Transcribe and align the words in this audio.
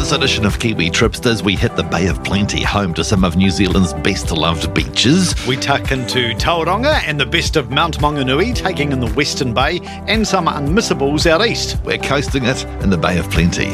this 0.00 0.12
edition 0.12 0.46
of 0.46 0.58
Kiwi 0.58 0.88
Tripsters, 0.88 1.42
we 1.42 1.54
hit 1.54 1.76
the 1.76 1.82
Bay 1.82 2.06
of 2.06 2.24
Plenty, 2.24 2.62
home 2.62 2.94
to 2.94 3.04
some 3.04 3.22
of 3.22 3.36
New 3.36 3.50
Zealand's 3.50 3.92
best 3.92 4.30
loved 4.30 4.72
beaches. 4.72 5.34
We 5.46 5.56
tuck 5.56 5.92
into 5.92 6.32
Tauranga 6.36 7.02
and 7.06 7.20
the 7.20 7.26
best 7.26 7.56
of 7.56 7.70
Mount 7.70 7.98
Maunganui, 7.98 8.54
taking 8.54 8.92
in 8.92 9.00
the 9.00 9.12
Western 9.12 9.52
Bay 9.52 9.80
and 10.08 10.26
some 10.26 10.46
unmissables 10.46 11.26
out 11.26 11.46
east. 11.46 11.76
We're 11.84 11.98
coasting 11.98 12.44
it 12.46 12.64
in 12.82 12.88
the 12.88 12.96
Bay 12.96 13.18
of 13.18 13.30
Plenty. 13.30 13.68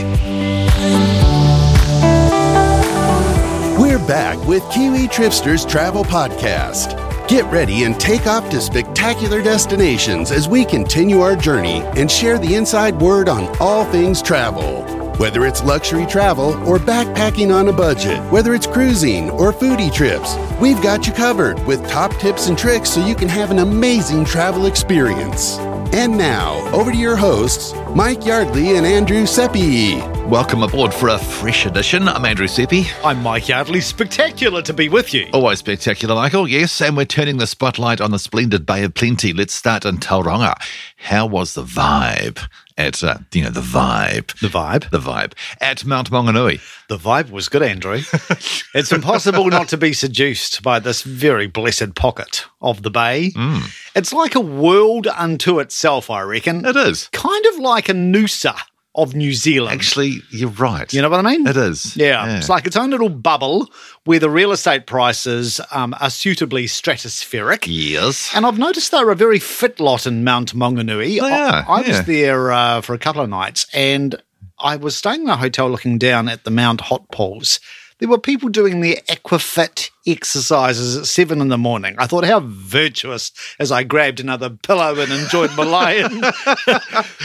We're 3.81 4.05
back 4.09 4.45
with 4.49 4.69
Kiwi 4.73 5.07
Tripsters 5.07 5.69
Travel 5.69 6.03
Podcast. 6.03 6.99
Get 7.29 7.45
ready 7.53 7.85
and 7.85 8.01
take 8.01 8.27
off 8.27 8.51
to 8.51 8.61
spectacular 8.61 9.43
destinations 9.43 10.33
as 10.33 10.49
we 10.49 10.65
continue 10.65 11.21
our 11.21 11.37
journey 11.37 11.83
and 11.95 12.11
share 12.11 12.39
the 12.39 12.57
inside 12.57 13.01
word 13.01 13.29
on 13.29 13.57
all 13.61 13.85
things 13.93 14.21
travel. 14.21 14.96
Whether 15.19 15.47
it's 15.47 15.65
luxury 15.65 16.05
travel 16.05 16.51
or 16.69 16.77
backpacking 16.79 17.51
on 17.51 17.69
a 17.69 17.73
budget, 17.73 18.19
whether 18.31 18.55
it's 18.55 18.67
cruising 18.67 19.31
or 19.31 19.51
foodie 19.51 19.91
trips, 19.91 20.37
we've 20.61 20.83
got 20.83 21.07
you 21.07 21.13
covered 21.15 21.59
with 21.65 21.89
top 21.89 22.13
tips 22.17 22.49
and 22.49 22.59
tricks 22.59 22.91
so 22.91 23.03
you 23.03 23.15
can 23.15 23.27
have 23.27 23.51
an 23.51 23.61
amazing 23.61 24.27
travel 24.27 24.67
experience. 24.67 25.57
And 25.95 26.19
now, 26.19 26.59
over 26.71 26.93
to 26.93 26.97
your 26.99 27.17
hosts, 27.17 27.73
Mike 27.95 28.27
Yardley 28.27 28.77
and 28.77 28.85
Andrew 28.85 29.25
Seppi. 29.25 30.01
Welcome 30.27 30.63
aboard 30.63 30.93
for 30.93 31.09
a 31.09 31.19
fresh 31.19 31.65
edition. 31.65 32.09
I'm 32.09 32.27
Andrew 32.27 32.47
Seppi. 32.47 32.85
I'm 33.03 33.23
Mike 33.23 33.49
Yardley. 33.49 33.81
Spectacular 33.81 34.61
to 34.61 34.75
be 34.75 34.91
with 34.91 35.15
you. 35.15 35.31
Always 35.33 35.61
spectacular, 35.61 36.15
Michael. 36.15 36.47
Yes, 36.47 36.79
and 36.83 36.95
we're 36.95 37.07
turning 37.07 37.39
the 37.39 37.47
spotlight 37.47 38.03
on 38.03 38.11
the 38.11 38.19
splendid 38.19 38.67
Bay 38.67 38.85
of 38.85 38.93
Plenty. 38.93 39.33
Let's 39.33 39.55
start 39.55 39.87
in 39.87 39.97
Tauranga. 39.97 40.53
How 40.99 41.25
was 41.25 41.55
the 41.55 41.63
vibe 41.63 42.47
at, 42.79 43.03
uh, 43.03 43.19
you 43.33 43.43
know, 43.43 43.51
the 43.51 43.61
vibe? 43.61 44.39
The 44.41 44.49
vibe? 44.49 44.91
The 44.91 44.99
vibe 44.99 45.33
at 45.61 45.85
Mount 45.85 46.11
Maunganui. 46.11 46.61
The 46.89 46.99
vibe 46.99 47.31
was 47.31 47.49
good, 47.49 47.63
Andrew. 47.63 48.01
it's 48.75 48.93
impossible 48.93 49.47
not 49.47 49.69
to 49.69 49.77
be 49.77 49.93
seduced 49.93 50.63
by 50.63 50.79
this 50.79 51.03
very 51.03 51.47
blessed 51.47 51.95
pocket 51.95 52.45
of 52.61 52.83
the 52.83 52.91
bay. 52.91 53.33
Mm. 53.35 53.75
It's 53.95 54.13
like 54.13 54.35
a 54.35 54.41
world 54.41 55.07
unto 55.07 55.59
itself, 55.59 56.11
I 56.11 56.23
reckon. 56.23 56.65
It 56.65 56.77
is. 56.77 57.09
Kind 57.13 57.47
of 57.47 57.59
like 57.59 57.89
a 57.89 57.93
Noosa 57.95 58.57
of 58.97 59.15
New 59.15 59.33
Zealand. 59.35 59.75
Actually, 59.75 60.23
you're 60.31 60.49
right. 60.49 60.93
You 60.93 61.03
know 61.03 61.11
what 61.11 61.25
I 61.25 61.31
mean? 61.31 61.47
It 61.47 61.57
is. 61.57 61.97
Yeah. 61.97 62.27
Yeah. 62.27 62.39
It's 62.39 62.49
like 62.49 62.67
its 62.67 62.77
own 62.77 62.91
little 62.91 63.11
bubble 63.11 63.71
where 64.05 64.19
the 64.19 64.31
real 64.31 64.53
estate 64.53 64.87
prices 64.87 65.61
um, 65.71 65.95
are 66.01 66.11
suitably 66.11 66.65
stratospheric. 66.65 67.67
Yes. 67.69 68.33
And 68.35 68.47
I've 68.47 68.59
noticed 68.59 68.91
they're 68.91 69.11
a 69.11 69.15
very 69.15 69.39
fit 69.39 69.79
lot 69.79 70.07
in 70.07 70.25
Mount 70.25 70.55
Maunganui. 70.55 71.21
They 71.21 71.21
I, 71.21 71.61
are, 71.61 71.65
I 71.69 71.81
yeah. 71.83 71.89
was 71.89 72.07
there 72.07 72.53
uh, 72.53 72.81
for 72.81 72.95
a 72.95 72.99
couple 72.99 73.23
of 73.23 73.29
nights 73.29 73.67
and 73.73 74.21
I 74.59 74.77
was 74.77 74.97
staying 74.97 75.23
in 75.23 75.29
a 75.29 75.37
hotel 75.37 75.69
looking 75.69 75.99
down 75.99 76.29
at 76.29 76.45
the 76.45 76.51
Mount 76.51 76.81
Hot 76.81 77.11
Pools. 77.11 77.61
There 77.99 78.09
were 78.11 78.19
people 78.19 78.51
doing 78.51 78.81
their 78.81 78.97
Aquafit 79.09 79.91
exercises 80.07 80.99
at 80.99 81.07
seven 81.07 81.41
in 81.41 81.49
the 81.49 81.57
morning. 81.57 81.95
I 81.97 82.07
thought, 82.07 82.25
how 82.25 82.41
virtuous 82.41 83.33
as 83.59 83.73
I 83.73 83.85
grabbed 83.85 84.21
another 84.21 84.51
pillow 84.51 85.01
and 85.01 85.11
enjoyed 85.11 85.57
my 85.57 85.65
lion. 85.65 86.21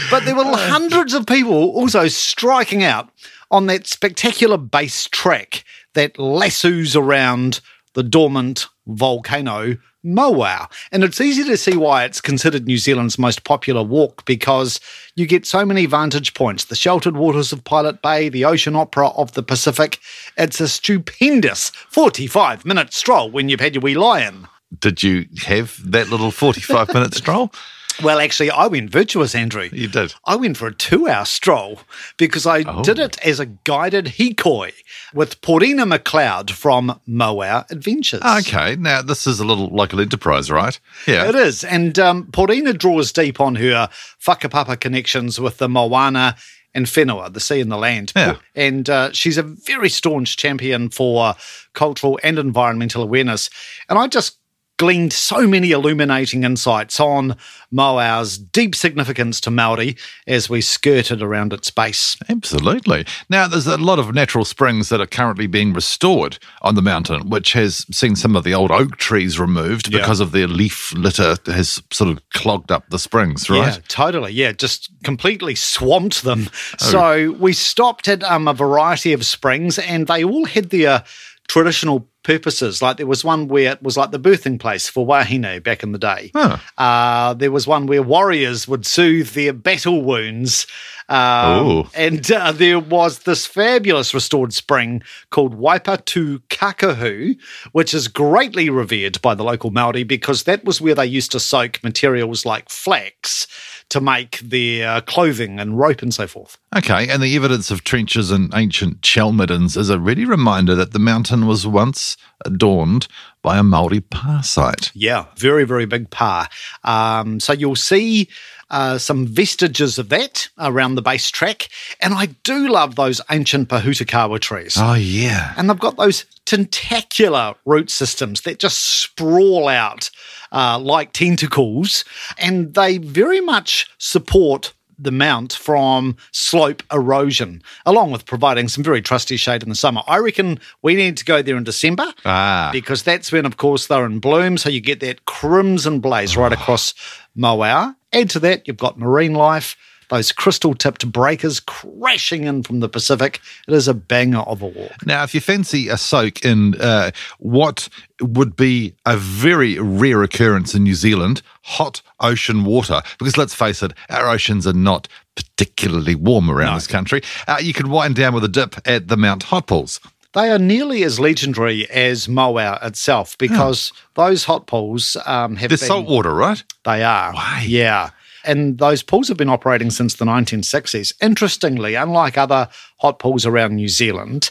but 0.10 0.24
there 0.24 0.36
were 0.36 0.46
oh. 0.46 0.56
hundreds 0.56 1.14
of 1.14 1.26
people 1.26 1.72
also 1.72 2.08
striking 2.08 2.84
out 2.84 3.10
on 3.50 3.68
that 3.68 3.86
spectacular 3.86 4.58
base 4.58 5.10
track 5.12 5.66
that 5.94 6.18
lassos 6.18 6.96
around 6.96 7.60
the 7.94 8.04
dormant 8.04 8.68
volcano 8.88 9.78
Mauao. 10.06 10.70
And 10.92 11.04
it's 11.04 11.22
easy 11.22 11.44
to 11.44 11.58
see 11.58 11.78
why 11.78 12.04
it's 12.04 12.22
considered 12.22 12.66
New 12.66 12.78
Zealand's 12.78 13.20
most 13.20 13.44
popular 13.44 13.84
walk 13.84 14.26
because 14.26 14.80
you 15.16 15.26
get 15.26 15.46
so 15.46 15.66
many 15.66 15.86
vantage 15.86 16.34
points. 16.34 16.66
The 16.66 16.76
sheltered 16.76 17.18
waters 17.18 17.52
of 17.52 17.64
Pilot 17.64 18.02
Bay, 18.02 18.30
the 18.30 18.46
ocean 18.46 18.76
opera 18.76 19.10
of 19.10 19.34
the 19.34 19.44
Pacific. 19.44 20.00
It's 20.38 20.60
a 20.60 20.68
stupendous 20.68 21.70
45 21.70 22.66
minute 22.66 22.94
stroll 22.94 23.30
when 23.30 23.50
you've 23.50 23.60
had 23.60 23.76
your 23.76 23.82
wee 23.82 23.96
lion. 23.96 24.48
Did 24.80 25.04
you 25.04 25.26
have 25.44 25.78
that 25.92 26.10
little 26.10 26.32
45 26.32 26.94
minute 26.94 27.14
stroll? 27.14 27.52
Well, 28.04 28.20
actually, 28.20 28.50
I 28.50 28.68
went 28.68 28.90
virtuous, 28.90 29.36
Andrew. 29.36 29.70
You 29.72 29.88
did. 29.88 30.14
I 30.26 30.36
went 30.36 30.58
for 30.58 30.68
a 30.68 30.74
two 30.74 31.08
hour 31.08 31.26
stroll 31.26 31.82
because 32.18 32.46
I 32.46 32.64
Oh. 32.66 32.84
did 32.84 33.00
it 33.00 33.20
as 33.26 33.40
a 33.40 33.46
guided 33.46 34.06
hikoi 34.06 34.72
with 35.14 35.42
Paulina 35.42 35.86
McLeod 35.86 36.52
from 36.52 37.00
Mauao 37.08 37.70
Adventures. 37.70 38.22
Okay, 38.24 38.76
now 38.76 39.02
this 39.02 39.28
is 39.28 39.40
a 39.40 39.46
little 39.46 39.68
local 39.68 40.00
enterprise, 40.00 40.50
right? 40.50 40.80
Yeah. 41.08 41.28
It 41.30 41.36
is. 41.36 41.64
And 41.64 42.00
um, 42.00 42.28
Paulina 42.32 42.74
draws 42.74 43.12
deep 43.12 43.40
on 43.40 43.56
her 43.56 43.90
whakapapa 44.26 44.80
connections 44.80 45.40
with 45.40 45.58
the 45.58 45.70
Moana 45.70 46.36
and 46.74 46.86
Whenua, 46.86 47.34
the 47.34 47.40
sea 47.42 47.60
and 47.60 47.70
the 47.72 47.78
land. 47.78 48.14
Yeah. 48.16 48.38
And 48.56 48.90
uh, 48.90 49.12
she's 49.12 49.38
a 49.38 49.44
very 49.44 49.90
staunch 49.90 50.38
champion 50.38 50.90
for 50.90 51.36
cultural 51.74 52.18
and 52.24 52.40
environmental 52.40 53.04
awareness. 53.04 53.50
And 53.90 54.00
I 54.00 54.08
just 54.08 54.38
gleaned 54.82 55.14
so 55.14 55.46
many 55.48 55.70
illuminating 55.70 56.44
insights 56.44 57.00
on 57.00 57.38
Mauao's 57.72 58.40
deep 58.40 58.74
significance 58.74 59.40
to 59.42 59.52
Maori 59.52 59.96
as 60.26 60.50
we 60.50 60.60
skirted 60.60 61.22
around 61.22 61.54
its 61.54 61.70
base. 61.70 62.18
Absolutely. 62.28 63.06
Now, 63.30 63.48
there's 63.48 63.68
a 63.68 63.78
lot 63.78 64.00
of 64.00 64.16
natural 64.16 64.44
springs 64.44 64.90
that 64.90 65.00
are 65.00 65.06
currently 65.06 65.46
being 65.46 65.72
restored 65.72 66.40
on 66.64 66.74
the 66.74 66.82
mountain, 66.82 67.30
which 67.30 67.54
has 67.54 67.86
seen 67.96 68.16
some 68.16 68.36
of 68.36 68.44
the 68.44 68.56
old 68.56 68.72
oak 68.72 68.98
trees 68.98 69.40
removed 69.40 69.94
Yeah. 69.94 70.00
because 70.00 70.20
of 70.20 70.32
their 70.32 70.48
leaf 70.48 70.92
litter 70.96 71.36
has 71.46 71.80
sort 71.92 72.10
of 72.10 72.28
clogged 72.32 72.72
up 72.72 72.90
the 72.90 72.98
springs, 72.98 73.52
right? 73.52 73.76
Yeah, 73.76 73.78
totally. 73.88 74.32
Yeah, 74.34 74.52
just 74.52 74.90
completely 75.04 75.54
swamped 75.54 76.24
them. 76.24 76.50
Oh. 76.84 76.86
So 76.92 77.32
we 77.34 77.54
stopped 77.54 78.08
at 78.08 78.24
um, 78.24 78.48
a 78.48 78.54
variety 78.54 79.14
of 79.14 79.26
springs, 79.26 79.78
and 79.78 80.08
they 80.08 80.24
all 80.24 80.46
had 80.46 80.70
their 80.72 81.04
traditional 81.48 82.08
purposes. 82.24 82.82
Like 82.82 82.98
there 82.98 83.08
was 83.08 83.24
one 83.24 83.48
where 83.48 83.72
it 83.72 83.84
was 83.84 83.98
like 83.98 84.12
the 84.12 84.20
birthing 84.20 84.60
place 84.60 84.88
for 84.88 85.06
wahine 85.06 85.62
back 85.64 85.84
in 85.84 85.92
the 85.92 86.00
day. 86.00 86.32
Huh. 86.36 86.58
Uh, 86.78 87.34
there 87.34 87.52
was 87.52 87.68
one 87.68 87.88
where 87.88 88.04
warriors 88.04 88.68
would 88.68 88.86
soothe 88.86 89.30
their 89.30 89.54
battle 89.54 90.02
wounds. 90.04 90.68
Um, 91.10 91.90
and 91.94 92.32
uh, 92.32 92.54
there 92.54 92.80
was 92.80 93.20
this 93.20 93.46
fabulous 93.46 94.14
restored 94.14 94.54
spring 94.54 95.04
called 95.30 95.60
Waipatu 95.60 96.42
Kakahu, 96.50 97.38
which 97.74 97.94
is 97.94 98.08
greatly 98.08 98.70
revered 98.70 99.22
by 99.22 99.36
the 99.36 99.44
local 99.44 99.72
Maori 99.72 100.04
because 100.04 100.44
that 100.44 100.64
was 100.64 100.80
where 100.80 100.96
they 100.96 101.06
used 101.06 101.34
to 101.34 101.40
soak 101.40 101.84
materials 101.84 102.46
like 102.46 102.70
flax 102.70 103.48
to 103.92 104.00
make 104.00 104.40
their 104.40 105.02
clothing 105.02 105.60
and 105.60 105.78
rope 105.78 106.02
and 106.02 106.14
so 106.14 106.26
forth. 106.26 106.58
Okay, 106.74 107.10
and 107.10 107.22
the 107.22 107.36
evidence 107.36 107.70
of 107.72 107.84
trenches 107.84 108.32
and 108.32 108.50
ancient 108.56 109.06
shell 109.06 109.34
middens 109.34 109.76
is 109.76 109.90
a 109.90 110.00
ready 110.00 110.24
reminder 110.24 110.76
that 110.76 110.94
the 110.94 111.00
mountain 111.00 111.46
was 111.46 111.68
once 111.68 112.16
adorned 112.46 113.10
by 113.42 113.58
a 113.58 113.64
Maori 113.64 114.00
pa 114.00 114.40
site. 114.40 114.92
Yeah, 114.96 115.26
very, 115.36 115.66
very 115.66 115.86
big 115.86 116.10
pa. 116.10 116.48
Um, 116.86 117.42
so 117.42 117.52
you'll 117.52 117.76
see 117.76 118.30
uh, 118.72 118.98
some 118.98 119.28
vestiges 119.28 120.00
of 120.00 120.10
that 120.10 120.50
around 120.58 120.96
the 120.96 121.02
base 121.02 121.30
track. 121.30 121.68
And 122.00 122.14
I 122.16 122.28
do 122.44 122.68
love 122.70 122.96
those 122.96 123.22
ancient 123.30 123.70
Pohutukawa 123.70 124.40
trees. 124.40 124.76
Oh, 124.80 124.94
yeah. 124.96 125.54
And 125.58 125.70
they've 125.70 125.78
got 125.78 125.98
those 125.98 126.26
tentacular 126.46 127.54
root 127.66 127.90
systems 127.92 128.42
that 128.42 128.60
just 128.60 128.78
sprawl 128.80 129.68
out 129.68 130.10
uh, 130.52 130.80
like 130.80 131.14
tentacles. 131.14 132.04
And 132.40 132.74
they 132.74 132.98
very 132.98 133.42
much 133.42 133.90
support 134.00 134.74
the 134.98 135.12
mount 135.12 135.52
from 135.54 136.16
slope 136.32 136.84
erosion, 136.94 137.64
along 137.88 138.12
with 138.12 138.26
providing 138.26 138.68
some 138.68 138.84
very 138.84 139.02
trusty 139.02 139.36
shade 139.36 139.64
in 139.64 139.70
the 139.70 139.76
summer. 139.76 140.02
I 140.08 140.18
reckon 140.18 140.60
we 140.84 140.94
need 140.94 141.18
to 141.18 141.26
go 141.26 141.42
there 141.42 141.58
in 141.58 141.64
December 141.64 142.14
Ah. 142.24 142.70
because 142.72 143.02
that's 143.02 143.32
when, 143.32 143.46
of 143.48 143.58
course, 143.58 143.88
they're 143.88 144.06
in 144.06 144.20
bloom. 144.20 144.58
So 144.60 144.70
you 144.70 144.80
get 144.80 145.00
that 145.00 145.26
crimson 145.26 146.00
blaze 146.02 146.38
right 146.38 146.54
across 146.54 146.94
Mauao. 147.36 147.96
Add 148.14 148.30
to 148.32 148.40
that, 148.40 148.68
you've 148.68 148.78
got 148.78 148.98
marine 148.98 149.34
life, 149.34 149.76
those 150.10 150.34
crystal 150.34 150.74
tipped 150.74 151.10
breakers 151.10 151.62
crashing 151.62 152.44
in 152.44 152.64
from 152.64 152.82
the 152.82 152.90
Pacific. 152.90 153.40
It 153.68 153.74
is 153.74 153.88
a 153.88 153.94
banger 153.94 154.40
of 154.40 154.62
a 154.62 154.68
walk. 154.68 155.06
Now, 155.06 155.24
if 155.24 155.34
you 155.34 155.40
fancy 155.40 155.88
a 155.88 155.98
soak 155.98 156.44
in 156.44 156.76
uh, 156.82 157.12
what 157.40 157.88
would 158.20 158.58
be 158.58 158.94
a 159.06 159.16
very 159.16 159.80
rare 159.80 160.22
occurrence 160.22 160.76
in 160.76 160.84
New 160.84 160.96
Zealand, 160.96 161.42
hot 161.64 162.02
ocean 162.20 162.66
water, 162.66 163.02
because 163.20 163.38
let's 163.38 163.56
face 163.56 163.82
it, 163.82 163.94
our 164.10 164.28
oceans 164.28 164.68
are 164.68 164.74
not 164.74 165.08
particularly 165.36 166.14
warm 166.16 166.52
around 166.52 166.72
No. 166.72 166.76
this 166.76 166.88
country, 166.88 167.22
uh, 167.48 167.60
you 167.62 167.74
could 167.74 167.88
wind 167.88 168.16
down 168.16 168.34
with 168.34 168.44
a 168.44 168.50
dip 168.50 168.76
at 168.86 169.08
the 169.08 169.16
Mount 169.16 169.44
Hot 169.44 169.66
Pools. 169.66 170.02
They 170.34 170.50
are 170.50 170.60
nearly 170.60 171.04
as 171.04 171.20
legendary 171.20 171.90
as 171.90 172.28
Mauao 172.28 172.84
itself 172.86 173.38
because 173.38 173.92
those 174.16 174.46
hot 174.46 174.66
pools 174.66 175.18
um, 175.26 175.58
have 175.58 175.70
They're 175.70 175.78
been, 175.78 175.88
salt 175.88 176.08
water, 176.08 176.34
right? 176.34 176.64
They 176.86 177.04
are. 177.04 177.34
Why? 177.34 177.66
Yeah. 177.68 178.12
And 178.44 178.80
those 178.80 179.04
pools 179.04 179.28
have 179.28 179.38
been 179.38 179.50
operating 179.50 179.92
since 179.92 180.16
the 180.16 180.26
1960s. 180.26 181.14
Interestingly, 181.22 181.96
unlike 181.96 182.38
other 182.38 182.70
hot 182.98 183.20
pools 183.20 183.46
around 183.46 183.76
New 183.76 183.88
Zealand, 183.88 184.50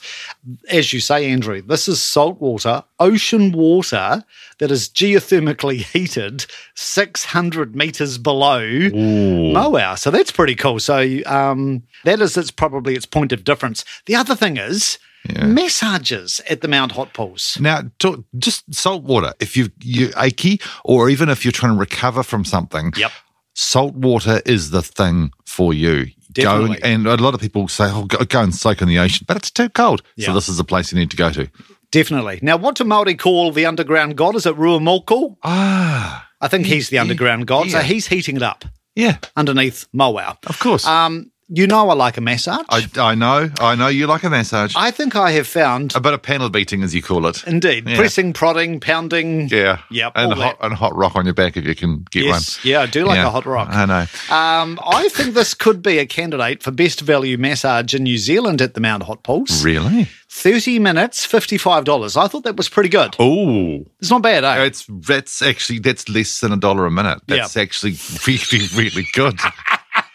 as 0.69 0.93
you 0.93 1.01
say, 1.01 1.31
Andrew, 1.31 1.61
this 1.63 1.89
is 1.89 2.01
salt 2.01 2.41
water, 2.41 2.85
ocean 3.01 3.51
water 3.51 4.25
that 4.59 4.71
is 4.71 4.89
geothermically 4.89 5.83
heated 5.93 6.47
600 6.75 7.75
meters 7.75 8.19
below 8.19 8.61
Mauao. 8.61 9.99
So 9.99 10.11
that's 10.11 10.31
pretty 10.31 10.55
cool. 10.55 10.79
So 10.79 11.21
um, 11.27 11.83
that 12.05 12.21
is 12.21 12.37
its 12.37 12.51
probably 12.51 12.95
its 12.95 13.07
point 13.07 13.33
of 13.33 13.45
difference. 13.45 13.85
The 14.07 14.15
other 14.15 14.37
thing 14.37 14.57
is 14.57 14.99
massages 15.43 16.41
at 16.49 16.61
the 16.61 16.69
Mount 16.69 16.93
Hot 16.93 17.13
Pools. 17.13 17.59
Now, 17.61 17.83
to, 18.01 18.25
just 18.39 18.73
salt 18.75 19.03
water. 19.05 19.33
If 19.41 19.57
you 19.57 19.71
you 19.81 20.11
achy, 20.17 20.61
or 20.85 21.09
even 21.11 21.29
if 21.29 21.45
you're 21.45 21.53
trying 21.53 21.75
to 21.75 21.79
recover 21.79 22.23
from 22.23 22.45
something, 22.45 22.93
Yep. 22.97 23.13
salt 23.55 23.95
water 23.95 24.41
is 24.47 24.71
the 24.71 24.83
thing 24.83 25.33
for 25.47 25.73
you. 25.75 26.07
Definitely. 26.33 26.77
Go, 26.79 26.87
and 26.89 27.07
a 27.07 27.17
lot 27.17 27.35
of 27.35 27.41
people 27.41 27.67
say, 27.69 27.85
"Oh, 27.89 28.05
go, 28.05 28.19
go 28.25 28.41
and 28.43 28.55
soak 28.55 28.83
in 28.83 28.89
the 28.89 28.99
ocean," 28.99 29.25
but 29.27 29.37
it's 29.37 29.51
too 29.51 29.69
cold. 29.69 30.03
Yeah. 30.17 30.27
So 30.27 30.35
this 30.35 30.49
is 30.49 30.57
the 30.59 30.65
place 30.65 30.93
you 30.93 30.99
need 30.99 31.11
to 31.11 31.17
go 31.17 31.31
to. 31.33 31.49
Definitely. 31.91 32.39
Now, 32.43 32.57
what 32.57 32.77
do 32.77 32.85
Maori 32.85 33.17
call 33.17 33.51
the 33.51 33.67
underground 33.67 34.17
god? 34.17 34.37
Is 34.37 34.47
it 34.47 34.57
Ruamoko? 34.57 35.37
Ah, 35.43 36.29
I 36.41 36.47
think 36.49 36.67
he's 36.67 36.89
the 36.89 36.99
underground 36.99 37.47
god. 37.49 37.71
So 37.71 37.81
he's 37.81 38.07
heating 38.07 38.37
it 38.37 38.43
up 38.43 38.65
yeah, 38.95 39.19
underneath 39.37 39.87
Mauao. 39.93 40.37
of 40.47 40.59
course. 40.61 40.87
Um, 40.87 41.33
you 41.53 41.67
know 41.67 41.91
I 41.91 41.95
like 41.95 42.17
a 42.17 42.21
massage. 42.21 42.65
I, 42.71 42.87
I 42.97 43.15
know, 43.15 43.51
I 43.61 43.75
know 43.75 43.89
you 43.89 44.07
like 44.07 44.23
a 44.25 44.31
massage, 44.31 44.73
I 44.77 44.91
think 44.91 45.17
I 45.17 45.33
have 45.33 45.47
found, 45.47 45.95
a 45.97 46.01
bit 46.01 46.13
of 46.15 46.23
panel 46.23 46.49
beating, 46.49 46.83
as 46.83 46.95
you 46.95 47.03
call 47.03 47.27
it. 47.27 47.45
indeed, 47.47 47.89
Yeah. 47.89 47.97
pressing, 47.97 48.33
prodding, 48.33 48.81
pounding. 48.81 49.49
Yeah, 49.49 49.81
Yep, 49.91 50.13
and 50.15 50.33
a 50.33 50.37
hot 50.37 50.57
and 50.61 50.73
a 50.73 50.77
hot 50.77 50.95
rock 50.97 51.17
on 51.17 51.25
your 51.25 51.35
back 51.35 51.57
if 51.57 51.65
you 51.65 51.75
can 51.75 52.07
get 52.11 52.25
Yes, 52.25 52.59
one. 52.65 52.71
yeah, 52.71 52.81
I 52.83 52.87
do 52.87 53.05
like 53.05 53.17
Yeah, 53.17 53.27
a 53.27 53.31
hot 53.31 53.47
rock. 53.47 53.69
I 53.71 53.85
know. 53.85 54.07
Um, 54.35 54.79
I 54.87 55.09
think 55.11 55.35
this 55.35 55.55
could 55.55 55.83
be 55.83 55.99
a 55.99 56.07
candidate 56.07 56.63
for 56.63 56.71
best 56.71 57.01
value 57.01 57.37
massage 57.37 57.95
in 57.95 58.05
New 58.05 58.19
Zealand 58.19 58.63
at 58.63 58.75
the 58.75 58.81
Mount 58.81 59.03
Hot 59.05 59.23
Pools. 59.23 59.65
Really? 59.65 60.09
30 60.29 60.79
minutes, 60.79 61.27
$55. 61.27 62.17
I 62.17 62.29
thought 62.29 62.45
that 62.45 62.57
was 62.57 62.69
pretty 62.69 62.89
good. 62.89 63.17
Oh, 63.19 63.85
It's 63.99 64.11
not 64.11 64.23
bad, 64.23 64.45
eh? 64.45 64.63
it's 64.65 64.87
that's 64.89 65.43
actually 65.43 65.81
that's 65.81 66.09
less 66.09 66.39
than 66.41 66.53
a 66.53 66.57
dollar 66.57 66.87
a 66.87 66.91
minute. 66.91 67.19
That's 67.27 67.57
actually 67.57 67.97
really 68.27 68.69
really 68.77 69.07
good. 69.13 69.39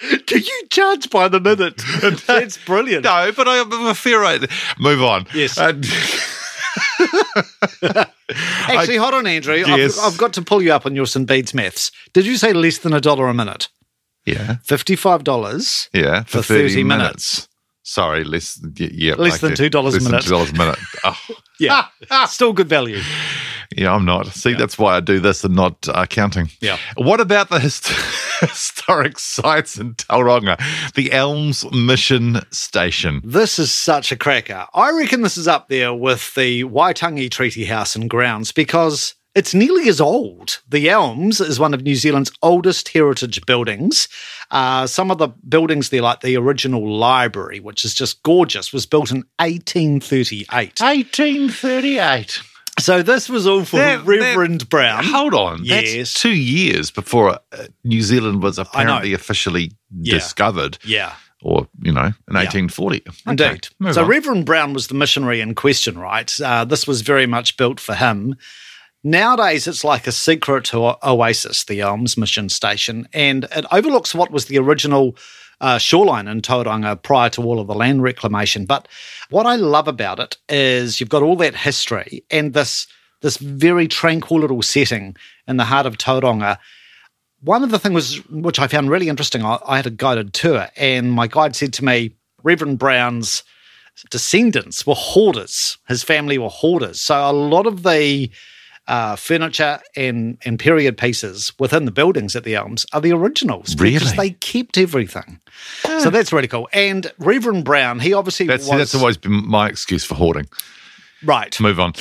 Do 0.28 0.40
you 0.40 0.64
judge 0.70 1.10
by 1.10 1.28
the 1.28 1.40
minute? 1.40 1.82
That's 2.28 2.58
brilliant. 2.66 3.04
no, 3.06 3.32
but 3.36 3.48
I 3.48 3.90
a 3.90 3.94
fair 3.94 4.20
rate. 4.20 4.50
Move 4.80 5.02
on. 5.02 5.26
Yes. 5.34 5.58
Uh, 5.58 5.74
Actually, 8.68 8.98
hold 8.98 9.14
on, 9.14 9.28
Andrew. 9.28 9.56
Yes. 9.56 10.00
I've, 10.00 10.14
I've 10.14 10.18
got 10.20 10.34
to 10.34 10.42
pull 10.42 10.62
you 10.62 10.74
up 10.74 10.86
on 10.86 10.96
your 10.96 11.06
St. 11.06 11.28
Bede's 11.28 11.54
maths. 11.54 11.92
Did 12.14 12.26
you 12.26 12.38
say 12.38 12.54
less 12.54 12.80
than 12.80 12.94
a 12.94 13.02
dollar 13.02 13.28
a 13.28 13.34
minute? 13.34 13.70
yeah. 14.26 14.56
$55. 14.66 15.90
Yeah. 15.94 16.24
For, 16.24 16.42
For 16.42 16.44
30, 16.44 16.70
30 16.70 16.84
minutes. 16.84 17.04
minutes. 17.04 17.48
Sorry, 17.84 18.24
less. 18.24 18.60
Yeah. 18.78 19.14
Less 19.16 19.40
than 19.40 19.52
$2 19.54 19.74
a 19.76 19.82
Less 19.82 19.94
than 19.94 20.04
minute. 20.12 20.24
Two 20.24 20.30
dollars 20.32 20.50
a 20.50 20.54
minute. 20.54 20.80
Oh, 21.04 21.18
Yeah. 21.60 21.86
Still 22.26 22.54
good 22.54 22.68
value. 22.68 23.00
Yeah, 23.76 23.94
I'm 23.94 24.06
not. 24.06 24.28
See, 24.28 24.54
that's 24.54 24.78
why 24.78 24.96
I 24.96 25.00
do 25.00 25.20
this 25.20 25.44
and 25.44 25.56
not 25.56 25.88
uh, 25.90 26.06
counting. 26.06 26.50
Yeah. 26.62 26.78
What 26.96 27.20
about 27.22 27.50
the 27.50 27.60
hist- 27.60 27.88
historic 28.40 29.20
sites 29.20 29.78
in 29.78 29.96
Tauranga? 29.96 30.60
The 30.94 31.12
Elms 31.12 31.70
Mission 31.72 32.40
Station. 32.52 33.22
This 33.24 33.60
is 33.60 33.72
such 33.72 34.12
a 34.12 34.18
cracker. 34.18 34.66
I 34.74 34.92
reckon 34.92 35.22
this 35.22 35.38
is 35.38 35.48
up 35.48 35.70
there 35.70 35.94
with 35.94 36.34
the 36.36 36.64
Waitangi 36.64 37.30
Treaty 37.32 37.66
House 37.66 37.96
and 37.96 38.10
grounds 38.10 38.52
because 38.52 39.16
it's 39.36 39.54
nearly 39.54 39.90
as 39.90 40.00
old. 40.00 40.62
The 40.70 40.90
Elms 40.90 41.42
is 41.42 41.60
one 41.60 41.74
of 41.74 41.82
New 41.84 41.96
Zealand's 41.96 42.32
oldest 42.42 42.88
heritage 42.90 43.46
buildings. 43.46 44.08
Uh, 44.50 44.88
some 44.88 45.12
of 45.12 45.18
the 45.18 45.28
buildings 45.28 45.90
there, 45.90 46.02
like 46.02 46.22
the 46.22 46.38
original 46.38 46.98
library, 46.98 47.60
which 47.60 47.84
is 47.84 47.94
just 47.94 48.24
gorgeous, 48.24 48.72
was 48.72 48.86
built 48.86 49.12
in 49.12 49.26
1838. 49.40 50.80
1838. 50.80 52.42
So 52.80 53.02
this 53.02 53.30
was 53.30 53.48
all 53.48 53.64
for 53.64 53.78
Reverend 53.78 54.70
Brown. 54.70 55.04
Hold 55.06 55.34
on. 55.34 55.64
Yes. 55.64 55.94
That's 55.96 56.14
two 56.14 56.36
years 56.36 56.92
before 56.92 57.40
uh, 57.52 57.66
New 57.84 58.02
Zealand 58.02 58.44
was 58.44 58.60
apparently 58.60 59.14
officially 59.14 59.72
Yeah. 59.98 60.16
discovered, 60.16 60.78
Yeah. 60.84 61.14
or, 61.42 61.68
you 61.82 61.94
know, 61.94 62.06
in 62.28 62.36
1840. 62.36 62.98
Okay, 63.08 63.14
Indeed. 63.28 63.70
move 63.80 63.94
so 63.94 64.04
on. 64.04 64.10
Reverend 64.10 64.46
Brown 64.46 64.74
was 64.74 64.88
the 64.88 64.94
missionary 64.94 65.40
in 65.40 65.56
question, 65.56 65.98
right? 65.98 66.32
Uh, 66.42 66.66
this 66.66 66.86
was 66.86 67.02
very 67.02 67.26
much 67.26 67.56
built 67.56 67.80
for 67.80 67.96
him. 67.96 68.36
Nowadays, 69.06 69.68
it's 69.68 69.84
like 69.84 70.08
a 70.08 70.12
secret 70.12 70.74
o- 70.74 70.98
oasis, 71.04 71.64
the 71.66 71.80
Elms 71.82 72.18
Mission 72.18 72.50
Station, 72.50 73.08
and 73.14 73.46
it 73.56 73.66
overlooks 73.72 74.16
what 74.16 74.32
was 74.32 74.46
the 74.48 74.58
original 74.58 75.16
uh, 75.66 75.78
shoreline 75.80 76.28
in 76.28 76.42
Tauranga 76.42 77.02
prior 77.02 77.30
to 77.32 77.42
all 77.42 77.60
of 77.60 77.68
the 77.68 77.74
land 77.74 78.04
reclamation. 78.04 78.66
But 78.66 78.88
what 79.30 79.46
I 79.46 79.56
love 79.56 79.88
about 79.88 80.20
it 80.20 80.38
is 80.48 81.00
you've 81.00 81.10
got 81.10 81.24
all 81.24 81.36
that 81.38 81.56
history 81.56 82.24
and 82.30 82.54
this 82.54 82.88
this 83.22 83.38
very 83.38 83.88
tranquil 83.88 84.40
little 84.40 84.62
setting 84.62 85.16
in 85.48 85.58
the 85.58 85.66
heart 85.66 85.88
of 85.88 85.98
Tauranga 85.98 86.60
one 87.42 87.64
of 87.64 87.70
the 87.70 87.80
things 87.80 88.18
which 88.30 88.60
I 88.60 88.68
found 88.68 88.90
really 88.90 89.08
interesting, 89.08 89.44
I, 89.44 89.60
I 89.68 89.76
had 89.78 89.86
a 89.86 89.92
guided 89.92 90.34
tour, 90.34 90.68
and 90.78 91.12
my 91.12 91.28
guide 91.28 91.56
said 91.56 91.74
to 91.74 91.86
me, 91.86 92.16
Reverend 92.44 92.80
Brown's 92.80 93.44
descendants 94.10 94.86
were 94.88 94.96
hoarders. 94.96 95.78
His 95.88 96.04
family 96.04 96.40
were 96.40 96.50
hoarders. 96.50 97.00
So 97.00 97.16
a 97.16 97.32
lot 97.32 97.68
of 97.68 97.84
the 97.84 98.32
uh, 98.88 99.16
furniture 99.16 99.80
and, 99.96 100.38
and 100.46 100.60
period 100.60 100.98
pieces 100.98 101.52
within 101.60 101.86
the 101.86 101.92
buildings 101.92 102.36
at 102.36 102.44
the 102.44 102.56
Elms 102.56 102.86
are 102.94 103.02
the 103.02 103.12
originals 103.12 103.76
really? 103.80 103.96
because 103.96 104.16
they 104.16 104.30
kept 104.32 104.78
everything. 104.78 105.40
So 106.00 106.10
that's 106.10 106.32
really 106.32 106.48
cool. 106.48 106.70
And 106.74 107.12
Reverend 107.18 107.66
Brown, 107.66 108.00
he 108.00 108.14
obviously 108.14 108.46
That's, 108.46 108.68
was 108.68 108.78
that's 108.78 108.96
always 108.96 109.18
been 109.18 109.48
my 109.48 109.68
excuse 109.70 110.04
for 110.06 110.16
hoarding. 110.16 110.48
right. 111.24 111.60
Move 111.60 111.80
on. 111.80 111.94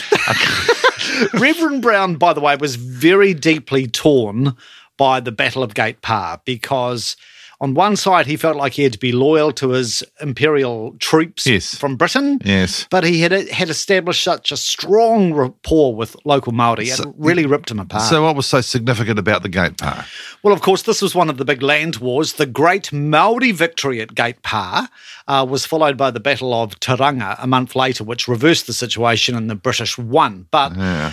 Reverend 1.35 1.83
Brown, 1.83 2.17
by 2.17 2.33
the 2.33 2.41
way, 2.41 2.57
was 2.57 2.77
very 2.77 3.35
deeply 3.35 3.87
torn 3.87 4.57
by 4.97 5.21
the 5.21 5.33
Battle 5.33 5.63
of 5.63 5.75
Gate 5.75 6.03
Pa 6.03 6.41
because 6.45 7.17
on 7.65 7.75
one 7.75 7.97
side 7.97 8.27
he 8.27 8.37
felt 8.37 8.57
like 8.57 8.75
he 8.75 8.83
had 8.85 8.93
to 8.93 8.99
be 8.99 9.13
loyal 9.13 9.51
to 9.53 9.71
his 9.71 10.05
imperial 10.21 10.95
troops 11.01 11.47
Yes. 11.47 11.75
from 11.75 11.97
Britain. 11.97 12.39
yes. 12.45 12.87
But 12.91 13.03
he 13.05 13.21
had 13.25 13.33
had 13.51 13.69
established 13.71 14.23
such 14.23 14.53
a 14.53 14.57
strong 14.57 15.33
rapport 15.33 15.95
with 15.97 16.15
local 16.25 16.53
Maori, 16.53 16.89
it 16.89 17.01
really 17.17 17.47
ripped 17.47 17.71
him 17.71 17.81
apart. 17.81 18.05
So, 18.11 18.23
what 18.25 18.37
was 18.37 18.47
so 18.47 18.61
significant 18.61 19.19
about 19.19 19.43
the 19.43 19.49
gate 19.49 19.79
pa? 19.79 20.07
Well, 20.43 20.53
of 20.55 20.61
course, 20.61 20.83
this 20.83 21.01
was 21.01 21.15
one 21.15 21.31
of 21.31 21.39
the 21.39 21.45
big 21.45 21.63
land 21.63 21.97
wars. 21.97 22.35
The 22.35 22.47
great 22.47 22.93
Maori 22.93 23.51
victory 23.53 24.01
at 24.03 24.15
Gate 24.15 24.43
Pa 24.43 24.89
uh, 25.27 25.47
was 25.49 25.65
followed 25.65 25.97
by 25.97 26.11
the 26.11 26.21
Battle 26.21 26.53
of 26.53 26.79
Te 26.81 26.95
Ranga 26.97 27.37
a 27.41 27.47
month 27.47 27.75
later, 27.75 28.05
which 28.05 28.29
reversed 28.29 28.67
the 28.67 28.75
situation 28.75 29.35
and 29.37 29.49
the 29.49 29.55
British 29.55 29.97
won. 29.97 30.47
But 30.51 30.73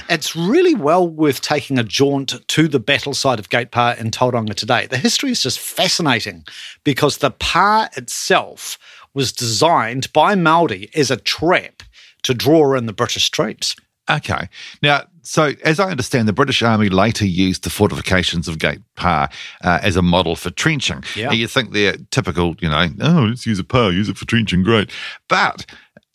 it's 0.09 0.36
really 0.36 0.75
well 0.75 1.07
worth 1.07 1.39
taking 1.39 1.80
a 1.80 1.83
jaunt 1.83 2.46
to 2.55 2.67
the 2.67 2.79
battle 2.79 3.13
site 3.13 3.39
of 3.39 3.48
Gate 3.50 3.72
Pa 3.72 3.96
in 3.98 4.12
Tauranga 4.12 4.53
today. 4.53 4.86
The 4.88 4.98
history 4.98 5.31
is 5.31 5.41
just 5.41 5.60
fascinating 5.60 6.40
because 6.83 7.17
the 7.17 7.31
Pa 7.31 7.89
itself 7.95 8.77
was 9.13 9.31
designed 9.31 10.12
by 10.13 10.36
Maori 10.36 10.89
as 10.95 11.12
a 11.12 11.17
trap 11.17 11.83
to 12.24 12.33
draw 12.33 12.74
in 12.75 12.86
the 12.86 12.93
British 12.93 13.29
troops. 13.29 13.75
Okay. 14.10 14.50
Now, 14.81 15.03
so 15.21 15.53
as 15.63 15.79
I 15.79 15.89
understand, 15.91 16.27
the 16.27 16.33
British 16.33 16.62
Army 16.62 16.89
later 16.89 17.25
used 17.25 17.63
the 17.63 17.69
fortifications 17.69 18.48
of 18.48 18.60
Gate 18.60 18.81
Pa 18.95 19.29
uh, 19.63 19.79
as 19.81 19.95
a 19.95 20.01
model 20.01 20.36
for 20.36 20.50
trenching. 20.50 21.03
Yeah. 21.15 21.31
You 21.31 21.48
think 21.48 21.71
they're 21.71 21.98
typical, 22.10 22.55
you 22.60 22.69
know, 22.69 22.89
oh, 23.01 23.25
let's 23.29 23.45
use 23.45 23.60
a 23.60 23.63
Pa, 23.63 23.88
use 23.89 24.10
it 24.10 24.17
for 24.17 24.25
trenching, 24.25 24.63
great. 24.63 24.89
But 25.29 25.65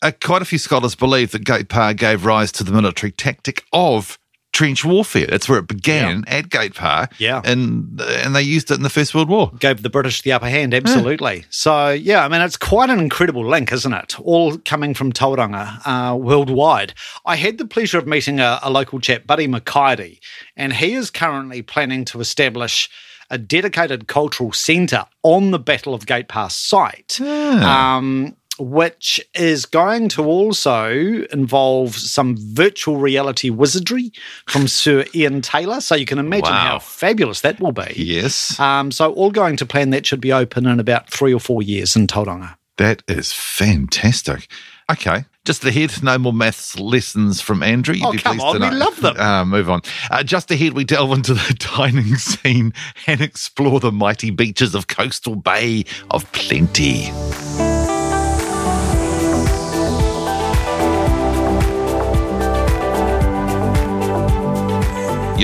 uh, 0.01 0.11
quite 0.21 0.41
a 0.41 0.45
few 0.45 0.57
scholars 0.57 0.95
believe 0.95 1.31
that 1.31 1.45
Gate 1.45 1.69
Pa 1.69 1.93
gave 1.93 2.25
rise 2.25 2.51
to 2.53 2.63
the 2.63 2.71
military 2.71 3.11
tactic 3.11 3.63
of 3.73 4.19
trench 4.57 4.83
warfare. 4.83 5.27
That's 5.27 5.47
where 5.47 5.59
it 5.59 5.67
began 5.67 6.23
at 6.25 6.49
Gate 6.49 6.73
Pa. 6.73 7.07
Yeah. 7.19 7.43
And, 7.45 8.01
and 8.01 8.35
they 8.35 8.41
used 8.41 8.71
it 8.71 8.73
in 8.73 8.81
the 8.81 8.89
First 8.89 9.13
World 9.13 9.29
War. 9.29 9.51
gave 9.59 9.83
the 9.83 9.89
British 9.89 10.23
the 10.23 10.31
upper 10.31 10.49
hand, 10.49 10.73
absolutely. 10.73 11.45
So, 11.51 11.91
yeah, 11.91 12.25
I 12.25 12.27
mean, 12.27 12.41
it's 12.41 12.57
quite 12.57 12.89
an 12.89 12.99
incredible 12.99 13.45
link, 13.47 13.71
isn't 13.71 13.93
it? 13.93 14.19
All 14.19 14.57
coming 14.57 14.95
from 14.95 15.13
Tauranga 15.13 15.79
uh, 15.85 16.15
worldwide. 16.15 16.95
I 17.23 17.35
had 17.35 17.59
the 17.59 17.65
pleasure 17.65 17.99
of 17.99 18.07
meeting 18.07 18.39
a, 18.39 18.59
a 18.63 18.71
local 18.71 18.99
chap, 18.99 19.27
Buddy 19.27 19.47
Mikaere, 19.47 20.19
and 20.55 20.73
he 20.73 20.95
is 20.95 21.11
currently 21.11 21.61
planning 21.61 22.03
to 22.05 22.19
establish 22.19 22.89
a 23.29 23.37
dedicated 23.37 24.07
cultural 24.07 24.53
centre 24.53 25.05
on 25.21 25.51
the 25.51 25.59
Battle 25.59 25.93
of 25.93 26.07
Gate 26.07 26.29
Pass 26.29 26.55
site. 26.55 27.21
Um, 27.21 28.35
which 28.59 29.19
is 29.35 29.65
going 29.65 30.09
to 30.09 30.23
also 30.23 30.89
involve 31.31 31.95
some 31.95 32.35
virtual 32.39 32.97
reality 32.97 33.49
wizardry 33.49 34.11
from 34.47 34.67
Sir 34.67 35.05
Ian 35.15 35.41
Taylor. 35.41 35.81
So 35.81 35.95
you 35.95 36.05
can 36.05 36.19
imagine 36.19 36.53
Wow. 36.53 36.71
how 36.71 36.79
fabulous 36.79 37.41
that 37.41 37.59
will 37.59 37.71
be. 37.71 37.93
Yes. 37.95 38.59
Um, 38.59 38.91
so 38.91 39.11
all 39.13 39.31
going 39.31 39.57
to 39.57 39.65
plan 39.65 39.89
that 39.91 40.05
should 40.05 40.21
be 40.21 40.31
open 40.33 40.65
in 40.65 40.79
about 40.79 41.09
three 41.09 41.33
or 41.33 41.39
four 41.39 41.61
years 41.61 41.95
in 41.95 42.07
Tauranga. 42.07 42.55
That 42.77 43.01
is 43.07 43.33
fantastic. 43.33 44.47
Okay. 44.91 45.25
Just 45.45 45.63
ahead, 45.65 45.91
no 46.03 46.17
more 46.17 46.33
maths 46.33 46.77
lessons 46.77 47.39
from 47.41 47.63
Andrew. 47.63 47.95
You'd 47.95 48.05
Oh, 48.05 48.11
be 48.11 48.17
come 48.19 48.37
pleased 48.37 48.55
on, 48.55 48.61
to 48.61 48.69
we 48.69 48.75
love 48.75 48.99
them. 49.01 49.17
Uh, 49.17 49.45
move 49.45 49.69
on. 49.69 49.81
Uh, 50.11 50.21
just 50.21 50.51
ahead, 50.51 50.73
we 50.73 50.83
delve 50.83 51.11
into 51.13 51.33
the 51.33 51.55
dining 51.77 52.15
scene 52.17 52.73
and 53.07 53.21
explore 53.21 53.79
the 53.79 53.91
mighty 53.91 54.29
beaches 54.29 54.75
of 54.75 54.87
Coastal 54.87 55.35
Bay 55.35 55.85
of 56.11 56.29
Plenty. 56.33 57.09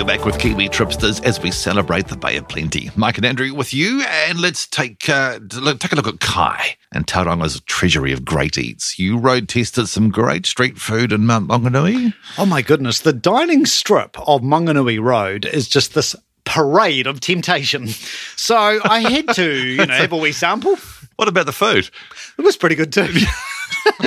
You're 0.04 0.18
back 0.18 0.26
with 0.26 0.38
Kiwi 0.38 0.68
Tripsters 0.68 1.24
as 1.24 1.40
we 1.40 1.50
celebrate 1.50 2.10
the 2.10 2.18
Bay 2.18 2.36
of 2.36 2.46
Plenty. 2.50 2.92
Mike 2.98 3.16
and 3.16 3.26
Andrew 3.26 3.54
with 3.54 3.74
you, 3.74 4.02
and 4.02 4.38
let's 4.38 4.68
take 4.68 5.08
uh, 5.08 5.40
take 5.40 5.94
a 5.94 5.96
look 5.96 6.08
at 6.08 6.20
Kai 6.20 6.76
and 6.92 7.08
Tauranga's 7.08 7.62
treasury 7.62 8.12
of 8.12 8.26
great 8.26 8.58
eats. 8.58 9.00
You 9.00 9.18
road 9.18 9.48
tested 9.48 9.88
some 9.88 10.10
great 10.10 10.46
street 10.46 10.78
food 10.78 11.14
in 11.14 11.26
Mount 11.26 11.48
Maunganui. 11.48 12.14
Oh 12.38 12.46
my 12.46 12.62
goodness, 12.62 13.00
the 13.00 13.14
dining 13.14 13.66
strip 13.66 14.20
of 14.28 14.42
Maunganui 14.42 15.02
Road 15.02 15.46
is 15.46 15.70
just 15.70 15.94
this 15.94 16.18
parade 16.44 17.08
of 17.08 17.22
temptation. 17.22 17.88
So 18.36 18.82
I 18.84 19.10
had 19.10 19.30
to, 19.36 19.56
you 19.56 19.86
know, 19.86 19.86
have 19.94 20.12
a 20.12 20.18
wee 20.18 20.34
sample. 20.34 20.76
What 21.16 21.30
about 21.30 21.46
the 21.46 21.54
food? 21.54 21.90
It 22.38 22.42
was 22.42 22.58
pretty 22.58 22.76
good 22.76 22.92
too. 22.92 23.08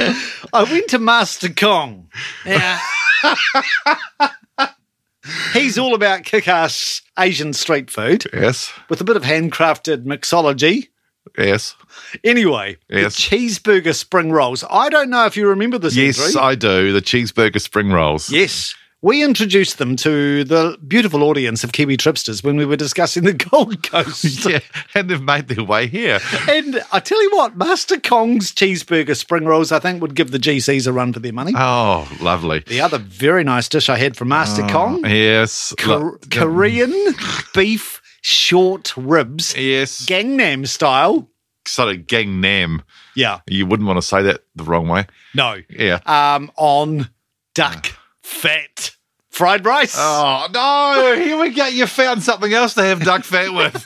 I 0.53 0.67
went 0.71 0.89
to 0.89 0.99
Master 0.99 1.49
Kong. 1.49 2.11
Yeah. 2.45 2.81
He's 5.53 5.79
all 5.79 5.95
about 5.95 6.25
kick-ass 6.25 7.03
Asian 7.19 7.53
street 7.53 7.91
food 7.91 8.25
Yes, 8.33 8.73
with 8.89 9.01
a 9.01 9.05
bit 9.05 9.17
of 9.17 9.23
handcrafted 9.23 10.05
mixology. 10.05 10.89
yes, 11.39 11.75
Anyway, 12.25 12.77
Yes. 12.89 13.17
the 13.17 13.23
cheeseburger 13.37 13.95
spring 13.95 14.31
rolls. 14.31 14.65
I 14.71 14.89
don't 14.89 15.11
know 15.11 15.27
if 15.27 15.37
you 15.37 15.49
remember 15.49 15.79
this. 15.79 15.97
yes. 15.97 16.19
Andrew. 16.19 16.41
I 16.41 16.55
do 16.55 16.93
the 16.93 17.03
cheeseburger 17.03 17.61
spring 17.61 17.91
rolls. 17.91 18.31
Yes. 18.31 18.75
We 19.07 19.23
introduced 19.23 19.79
them 19.79 19.95
to 19.99 20.43
the 20.43 20.77
beautiful 20.85 21.23
audience 21.23 21.63
of 21.63 21.71
Kiwi 21.71 21.97
Tripsters 21.97 22.43
when 22.43 22.57
we 22.57 22.65
were 22.65 22.75
discussing 22.75 23.23
the 23.23 23.35
Gold 23.35 23.85
Coast. 23.85 24.45
yeah, 24.51 24.59
and 24.97 25.09
they've 25.09 25.23
made 25.23 25.47
their 25.47 25.63
way 25.63 25.87
here. 25.87 26.19
And 26.49 26.83
I 26.91 26.99
tell 26.99 27.23
you 27.23 27.31
what, 27.37 27.57
Master 27.57 28.01
Kong's 28.01 28.51
cheeseburger 28.51 29.17
spring 29.17 29.45
rolls, 29.45 29.71
I 29.71 29.79
think, 29.79 30.03
would 30.03 30.17
give 30.17 30.33
the 30.33 30.41
GCs 30.41 30.89
a 30.89 30.93
run 30.93 31.13
for 31.13 31.21
their 31.21 31.33
money. 31.33 31.53
Oh, 31.55 32.09
lovely. 32.21 32.65
the 32.67 32.81
other 32.81 32.99
very 32.99 33.45
nice 33.45 33.69
dish 33.69 33.89
I 33.89 33.97
had 33.97 34.17
from 34.17 34.27
Master 34.27 34.67
Kong 34.67 35.05
Yes, 35.05 35.73
look, 35.87 36.29
Korean 36.33 37.15
beef 37.55 38.03
short 38.23 38.93
ribs, 38.97 39.57
yes. 39.57 40.05
Gangnam 40.05 40.67
style. 40.67 41.31
Sort 41.65 41.95
of 41.95 42.07
Gangnam. 42.09 42.83
Yeah, 43.15 43.39
You 43.47 43.67
wouldn't 43.67 43.87
want 43.87 43.99
to 43.99 44.03
say 44.07 44.23
that 44.23 44.41
the 44.57 44.65
wrong 44.65 44.89
way. 44.89 45.07
no. 45.33 45.63
Yeah. 45.71 46.01
Um, 46.07 46.51
on 46.57 47.09
duck 47.55 47.93
fat 48.27 48.96
fried 49.37 49.67
rice. 49.67 49.95
Oh 49.99 50.49
no! 50.53 51.23
Here 51.23 51.39
we 51.39 51.51
go. 51.51 51.67
You 51.67 51.87
found 51.87 52.23
something 52.23 52.53
else 52.53 52.73
to 52.75 52.83
have 52.83 53.01
duck 53.05 53.23
fat 53.23 53.53
with. 53.53 53.85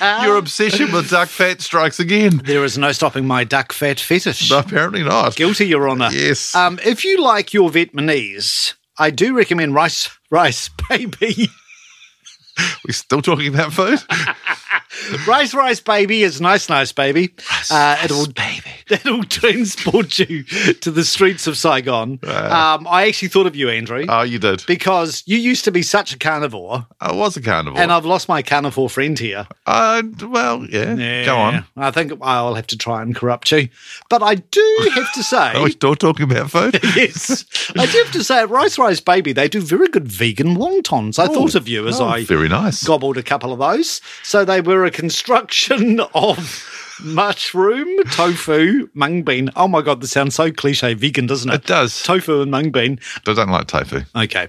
Your 0.24 0.36
obsession 0.36 0.92
with 0.92 1.10
duck 1.10 1.28
fat 1.28 1.62
strikes 1.62 1.98
again. 1.98 2.42
There 2.44 2.64
is 2.64 2.76
no 2.76 2.92
stopping 2.92 3.26
my 3.26 3.44
duck 3.44 3.72
fat 3.72 3.98
fetish. 3.98 4.50
No, 4.50 4.58
apparently 4.58 5.02
not. 5.02 5.36
Guilty, 5.36 5.66
Your 5.66 5.88
Honour. 5.88 6.10
Yes. 6.12 6.54
Um, 6.54 6.78
if 6.84 7.04
you 7.04 7.20
like 7.22 7.54
your 7.54 7.70
Vietnamese, 7.70 8.74
I 8.98 9.10
do 9.10 9.34
recommend 9.34 9.74
rice, 9.74 10.10
rice, 10.30 10.68
baby. 10.88 11.48
We're 12.86 12.92
still 12.92 13.22
talking 13.22 13.52
about 13.54 13.72
food. 13.72 13.98
rice, 15.26 15.54
rice, 15.54 15.80
baby 15.80 16.22
is 16.22 16.40
nice, 16.40 16.68
nice, 16.68 16.92
baby. 16.92 17.34
Uh, 17.70 17.96
it'll 18.04 18.26
baby. 18.32 18.62
that'll 18.88 19.24
transport 19.24 20.18
you 20.18 20.42
to 20.44 20.90
the 20.90 21.04
streets 21.04 21.46
of 21.46 21.56
Saigon. 21.56 22.18
Um, 22.24 22.86
I 22.88 23.06
actually 23.08 23.28
thought 23.28 23.46
of 23.46 23.54
you, 23.54 23.68
Andrew, 23.68 24.06
Oh, 24.08 24.22
you 24.22 24.38
did. 24.38 24.64
because 24.66 25.22
you 25.26 25.36
used 25.38 25.64
to 25.64 25.70
be 25.70 25.82
such 25.82 26.14
a 26.14 26.18
carnivore, 26.18 26.86
I 27.00 27.12
was 27.12 27.36
a 27.36 27.42
carnivore. 27.42 27.78
and 27.80 27.92
I've 27.92 28.06
lost 28.06 28.28
my 28.28 28.42
carnivore 28.42 28.88
friend 28.88 29.18
here. 29.18 29.46
Uh, 29.66 30.02
well, 30.22 30.64
yeah. 30.66 31.24
Go 31.26 31.36
on. 31.36 31.64
I 31.76 31.90
think 31.90 32.12
I'll 32.22 32.54
have 32.54 32.66
to 32.68 32.78
try 32.78 33.02
and 33.02 33.14
corrupt 33.14 33.52
you. 33.52 33.68
But 34.08 34.22
I 34.22 34.36
do 34.36 34.90
have 34.94 35.12
to 35.12 35.22
say. 35.22 35.52
Are 35.54 35.62
we 35.64 35.72
still 35.72 35.94
talking 35.94 36.30
about 36.30 36.50
food? 36.50 36.78
yes, 36.96 37.44
I 37.76 37.86
do 37.86 37.98
have 37.98 38.12
to 38.12 38.24
say, 38.24 38.40
at 38.40 38.50
Rice 38.50 38.78
Rice 38.78 39.00
Baby, 39.00 39.32
they 39.32 39.48
do 39.48 39.60
very 39.60 39.88
good 39.88 40.08
vegan 40.08 40.56
wontons. 40.56 41.18
I 41.18 41.26
thought 41.26 41.54
of 41.54 41.68
you 41.68 41.86
as 41.86 42.00
Oh, 42.00 42.06
I 42.06 42.24
very 42.24 42.47
nice. 42.48 42.84
gobbled 42.84 43.16
a 43.18 43.22
couple 43.22 43.52
of 43.52 43.58
those. 43.58 44.00
So 44.22 44.44
they 44.44 44.60
were 44.60 44.84
a 44.84 44.90
construction 44.90 46.00
of 46.14 46.64
mushroom, 47.02 48.04
tofu, 48.10 48.88
mung 48.94 49.22
bean. 49.22 49.50
Oh 49.56 49.68
my 49.68 49.82
God, 49.82 50.00
this 50.00 50.10
sounds 50.10 50.34
so 50.34 50.50
cliche 50.50 50.94
vegan, 50.94 51.26
doesn't 51.26 51.50
it? 51.50 51.54
It 51.54 51.66
does. 51.66 52.02
Tofu 52.02 52.40
and 52.42 52.50
mung 52.50 52.70
bean. 52.70 52.98
I 53.26 53.34
don't 53.34 53.50
like 53.50 53.66
tofu. 53.66 54.00
Okay, 54.16 54.48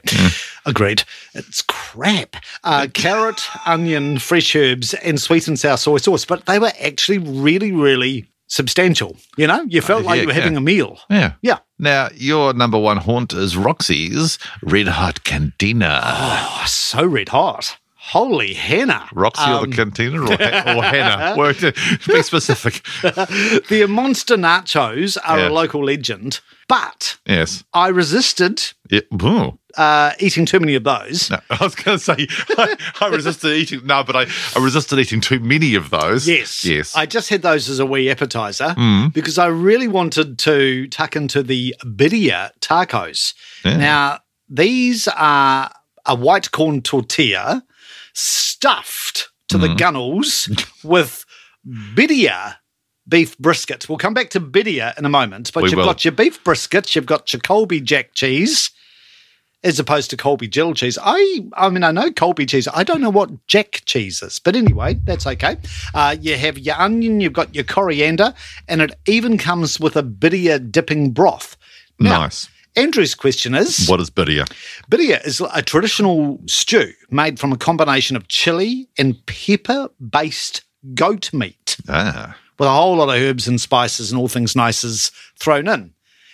agreed. 0.66 1.04
It's 1.34 1.62
crap. 1.62 2.36
Uh, 2.64 2.88
carrot, 2.94 3.42
onion, 3.66 4.20
fresh 4.20 4.56
herbs, 4.56 4.94
and 4.96 5.20
sweet 5.20 5.48
and 5.48 5.60
sour 5.60 5.78
soy 5.78 5.98
sauce. 5.98 6.26
But 6.26 6.46
they 6.46 6.60
were 6.60 6.72
actually 6.82 7.20
really, 7.20 7.72
really 7.72 8.28
substantial. 8.48 9.16
You 9.38 9.48
know, 9.48 9.64
you 9.70 9.82
felt 9.82 10.04
like 10.04 10.18
yeah, 10.18 10.22
you 10.24 10.28
were 10.28 10.34
having 10.34 10.58
a 10.58 10.62
meal. 10.62 11.00
Yeah. 11.10 11.34
Yeah. 11.42 11.60
Now, 11.78 12.10
your 12.16 12.54
number 12.54 12.78
one 12.78 12.98
haunt 12.98 13.34
is 13.34 13.56
Roxy's 13.56 14.38
Red 14.62 14.88
Hot 14.88 15.24
Cantina. 15.24 16.02
Oh, 16.04 16.64
so 16.68 17.06
red 17.06 17.30
hot. 17.30 17.78
Holy 18.10 18.56
henna. 18.56 19.08
Roxy 19.14 19.44
or 19.44 19.60
the 19.60 19.66
um, 19.66 19.72
cantina 19.72 20.20
or, 20.20 20.24
or 20.34 20.84
Hannah? 20.84 21.36
Well, 21.38 21.54
uh, 21.62 21.72
Be 22.08 22.24
specific. 22.24 22.84
The 23.70 23.86
monster 23.88 24.36
nachos 24.36 25.16
are 25.24 25.38
Yeah. 25.38 25.50
a 25.50 25.52
local 25.52 25.86
legend, 25.86 26.40
but 26.68 27.18
Yes. 27.28 27.64
I 27.72 27.90
resisted 27.90 28.74
Yeah. 28.90 29.02
Uh, 29.78 30.14
eating 30.18 30.48
too 30.48 30.60
many 30.60 30.74
of 30.74 30.84
those. 30.84 31.30
No, 31.30 31.38
I 31.52 31.64
was 31.64 31.76
going 31.76 32.00
to 32.00 32.04
say 32.04 32.28
I, 32.58 32.76
I 33.00 33.08
resisted 33.10 33.52
eating. 33.56 33.86
No, 33.86 34.04
but 34.04 34.16
I, 34.16 34.26
I 34.56 34.64
resisted 34.64 34.98
eating 34.98 35.22
too 35.22 35.40
many 35.40 35.76
of 35.76 35.92
those. 35.92 36.28
Yes. 36.28 36.66
Yes. 36.66 36.96
I 36.96 37.06
just 37.06 37.30
had 37.30 37.44
those 37.44 37.70
as 37.70 37.78
a 37.78 37.86
wee 37.86 38.10
appetizer 38.10 38.74
mm. 38.76 39.14
because 39.14 39.38
I 39.38 39.46
really 39.46 39.88
wanted 39.88 40.40
to 40.40 40.88
tuck 40.88 41.16
into 41.16 41.44
the 41.44 41.76
Birria 41.86 42.50
tacos. 42.60 43.36
Yeah. 43.64 43.78
Now, 43.78 44.20
these 44.50 45.08
are 45.08 45.72
a 46.08 46.16
white 46.16 46.50
corn 46.50 46.82
tortilla 46.82 47.64
stuffed 48.20 49.30
to 49.50 49.58
the 49.58 49.74
gunnels 49.76 50.50
with 50.84 51.26
Birria 51.68 52.56
beef 53.08 53.38
brisket. 53.40 53.90
We'll 53.90 53.98
come 53.98 54.14
back 54.14 54.30
to 54.32 54.40
Birria 54.40 54.98
in 54.98 55.06
a 55.06 55.10
moment, 55.10 55.52
but 55.54 55.64
We 55.64 55.70
you've 55.70 55.78
will. 55.78 55.86
got 55.86 56.06
your 56.06 56.12
beef 56.12 56.44
brisket, 56.44 56.96
you've 56.96 57.06
got 57.08 57.34
your 57.34 57.40
Colby 57.42 57.82
Jack 57.82 58.14
cheese. 58.14 58.72
As 59.62 59.78
opposed 59.78 60.10
to 60.12 60.16
Colby 60.16 60.48
Jill 60.48 60.74
cheese, 60.74 60.98
I 61.04 61.42
I 61.54 61.68
mean 61.68 61.84
I 61.84 61.92
know 61.92 62.12
Colby 62.14 62.46
cheese. 62.46 62.70
I 62.74 62.84
don't 62.86 63.02
know 63.02 63.10
what 63.10 63.46
Jack 63.48 63.82
cheese 63.84 64.22
is, 64.24 64.40
but 64.40 64.56
anyway, 64.56 64.94
that's 65.04 65.28
okay. 65.28 65.58
Uh, 65.94 66.16
you 66.22 66.38
have 66.38 66.58
your 66.58 66.76
onion, 66.80 67.20
you've 67.20 67.34
got 67.34 67.54
your 67.54 67.66
coriander, 67.66 68.34
and 68.70 68.82
it 68.82 68.96
even 69.06 69.38
comes 69.38 69.78
with 69.78 69.98
a 69.98 70.04
birria 70.04 70.72
dipping 70.72 71.12
broth. 71.12 71.58
Now, 72.00 72.22
nice. 72.22 72.48
Andrew's 72.76 73.16
question 73.16 73.56
is: 73.56 73.88
What 73.88 74.00
is 74.00 74.10
bitter? 74.10 74.46
Birria 74.90 75.26
is 75.26 75.42
a 75.54 75.62
traditional 75.62 76.40
stew 76.46 76.94
made 77.10 77.40
from 77.40 77.52
a 77.52 77.58
combination 77.58 78.16
of 78.16 78.28
chili 78.28 78.88
and 78.98 79.16
pepper-based 79.26 80.62
goat 80.94 81.34
meat 81.34 81.78
Ah. 81.90 82.36
with 82.58 82.68
a 82.68 82.72
whole 82.74 82.96
lot 82.98 83.10
of 83.10 83.22
herbs 83.22 83.48
and 83.48 83.60
spices 83.60 84.12
and 84.12 84.20
all 84.20 84.28
things 84.28 84.56
nices 84.56 85.12
thrown 85.38 85.68
in. 85.68 85.94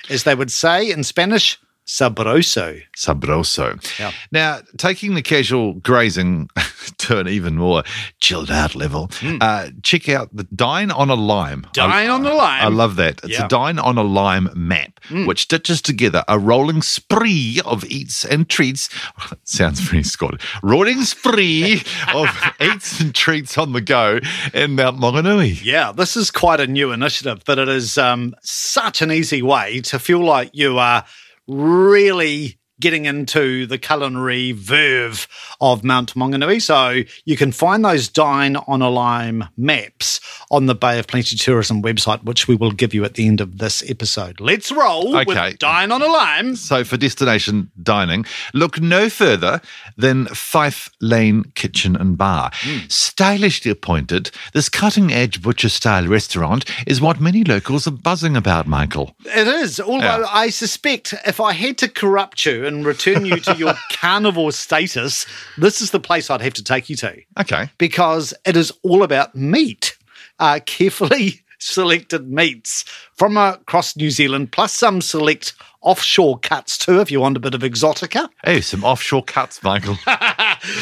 As 0.09 0.23
they 0.23 0.35
would 0.35 0.51
say 0.51 0.91
in 0.91 1.03
Spanish, 1.03 1.57
sabroso. 1.85 2.81
Sabroso. 2.97 3.99
Yeah. 3.99 4.11
Now, 4.31 4.59
taking 4.77 5.13
the 5.15 5.21
casual 5.21 5.73
grazing 5.73 6.49
to 6.97 7.19
an 7.19 7.27
even 7.27 7.55
more 7.55 7.83
chilled 8.19 8.49
out 8.51 8.75
level, 8.75 9.09
uh, 9.41 9.69
check 9.83 10.09
out 10.09 10.35
the 10.35 10.45
Dine 10.45 10.91
on 10.91 11.09
a 11.09 11.15
Lime. 11.15 11.67
Dine 11.73 12.09
on 12.09 12.25
a 12.25 12.33
Lime. 12.33 12.63
I 12.65 12.67
love 12.67 12.95
that. 12.97 13.21
It's 13.23 13.33
Yeah. 13.33 13.45
A 13.45 13.47
Dine 13.47 13.79
on 13.79 13.97
a 13.97 14.03
Lime 14.03 14.49
map, 14.55 14.99
which 15.11 15.43
stitches 15.43 15.81
together 15.81 16.23
a 16.27 16.39
rolling 16.39 16.81
spree 16.81 17.61
of 17.65 17.83
eats 17.85 18.25
and 18.25 18.49
treats. 18.49 18.89
sounds 19.43 19.79
very 19.79 20.03
Scottish. 20.03 20.41
Rolling 20.63 21.03
spree 21.03 21.83
of 22.13 22.27
eats 22.59 22.99
and 22.99 23.13
treats 23.13 23.57
on 23.57 23.73
the 23.73 23.81
go 23.81 24.19
in 24.53 24.75
Mount 24.75 24.99
Maunganui. 24.99 25.63
Yeah, 25.63 25.91
this 25.91 26.15
is 26.17 26.31
quite 26.31 26.59
a 26.59 26.67
new 26.67 26.91
initiative, 26.91 27.43
but 27.45 27.59
it 27.59 27.67
is 27.69 27.97
um, 27.97 28.35
such 28.41 29.01
an 29.01 29.11
easy 29.11 29.41
way 29.41 29.81
to 29.81 29.99
feel 29.99 30.23
like 30.23 30.49
you 30.53 30.77
are 30.79 31.05
really 31.47 32.57
getting 32.79 33.05
into 33.05 33.65
the 33.65 33.77
culinary 33.77 34.51
verve 34.51 35.27
of 35.61 35.83
Mount 35.83 36.13
Maunganui. 36.15 36.61
So 36.61 37.01
you 37.25 37.37
can 37.37 37.51
find 37.51 37.83
those 37.85 38.07
Dine 38.07 38.55
on 38.55 38.81
a 38.81 38.89
Lime 38.89 39.45
maps 39.57 40.19
on 40.51 40.65
the 40.65 40.75
Bay 40.75 40.99
of 40.99 41.07
Plenty 41.07 41.35
Tourism 41.35 41.81
website, 41.81 42.23
which 42.23 42.47
we 42.47 42.55
will 42.55 42.71
give 42.71 42.93
you 42.93 43.03
at 43.05 43.13
the 43.15 43.27
end 43.27 43.41
of 43.41 43.57
this 43.59 43.83
episode. 43.89 44.39
Let's 44.39 44.71
roll 44.71 45.15
Okay. 45.17 45.49
with 45.49 45.59
Dine 45.59 45.91
on 45.91 46.01
a 46.01 46.07
Lime. 46.07 46.55
So 46.55 46.83
for 46.83 46.97
destination 46.97 47.71
dining, 47.81 48.25
look 48.53 48.81
no 48.81 49.09
further 49.09 49.61
than 49.97 50.25
Fife 50.27 50.89
Lane 51.01 51.45
Kitchen 51.55 51.95
and 51.95 52.17
Bar. 52.17 52.51
Hmm. 52.53 52.79
Stylishly 52.89 53.71
appointed, 53.71 54.31
this 54.53 54.69
cutting-edge 54.69 55.41
butcher-style 55.41 56.07
restaurant 56.07 56.65
is 56.85 56.99
what 57.01 57.21
many 57.21 57.43
locals 57.43 57.87
are 57.87 57.91
buzzing 57.91 58.35
about, 58.35 58.67
Michael. 58.67 59.15
It 59.25 59.47
is. 59.47 59.79
Although 59.79 60.19
Yeah. 60.21 60.25
I 60.31 60.49
suspect 60.49 61.13
if 61.25 61.39
I 61.39 61.53
had 61.53 61.77
to 61.79 61.87
corrupt 61.87 62.45
you 62.45 62.64
and 62.65 62.85
return 62.85 63.25
you 63.25 63.39
to 63.41 63.55
your 63.55 63.73
carnivore 63.91 64.51
status, 64.51 65.25
this 65.57 65.81
is 65.81 65.91
the 65.91 65.99
place 65.99 66.29
I'd 66.29 66.41
have 66.41 66.53
to 66.55 66.63
take 66.63 66.89
you 66.89 66.95
to 66.97 67.21
Okay. 67.39 67.69
because 67.77 68.33
it 68.45 68.57
is 68.57 68.71
all 68.83 69.03
about 69.03 69.35
meat, 69.35 69.97
uh, 70.39 70.59
carefully 70.65 71.41
selected 71.59 72.29
meats 72.29 72.83
from 73.13 73.37
across 73.37 73.95
New 73.95 74.11
Zealand, 74.11 74.51
plus 74.51 74.73
some 74.73 75.01
select 75.01 75.53
offshore 75.81 76.39
cuts 76.39 76.77
too, 76.77 76.99
if 76.99 77.09
you 77.11 77.19
want 77.21 77.37
a 77.37 77.39
bit 77.39 77.53
of 77.53 77.61
exotica. 77.61 78.27
Oh, 78.45 78.59
some 78.59 78.83
offshore 78.83 79.23
cuts, 79.23 79.61
Michael. 79.63 79.97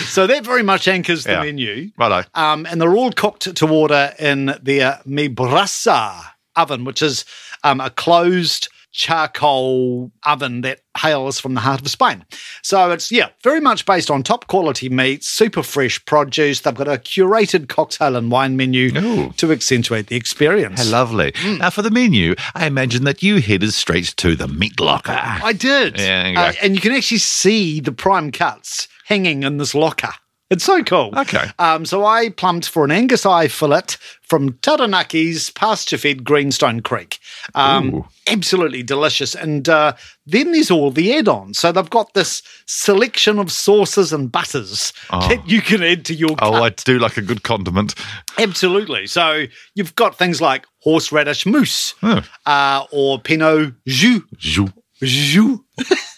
So 0.05 0.27
that 0.27 0.45
very 0.45 0.63
much 0.63 0.87
anchors 0.87 1.25
the 1.25 1.31
Yeah. 1.33 1.41
menu. 1.43 1.91
Righto. 1.97 2.27
Um, 2.35 2.65
and 2.65 2.79
they're 2.79 2.95
all 2.95 3.11
cooked 3.11 3.53
to 3.53 3.67
order 3.67 4.13
in 4.17 4.55
their 4.61 5.01
Mibrasa 5.05 6.23
oven, 6.55 6.85
which 6.85 7.01
is 7.01 7.25
um, 7.65 7.81
a 7.81 7.89
closed 7.89 8.69
charcoal 8.93 10.12
oven 10.23 10.62
that 10.62 10.79
hails 10.97 11.39
from 11.39 11.55
the 11.55 11.59
heart 11.59 11.81
of 11.81 11.88
Spain. 11.89 12.23
So 12.62 12.91
it's, 12.91 13.12
yeah, 13.12 13.29
very 13.43 13.59
much 13.59 13.85
based 13.85 14.09
on 14.09 14.23
top 14.23 14.47
quality 14.47 14.88
meats, 14.88 15.27
super 15.27 15.63
fresh 15.63 16.03
produce. 16.05 16.62
They've 16.62 16.73
got 16.73 16.88
a 16.88 16.91
curated 16.91 17.67
cocktail 17.67 18.15
and 18.15 18.31
wine 18.31 18.55
menu 18.55 18.91
Ooh. 18.97 19.33
to 19.33 19.51
accentuate 19.51 20.07
the 20.07 20.15
experience. 20.15 20.83
How 20.83 20.89
lovely. 20.91 21.33
Now, 21.43 21.71
for 21.71 21.81
the 21.81 21.91
menu, 21.91 22.35
I 22.55 22.67
imagine 22.67 23.03
that 23.03 23.21
you 23.21 23.41
headed 23.41 23.73
straight 23.73 24.13
to 24.17 24.35
the 24.35 24.47
meat 24.47 24.79
locker. 24.79 25.12
I 25.17 25.53
did. 25.53 26.00
Yeah, 26.00 26.27
you 26.29 26.38
Uh, 26.38 26.53
and 26.62 26.75
you 26.75 26.81
can 26.81 26.93
actually 26.93 27.17
see 27.17 27.79
the 27.79 27.91
prime 27.91 28.31
cuts 28.31 28.88
hanging 29.05 29.43
in 29.43 29.57
this 29.57 29.73
locker. 29.75 30.13
It's 30.53 30.63
so 30.63 30.83
cool. 30.83 31.12
Okay. 31.17 31.48
Um, 31.60 31.86
so 31.86 32.05
I 32.05 32.29
plumped 32.29 32.69
for 32.69 32.86
an 32.86 32.91
Angus 32.91 33.25
eye 33.25 33.48
fillet 33.48 33.81
from 34.22 34.53
Taranaki's 34.53 35.50
pasture 35.50 35.98
fed 35.98 36.24
Greenstone 36.24 36.81
Creek. 36.81 37.19
Um, 37.55 38.03
absolutely 38.27 38.83
delicious. 38.83 39.36
And 39.36 39.67
uh, 39.67 39.93
then 40.25 40.51
there's 40.51 40.72
all 40.72 40.91
the 40.91 41.13
add 41.15 41.27
ons. 41.27 41.60
So 41.60 41.72
they've 41.72 41.89
got 41.89 42.13
this 42.13 42.41
selection 42.65 43.39
of 43.39 43.51
sauces 43.51 44.13
and 44.13 44.31
butters 44.31 44.93
that 45.12 45.41
you 45.48 45.62
can 45.62 45.83
add 45.83 46.05
to 46.05 46.13
your 46.13 46.36
Oh, 46.39 46.53
I 46.53 46.69
cut. 46.69 46.83
do 46.86 47.00
like 47.00 47.17
a 47.17 47.22
good 47.22 47.43
condiment. 47.43 47.95
Absolutely. 48.38 49.07
So 49.07 49.45
you've 49.75 49.95
got 49.95 50.17
things 50.17 50.39
like 50.39 50.65
horseradish 50.79 51.45
mousse 51.45 51.95
Oh. 52.03 52.22
uh, 52.45 52.86
or 52.91 53.19
Pinot 53.19 53.74
Jus. 53.88 54.22
Jus. 54.38 54.69
Jus. 55.01 55.60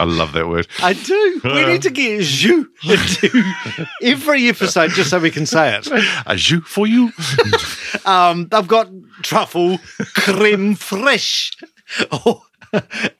I 0.00 0.04
love 0.04 0.32
that 0.32 0.48
word. 0.48 0.68
I 0.82 0.92
do. 0.92 1.40
We 1.44 1.66
need 1.66 1.82
to 1.82 1.90
get 1.90 2.22
jus 2.22 2.66
into 2.84 3.44
every 4.02 4.48
episode 4.48 4.90
just 4.92 5.10
so 5.10 5.18
we 5.18 5.30
can 5.30 5.44
say 5.46 5.76
it. 5.76 5.88
A 6.26 6.36
jus 6.36 6.62
for 6.66 6.86
you. 6.86 7.10
Um, 8.04 8.48
they've 8.48 8.66
got 8.68 8.88
truffle 9.22 9.78
creme 10.14 10.74
fraiche. 10.76 11.52
Oh, 12.12 12.42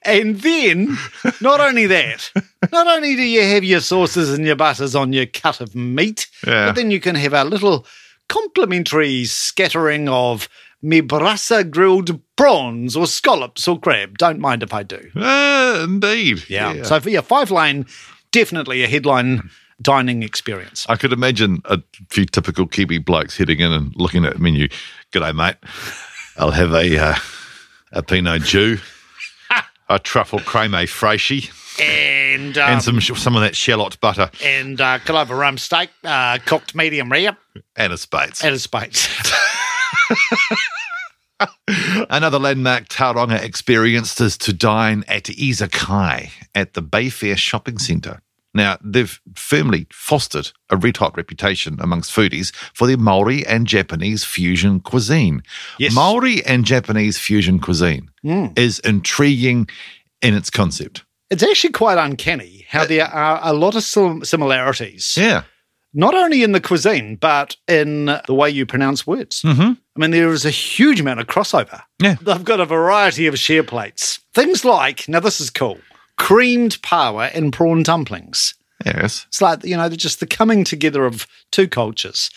and 0.03 0.41
then, 0.41 0.97
not 1.41 1.61
only 1.61 1.87
that, 1.87 2.31
not 2.73 2.87
only 2.87 3.17
do 3.17 3.23
you 3.23 3.43
have 3.43 3.65
your 3.65 3.81
sauces 3.81 4.33
and 4.33 4.45
your 4.47 4.57
butters 4.57 4.95
on 4.95 5.13
your 5.13 5.27
cut 5.27 5.61
of 5.61 5.75
meat, 5.75 6.27
Yeah. 6.47 6.67
but 6.67 6.75
then 6.77 6.91
you 6.91 7.01
can 7.01 7.15
have 7.17 7.33
a 7.33 7.45
little 7.45 7.87
complimentary 8.29 9.25
scattering 9.25 10.09
of 10.09 10.49
Mibrasa 10.83 11.69
grilled 11.69 12.21
prawns 12.37 12.97
or 12.97 13.07
scallops 13.07 13.67
or 13.67 13.79
crab. 13.81 14.19
Don't 14.19 14.39
mind 14.39 14.63
if 14.63 14.73
I 14.73 14.83
do. 14.83 15.11
Uh, 15.17 15.81
indeed. 15.85 16.45
Yeah. 16.49 16.83
So 16.85 17.01
for 17.01 17.11
yeah, 17.11 17.21
Fife 17.21 17.51
Lane, 17.51 17.87
definitely 18.31 18.83
a 18.85 18.87
headline 18.87 19.51
dining 19.83 20.23
experience. 20.23 20.87
I 20.89 20.97
could 20.97 21.13
imagine 21.13 21.63
a 21.65 21.83
few 22.11 22.25
typical 22.25 22.67
Kiwi 22.67 22.99
blokes 22.99 23.37
heading 23.37 23.61
in 23.61 23.73
and 23.73 23.93
looking 23.97 24.25
at 24.25 24.35
the 24.35 24.39
menu. 24.39 24.69
G'day, 25.13 25.35
mate. 25.35 25.57
I'll 26.37 26.53
have 26.53 26.73
a 26.73 26.99
uh, 26.99 27.15
a 27.93 28.03
Pinot 28.03 28.43
Jus, 28.43 28.81
a 29.89 29.99
truffle 29.99 30.39
creme 30.41 30.73
fraiche, 30.73 31.51
And 31.81 32.57
um, 32.57 32.73
and 32.75 32.83
some 32.83 33.01
some 33.01 33.35
of 33.35 33.43
that 33.43 33.57
shallot 33.57 34.01
butter 34.01 34.31
and 34.45 34.81
uh, 34.81 34.99
Clover 35.01 35.35
rump 35.35 35.59
steak, 35.59 35.91
uh, 36.05 36.39
cooked 36.45 36.75
medium 36.77 37.11
rare, 37.11 37.37
and 37.77 37.93
a 37.93 37.99
Speight's. 37.99 38.45
And 38.45 38.55
a 38.55 38.59
space. 38.59 39.09
Another 42.11 42.39
landmark 42.39 42.89
Tauranga 42.89 43.41
experience 43.43 44.21
is 44.21 44.37
to 44.39 44.53
dine 44.53 45.05
at 45.07 45.25
Izakai 45.25 46.31
at 46.55 46.75
the 46.75 46.83
Bayfair 46.83 47.37
Shopping 47.37 47.79
Centre. 47.79 48.23
Now, 48.55 48.79
they've 48.83 49.21
firmly 49.37 49.87
fostered 49.93 50.51
a 50.71 50.77
red 50.77 50.97
hot 50.97 51.17
reputation 51.17 51.77
amongst 51.81 52.11
foodies 52.11 52.53
for 52.75 52.87
their 52.87 52.97
Maori 52.97 53.47
and 53.47 53.67
Japanese 53.67 54.25
fusion 54.25 54.81
cuisine. 54.81 55.43
Yes. 55.79 55.95
Maori 55.95 56.45
and 56.47 56.65
Japanese 56.65 57.19
fusion 57.19 57.61
cuisine 57.61 58.11
is 58.25 58.81
intriguing 58.81 59.69
in 60.23 60.35
its 60.35 60.51
concept. 60.51 61.05
It's 61.31 61.43
actually 61.43 61.73
quite 61.73 61.99
uncanny 61.99 62.65
how 62.69 62.87
there 62.87 63.07
are 63.07 63.39
a 63.43 63.53
lot 63.53 63.77
of 63.77 63.83
sim- 63.85 64.25
similarities, 64.25 65.15
Yeah. 65.17 65.43
not 65.93 66.15
only 66.15 66.43
in 66.43 66.53
the 66.53 66.61
cuisine, 66.61 67.17
but 67.17 67.55
in 67.69 68.07
the 68.27 68.35
way 68.35 68.49
you 68.49 68.65
pronounce 68.65 69.07
words. 69.07 69.43
Mm-hmm. 69.43 69.73
I 69.99 70.01
mean, 70.03 70.13
there 70.13 70.31
is 70.33 70.45
a 70.45 70.51
huge 70.51 71.01
amount 71.01 71.19
of 71.19 71.27
crossover. 71.27 71.83
Yeah. 72.01 72.15
They've 72.23 72.45
got 72.45 72.61
a 72.61 72.65
variety 72.67 73.27
of 73.27 73.37
share 73.39 73.65
plates. 73.65 74.21
Things 74.33 74.65
like, 74.65 75.09
now 75.09 75.19
this 75.19 75.41
is 75.41 75.51
cool, 75.51 75.79
creamed 76.17 76.81
paua 76.83 77.31
and 77.35 77.53
prawn 77.53 77.83
dumplings. 77.83 78.55
Yes. 78.87 79.25
It's 79.27 79.43
like, 79.43 79.65
you 79.65 79.77
know, 79.77 79.89
they're 79.89 79.97
just 79.97 80.21
the 80.21 80.27
coming 80.27 80.63
together 80.63 81.05
of 81.05 81.27
two 81.51 81.67
cultures. 81.67 82.31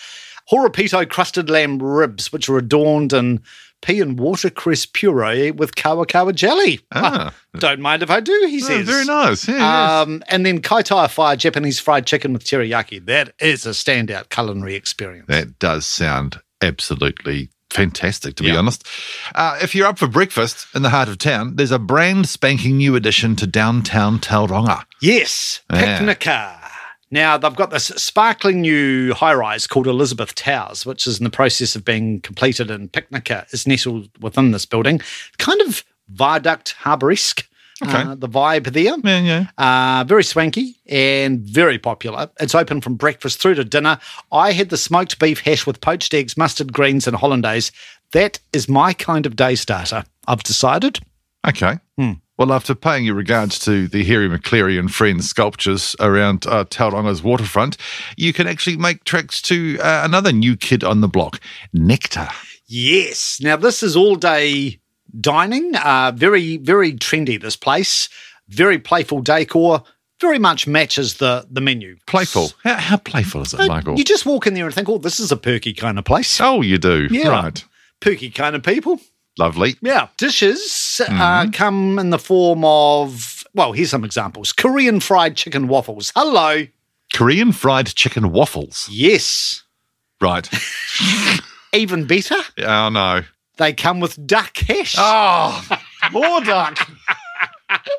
Horopito 0.52 1.08
crusted 1.08 1.52
lamb 1.52 1.78
ribs, 1.82 2.34
which 2.34 2.50
are 2.50 2.58
adorned 2.58 3.14
in 3.14 3.42
pea 3.84 4.00
and 4.02 4.20
watercress 4.20 4.88
puree 4.88 5.52
with 5.52 5.76
kawakawa 5.76 6.34
jelly. 6.34 6.80
Ah. 6.94 7.32
Don't 7.60 7.80
mind 7.80 8.02
if 8.02 8.10
I 8.10 8.22
do, 8.22 8.34
he 8.50 8.58
Oh, 8.64 8.68
says. 8.68 8.88
very 8.88 9.06
nice. 9.06 9.48
Yeah, 9.48 9.56
yes. 9.58 10.08
Um, 10.08 10.24
and 10.30 10.46
then 10.46 10.62
Kaitaia 10.62 11.10
Fire 11.12 11.36
Japanese 11.36 11.80
fried 11.80 12.08
chicken 12.08 12.34
with 12.34 12.44
teriyaki. 12.44 13.06
That 13.06 13.34
is 13.40 13.68
a 13.68 13.72
standout 13.72 14.30
culinary 14.30 14.74
experience. 14.74 15.28
That 15.28 15.60
does 15.60 15.86
sound 15.86 16.42
absolutely 16.62 17.50
fantastic, 17.70 18.36
to 18.36 18.44
be 18.44 18.50
Yeah. 18.50 18.58
honest. 18.58 18.86
Uh, 19.34 19.58
if 19.62 19.74
you're 19.74 19.88
up 19.88 19.98
for 19.98 20.08
breakfast 20.08 20.68
in 20.76 20.82
the 20.82 20.90
heart 20.90 21.08
of 21.08 21.18
town, 21.18 21.56
there's 21.56 21.72
a 21.72 21.80
brand 21.80 22.28
spanking 22.28 22.78
new 22.78 22.96
addition 22.96 23.36
to 23.38 23.48
downtown 23.48 24.20
Tauranga. 24.20 24.84
Yes, 25.02 25.62
Yeah. 25.74 25.98
Picnica. 26.00 26.58
Now, 27.14 27.38
they've 27.38 27.56
got 27.56 27.72
this 27.72 27.86
sparkling 27.98 28.62
new 28.62 29.14
high 29.14 29.34
rise 29.34 29.68
called 29.68 29.88
Elizabeth 29.88 30.34
Towers, 30.36 30.86
which 30.86 31.06
is 31.08 31.18
in 31.20 31.26
the 31.26 31.30
process 31.30 31.76
of 31.76 31.84
being 31.84 32.22
completed, 32.22 32.72
and 32.72 32.92
Picnica 32.92 33.46
is 33.52 33.68
nestled 33.68 34.10
within 34.22 34.52
this 34.52 34.66
building. 34.66 35.02
Kind 35.38 35.62
of 35.62 35.84
viaduct 36.10 36.74
harbour 36.80 37.12
esque, 37.12 37.48
Okay. 37.84 38.04
uh, 38.04 38.16
the 38.16 38.30
vibe 38.30 38.72
there. 38.74 38.96
Yeah, 39.04 39.46
yeah. 39.58 40.00
Uh, 40.00 40.04
very 40.04 40.24
swanky 40.24 40.76
and 40.88 41.42
very 41.42 41.80
popular. 41.80 42.30
It's 42.40 42.56
open 42.56 42.82
from 42.82 42.96
breakfast 42.96 43.42
through 43.42 43.56
to 43.56 43.64
dinner. 43.64 44.00
I 44.32 44.52
had 44.52 44.70
the 44.70 44.78
smoked 44.78 45.20
beef 45.20 45.40
hash 45.40 45.66
with 45.66 45.82
poached 45.82 46.14
eggs, 46.14 46.38
mustard 46.38 46.72
greens, 46.74 47.08
and 47.08 47.16
hollandaise. 47.16 47.72
That 48.12 48.40
is 48.54 48.68
my 48.70 48.94
kind 48.94 49.26
of 49.26 49.36
day 49.36 49.56
starter. 49.56 50.04
I've 50.28 50.44
decided. 50.44 51.00
Okay. 51.48 51.80
Well, 52.42 52.54
after 52.54 52.74
paying 52.74 53.06
your 53.06 53.14
regards 53.14 53.60
to 53.60 53.88
the 53.88 54.04
Hairy 54.04 54.28
Maclary 54.28 54.80
and 54.80 54.92
Friends 54.92 55.30
sculptures 55.30 55.96
around 56.00 56.48
uh, 56.48 56.66
Tauranga's 56.66 57.22
waterfront, 57.22 57.78
you 58.18 58.34
can 58.34 58.48
actually 58.48 58.78
make 58.78 59.04
tracks 59.04 59.44
to 59.44 59.78
uh, 59.80 60.02
another 60.04 60.32
new 60.32 60.58
kid 60.58 60.84
on 60.84 61.02
the 61.02 61.08
block, 61.08 61.40
Nectar. 61.72 62.30
Yes. 62.66 63.40
Now, 63.42 63.58
this 63.58 63.84
is 63.84 63.96
all 63.96 64.16
day 64.16 64.80
dining. 65.20 65.76
Uh, 65.76 66.12
very, 66.16 66.58
very 66.58 66.94
trendy, 66.94 67.42
this 67.42 67.56
place. 67.56 68.10
Very 68.48 68.80
playful 68.80 69.22
decor. 69.22 69.84
Very 70.20 70.38
much 70.40 70.68
matches 70.68 71.16
the, 71.16 71.48
the 71.50 71.62
menu. 71.62 71.98
Playful. 72.06 72.52
How, 72.64 72.76
how 72.76 72.98
playful 72.98 73.42
is 73.42 73.54
it, 73.54 73.60
Uh, 73.62 73.68
Michael? 73.68 73.98
You 73.98 74.04
just 74.04 74.26
walk 74.26 74.46
in 74.46 74.54
there 74.54 74.66
and 74.66 74.74
think, 74.76 74.88
oh, 74.88 74.98
this 75.00 75.20
is 75.20 75.32
a 75.32 75.38
perky 75.38 75.74
kind 75.74 75.98
of 75.98 76.06
place. 76.06 76.40
oh, 76.40 76.62
you 76.62 76.78
do. 76.78 77.08
Yeah. 77.10 77.30
Right. 77.30 77.64
Perky 78.02 78.30
kind 78.30 78.56
of 78.56 78.62
people. 78.64 79.00
Lovely. 79.40 79.76
Yeah. 79.82 80.10
Dishes 80.18 81.02
uh, 81.04 81.10
Mm-hmm. 81.12 81.52
come 81.52 81.98
in 81.98 82.10
the 82.12 82.20
form 82.20 82.64
of, 82.66 83.44
well, 83.56 83.72
here's 83.72 83.90
some 83.90 84.04
examples 84.04 84.52
Korean 84.52 85.00
fried 85.00 85.36
chicken 85.38 85.68
waffles. 85.68 86.12
Hello. 86.16 86.68
Korean 87.14 87.52
fried 87.52 87.88
chicken 87.88 88.32
waffles. 88.32 88.88
Yes. 88.92 89.64
Right. 90.20 90.48
Even 91.74 92.06
better, 92.06 92.36
oh, 92.60 92.90
no. 92.90 93.22
They 93.62 93.74
come 93.74 94.00
with 94.00 94.26
Duckish. 94.26 94.96
Oh, 94.98 95.02
ah, 95.02 95.84
more 96.12 96.42
duck. 96.42 96.78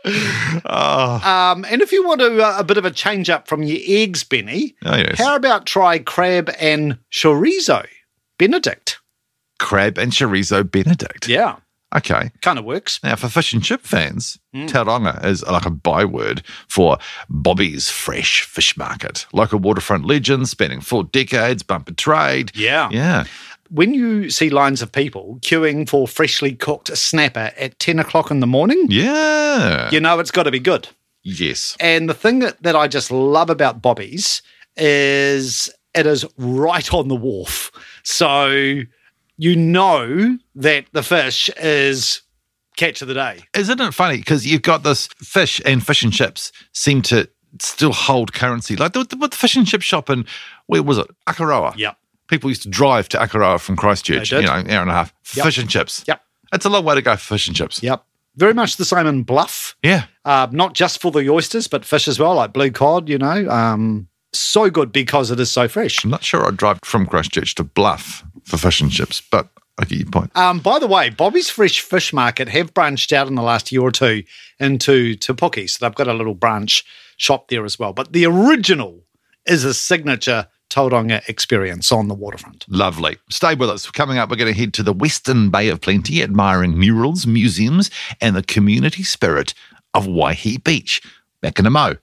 Oh, 0.05 0.61
ah. 0.66 1.53
Um, 1.53 1.64
and 1.64 1.81
if 1.81 1.92
you 1.92 2.07
want 2.07 2.20
a, 2.20 2.42
uh, 2.44 2.59
a 2.59 2.64
bit 2.64 2.77
of 2.77 2.85
a 2.85 2.90
change 2.90 3.31
up 3.31 3.48
from 3.48 3.62
your 3.62 3.79
eggs, 3.87 4.25
Benny, 4.25 4.75
oh 4.85 4.96
yes. 4.96 5.18
how 5.18 5.35
about 5.37 5.66
try 5.66 5.98
crab 5.98 6.51
and 6.61 6.98
chorizo, 7.11 7.87
Benedict? 8.38 8.98
Crab 9.59 9.96
and 9.98 10.12
chorizo 10.12 10.68
Benedict. 10.68 11.29
Yeah, 11.29 11.57
Okay. 11.94 12.31
kind 12.40 12.59
of 12.59 12.64
works. 12.64 13.01
Now, 13.03 13.16
for 13.16 13.29
fish 13.29 13.53
and 13.53 13.62
chip 13.62 13.83
fans, 13.83 14.38
hmm. 14.53 14.66
Tauranga 14.66 15.25
is 15.25 15.42
like 15.46 15.66
a 15.66 15.70
byword 15.70 16.42
for 16.68 16.98
Bobby's 17.29 17.90
Fresh 17.90 18.42
Fish 18.42 18.77
Market. 18.77 19.27
Local 19.33 19.59
waterfront 19.59 20.05
legend 20.07 20.48
spanning 20.48 20.81
four 20.81 21.05
decades, 21.05 21.62
bumper 21.62 21.92
trade. 21.92 22.51
Yeah. 22.55 22.88
Yeah. 22.90 23.25
When 23.74 23.94
you 23.94 24.28
see 24.28 24.50
lines 24.50 24.82
of 24.82 24.92
people 24.92 25.38
queuing 25.40 25.88
for 25.88 26.06
freshly 26.06 26.52
cooked 26.54 26.94
snapper 26.96 27.52
at 27.56 27.78
10 27.78 27.98
o'clock 27.98 28.30
in 28.30 28.40
the 28.40 28.46
morning, 28.46 28.87
Yeah. 28.90 29.88
you 29.90 29.98
know 29.98 30.18
it's 30.20 30.30
got 30.30 30.42
to 30.42 30.50
be 30.50 30.58
good. 30.61 30.88
Yes. 31.22 31.76
And 31.80 32.08
the 32.08 32.14
thing 32.14 32.40
that, 32.40 32.62
that 32.62 32.76
I 32.76 32.87
just 32.88 33.11
love 33.11 33.48
about 33.48 33.80
Bobby's 33.80 34.42
is 34.76 35.70
it 35.94 36.06
is 36.06 36.24
right 36.37 36.92
on 36.92 37.08
the 37.08 37.14
wharf. 37.16 37.70
So 38.02 38.80
you 39.38 39.56
know 39.56 40.38
that 40.56 40.85
the 40.92 41.02
fish 41.02 41.48
is 41.56 42.22
catch 42.76 43.02
of 43.02 43.08
the 43.08 43.14
day. 43.14 43.40
Isn't 43.56 43.80
it 43.80 43.94
funny? 43.94 44.18
Because 44.18 44.46
you've 44.46 44.62
got 44.62 44.82
this 44.82 45.06
fish 45.18 45.61
and 45.64 45.85
fish 45.85 46.02
and 46.02 46.12
chips 46.12 46.52
seem 46.72 47.02
to 47.02 47.28
still 47.61 47.92
hold 47.92 48.32
currency. 48.32 48.76
Like 48.76 48.92
the, 48.92 49.04
the, 49.04 49.16
the 49.28 49.37
fish 49.37 49.56
and 49.56 49.66
chip 49.66 49.82
shop 49.82 50.11
in, 50.11 50.26
where 50.66 50.82
was 50.82 50.98
it? 50.98 51.06
Akaroa. 51.26 51.76
Yep. 51.76 51.96
People 52.33 52.49
used 52.49 52.62
to 52.62 52.71
drive 52.71 53.11
to 53.11 53.18
Akaroa 53.18 53.61
from 53.61 53.77
Christchurch, 53.77 54.33
you 54.33 54.40
know, 54.40 54.55
an 54.55 54.71
hour 54.71 54.81
and 54.81 54.90
a 54.90 54.95
half. 54.95 55.12
Yep. 55.37 55.45
Fish 55.45 55.59
and 55.59 55.68
chips. 55.68 56.03
Yep. 56.09 56.23
It's 56.55 56.64
a 56.64 56.71
long 56.71 56.83
way 56.83 56.95
to 56.95 57.03
go 57.03 57.14
for 57.14 57.35
fish 57.35 57.47
and 57.47 57.55
chips. 57.55 57.83
Yep. 57.83 58.03
Very 58.37 58.55
much 58.55 58.79
the 58.79 58.87
same 58.87 59.07
in 59.07 59.23
Bluff. 59.23 59.77
Yeah. 59.83 60.07
Uh, 60.25 60.49
not 60.51 60.73
just 60.73 61.03
for 61.03 61.12
the 61.12 61.29
oysters, 61.29 61.68
but 61.68 61.85
fish 61.85 62.09
as 62.09 62.18
well, 62.18 62.35
like 62.37 62.55
blue 62.55 62.71
cod, 62.71 63.11
you 63.11 63.18
know. 63.18 63.47
Um, 63.51 64.09
so 64.33 64.71
good 64.71 64.92
because 64.92 65.31
it 65.31 65.38
is 65.40 65.51
so 65.51 65.68
fresh. 65.68 66.03
I'm 66.03 66.11
not 66.11 66.25
sure 66.25 66.47
I'd 66.47 66.57
drive 66.57 66.79
from 66.83 67.05
Christchurch 67.05 67.55
to 67.57 67.64
Bluff 67.64 68.25
for 68.45 68.57
fish 68.57 68.81
and 68.81 68.90
chips, 68.90 69.21
but 69.21 69.51
I 69.79 69.85
get 69.85 69.99
your 69.99 70.11
point. 70.11 70.35
Um, 70.35 70.61
by 70.61 70.79
the 70.79 70.87
way, 70.87 71.11
Bobby's 71.11 71.51
Fresh 71.51 71.83
Fish 71.83 72.14
Market 72.14 72.49
have 72.49 72.73
branched 72.73 73.12
out 73.12 73.29
in 73.29 73.35
the 73.35 73.42
last 73.42 73.71
year 73.71 73.83
or 73.83 73.92
two 73.92 74.25
into 74.59 75.16
Te 75.16 75.35
Puke. 75.35 75.68
So 75.68 75.85
they've 75.85 75.95
got 75.95 76.09
a 76.09 76.14
little 76.14 76.35
branch 76.35 76.83
shop 77.18 77.49
there 77.49 77.66
as 77.66 77.79
well. 77.79 77.92
But 77.92 78.14
the 78.14 78.25
original 78.25 79.05
is 79.45 79.64
a 79.64 79.75
signature 79.75 80.49
Tauranga 80.72 81.26
experience 81.28 81.92
on 81.92 82.08
the 82.08 82.14
waterfront. 82.14 82.64
Lovely. 82.68 83.18
Stay 83.28 83.54
with 83.54 83.68
us. 83.68 83.90
Coming 83.90 84.16
up, 84.16 84.30
we're 84.30 84.37
going 84.37 84.52
to 84.52 84.58
head 84.58 84.72
to 84.74 84.82
the 84.82 84.92
Western 84.92 85.50
Bay 85.50 85.68
of 85.68 85.82
Plenty, 85.82 86.22
admiring 86.22 86.78
murals, 86.78 87.26
museums, 87.26 87.90
and 88.20 88.35
the 88.35 88.42
community 88.42 89.02
spirit 89.02 89.52
of 89.92 90.06
Waihi 90.06 90.62
Beach. 90.64 91.02
Back 91.42 91.58
in 91.58 91.66
a 91.66 91.70
mo. 91.70 91.96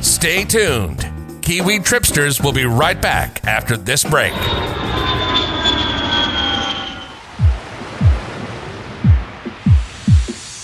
Stay 0.00 0.44
tuned. 0.44 1.00
Kiwi 1.42 1.80
Tripsters 1.80 2.42
will 2.42 2.52
be 2.52 2.64
right 2.64 3.00
back 3.00 3.44
after 3.44 3.76
this 3.76 4.02
break. 4.04 4.32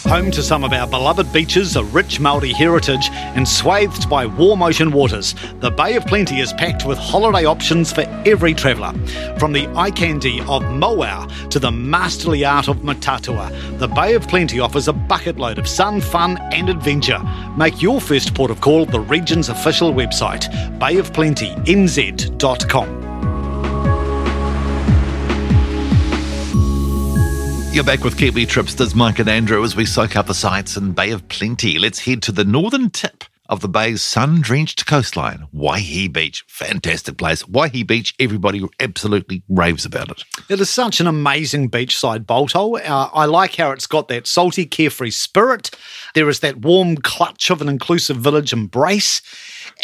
Home 0.08 0.30
to 0.30 0.42
some 0.42 0.62
of 0.62 0.72
our 0.72 0.86
beloved 0.86 1.32
beaches, 1.32 1.74
a 1.74 1.82
rich 1.82 2.20
Maori 2.20 2.52
heritage, 2.52 3.08
and 3.10 3.46
swathed 3.46 4.08
by 4.08 4.24
warm 4.24 4.62
ocean 4.62 4.92
waters, 4.92 5.34
the 5.58 5.72
Bay 5.72 5.96
of 5.96 6.06
Plenty 6.06 6.38
is 6.38 6.52
packed 6.52 6.86
with 6.86 6.96
holiday 6.96 7.44
options 7.44 7.92
for 7.92 8.02
every 8.24 8.54
traveller. 8.54 8.92
From 9.36 9.52
the 9.52 9.66
eye 9.74 9.90
candy 9.90 10.38
of 10.42 10.62
Mauao 10.62 11.50
to 11.50 11.58
the 11.58 11.72
masterly 11.72 12.44
art 12.44 12.68
of 12.68 12.76
Mataatua, 12.78 13.78
the 13.80 13.88
Bay 13.88 14.14
of 14.14 14.28
Plenty 14.28 14.60
offers 14.60 14.86
a 14.86 14.92
bucket 14.92 15.38
load 15.38 15.58
of 15.58 15.66
sun, 15.66 16.00
fun, 16.00 16.38
and 16.52 16.68
adventure. 16.68 17.20
Make 17.56 17.82
your 17.82 18.00
first 18.00 18.32
port 18.32 18.52
of 18.52 18.60
call 18.60 18.86
the 18.86 19.00
region's 19.00 19.48
official 19.48 19.92
website, 19.92 20.44
bayofplentynz.com. 20.78 23.05
You're 27.76 27.84
back 27.84 28.04
with 28.04 28.16
Kiwi 28.16 28.46
Tripsters, 28.46 28.94
Mike 28.94 29.18
and 29.18 29.28
Andrew, 29.28 29.62
as 29.62 29.76
we 29.76 29.84
soak 29.84 30.16
up 30.16 30.28
the 30.28 30.32
sights 30.32 30.78
in 30.78 30.92
Bay 30.92 31.10
of 31.10 31.28
Plenty. 31.28 31.78
Let's 31.78 31.98
head 31.98 32.22
to 32.22 32.32
the 32.32 32.42
northern 32.42 32.88
tip 32.88 33.22
of 33.50 33.60
the 33.60 33.68
bay's 33.68 34.00
sun-drenched 34.00 34.86
coastline, 34.86 35.46
Waihi 35.54 36.10
Beach. 36.10 36.42
Fantastic 36.48 37.18
place. 37.18 37.42
Waihi 37.42 37.86
Beach, 37.86 38.14
everybody 38.18 38.64
absolutely 38.80 39.42
raves 39.50 39.84
about 39.84 40.10
it. 40.10 40.24
It 40.48 40.58
is 40.58 40.70
such 40.70 41.00
an 41.00 41.06
amazing 41.06 41.70
beachside 41.70 42.26
bolt 42.26 42.52
hole. 42.52 42.78
Uh, 42.78 43.10
I 43.12 43.26
like 43.26 43.56
how 43.56 43.72
it's 43.72 43.86
got 43.86 44.08
that 44.08 44.26
salty, 44.26 44.64
carefree 44.64 45.10
spirit. 45.10 45.70
There 46.14 46.30
is 46.30 46.40
that 46.40 46.62
warm 46.62 46.96
clutch 46.96 47.50
of 47.50 47.60
an 47.60 47.68
inclusive 47.68 48.16
village 48.16 48.54
embrace, 48.54 49.20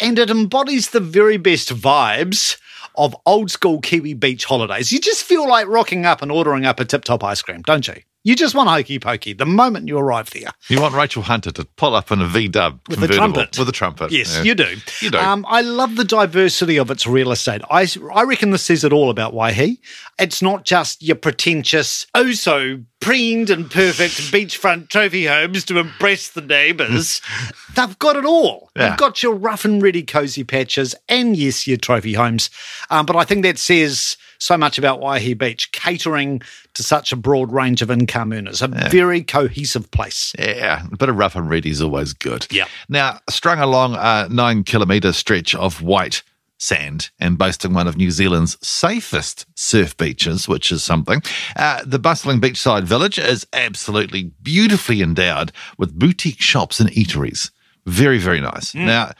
and 0.01 0.17
it 0.17 0.31
embodies 0.31 0.89
the 0.89 0.99
very 0.99 1.37
best 1.37 1.69
vibes 1.69 2.57
of 2.95 3.15
old 3.25 3.51
school 3.51 3.79
Kiwi 3.81 4.13
beach 4.13 4.45
holidays. 4.45 4.91
You 4.91 4.99
just 4.99 5.23
feel 5.23 5.47
like 5.47 5.67
rocking 5.67 6.05
up 6.05 6.21
and 6.21 6.31
ordering 6.31 6.65
up 6.65 6.79
a 6.79 6.85
tip 6.85 7.03
top 7.03 7.23
ice 7.23 7.41
cream, 7.41 7.61
don't 7.61 7.87
you? 7.87 7.95
You 8.25 8.35
just 8.37 8.55
want 8.55 8.69
hokey 8.69 8.99
pokey 8.99 9.33
the 9.33 9.45
moment 9.45 9.89
you 9.89 9.97
arrive 9.97 10.29
there. 10.29 10.49
You 10.69 10.79
want 10.81 10.95
Rachel 10.95 11.23
Hunter 11.23 11.51
to 11.51 11.65
pull 11.75 11.93
up 11.93 12.09
in 12.09 12.21
a 12.21 12.27
V-dub 12.27 12.79
With 12.87 13.01
the 13.01 13.07
trumpet. 13.09 13.59
With 13.59 13.67
a 13.67 13.73
trumpet. 13.73 14.11
Yes, 14.11 14.37
Yeah. 14.37 14.43
you 14.43 14.55
do. 14.55 14.75
You 15.01 15.11
do. 15.11 15.17
Um, 15.17 15.45
I 15.49 15.59
love 15.59 15.97
the 15.97 16.05
diversity 16.05 16.77
of 16.77 16.89
its 16.89 17.05
real 17.05 17.31
estate. 17.33 17.61
I, 17.69 17.85
I 18.13 18.23
reckon 18.23 18.51
this 18.51 18.63
says 18.63 18.85
it 18.85 18.93
all 18.93 19.09
about 19.09 19.33
Waihi. 19.33 19.77
It's 20.19 20.41
not 20.41 20.63
just 20.63 21.03
your 21.03 21.17
pretentious, 21.17 22.07
oh 22.15 22.31
so 22.31 22.79
preened 23.01 23.49
and 23.49 23.69
perfect 23.69 24.13
beachfront 24.31 24.87
trophy 24.87 25.25
homes 25.25 25.65
to 25.65 25.77
impress 25.77 26.29
the 26.29 26.39
neighbours. 26.41 27.21
They've 27.75 27.99
got 27.99 28.15
it 28.15 28.23
all. 28.23 28.69
Yeah. 28.77 28.89
You've 28.91 28.97
got 28.97 29.21
your 29.21 29.35
rough 29.35 29.65
and 29.65 29.81
ready 29.83 30.01
cozy 30.03 30.45
patches 30.45 30.95
and, 31.09 31.35
yes, 31.35 31.67
your 31.67 31.75
trophy 31.77 32.13
homes. 32.13 32.49
Um, 32.89 33.05
but 33.05 33.17
I 33.17 33.25
think 33.25 33.43
that 33.43 33.57
says 33.59 34.15
so 34.43 34.57
much 34.57 34.77
about 34.77 34.99
Waihi 34.99 35.37
Beach, 35.37 35.71
catering 35.71 36.41
to 36.73 36.83
such 36.83 37.13
a 37.13 37.15
broad 37.15 37.51
range 37.53 37.81
of 37.81 37.89
income 37.89 38.33
earners. 38.33 38.61
A 38.61 38.67
very 38.67 39.23
cohesive 39.23 39.89
place. 39.91 40.33
Yeah, 40.37 40.85
a 40.91 40.97
bit 40.97 41.07
of 41.07 41.17
rough 41.17 41.37
and 41.37 41.49
ready 41.49 41.69
is 41.69 41.81
always 41.81 42.11
good. 42.11 42.45
Yeah. 42.51 42.65
Now, 42.89 43.19
strung 43.29 43.59
along 43.59 43.95
a 43.95 44.27
nine 44.29 44.65
kilometre 44.65 45.13
stretch 45.13 45.55
of 45.55 45.81
white 45.81 46.23
sand 46.57 47.09
and 47.19 47.37
boasting 47.37 47.73
one 47.73 47.87
of 47.87 47.95
New 47.95 48.11
Zealand's 48.11 48.57
safest 48.65 49.45
surf 49.55 49.95
beaches, 49.95 50.45
which 50.45 50.73
is 50.73 50.83
something, 50.83 51.21
uh, 51.55 51.81
the 51.85 51.99
bustling 51.99 52.41
beachside 52.41 52.83
village 52.83 53.17
is 53.17 53.47
absolutely 53.53 54.31
beautifully 54.41 55.01
endowed 55.01 55.53
with 55.77 55.97
boutique 55.97 56.41
shops 56.41 56.81
and 56.81 56.89
eateries. 56.91 57.49
Very, 57.85 58.17
very 58.17 58.41
nice. 58.41 58.75
Now, 58.75 59.11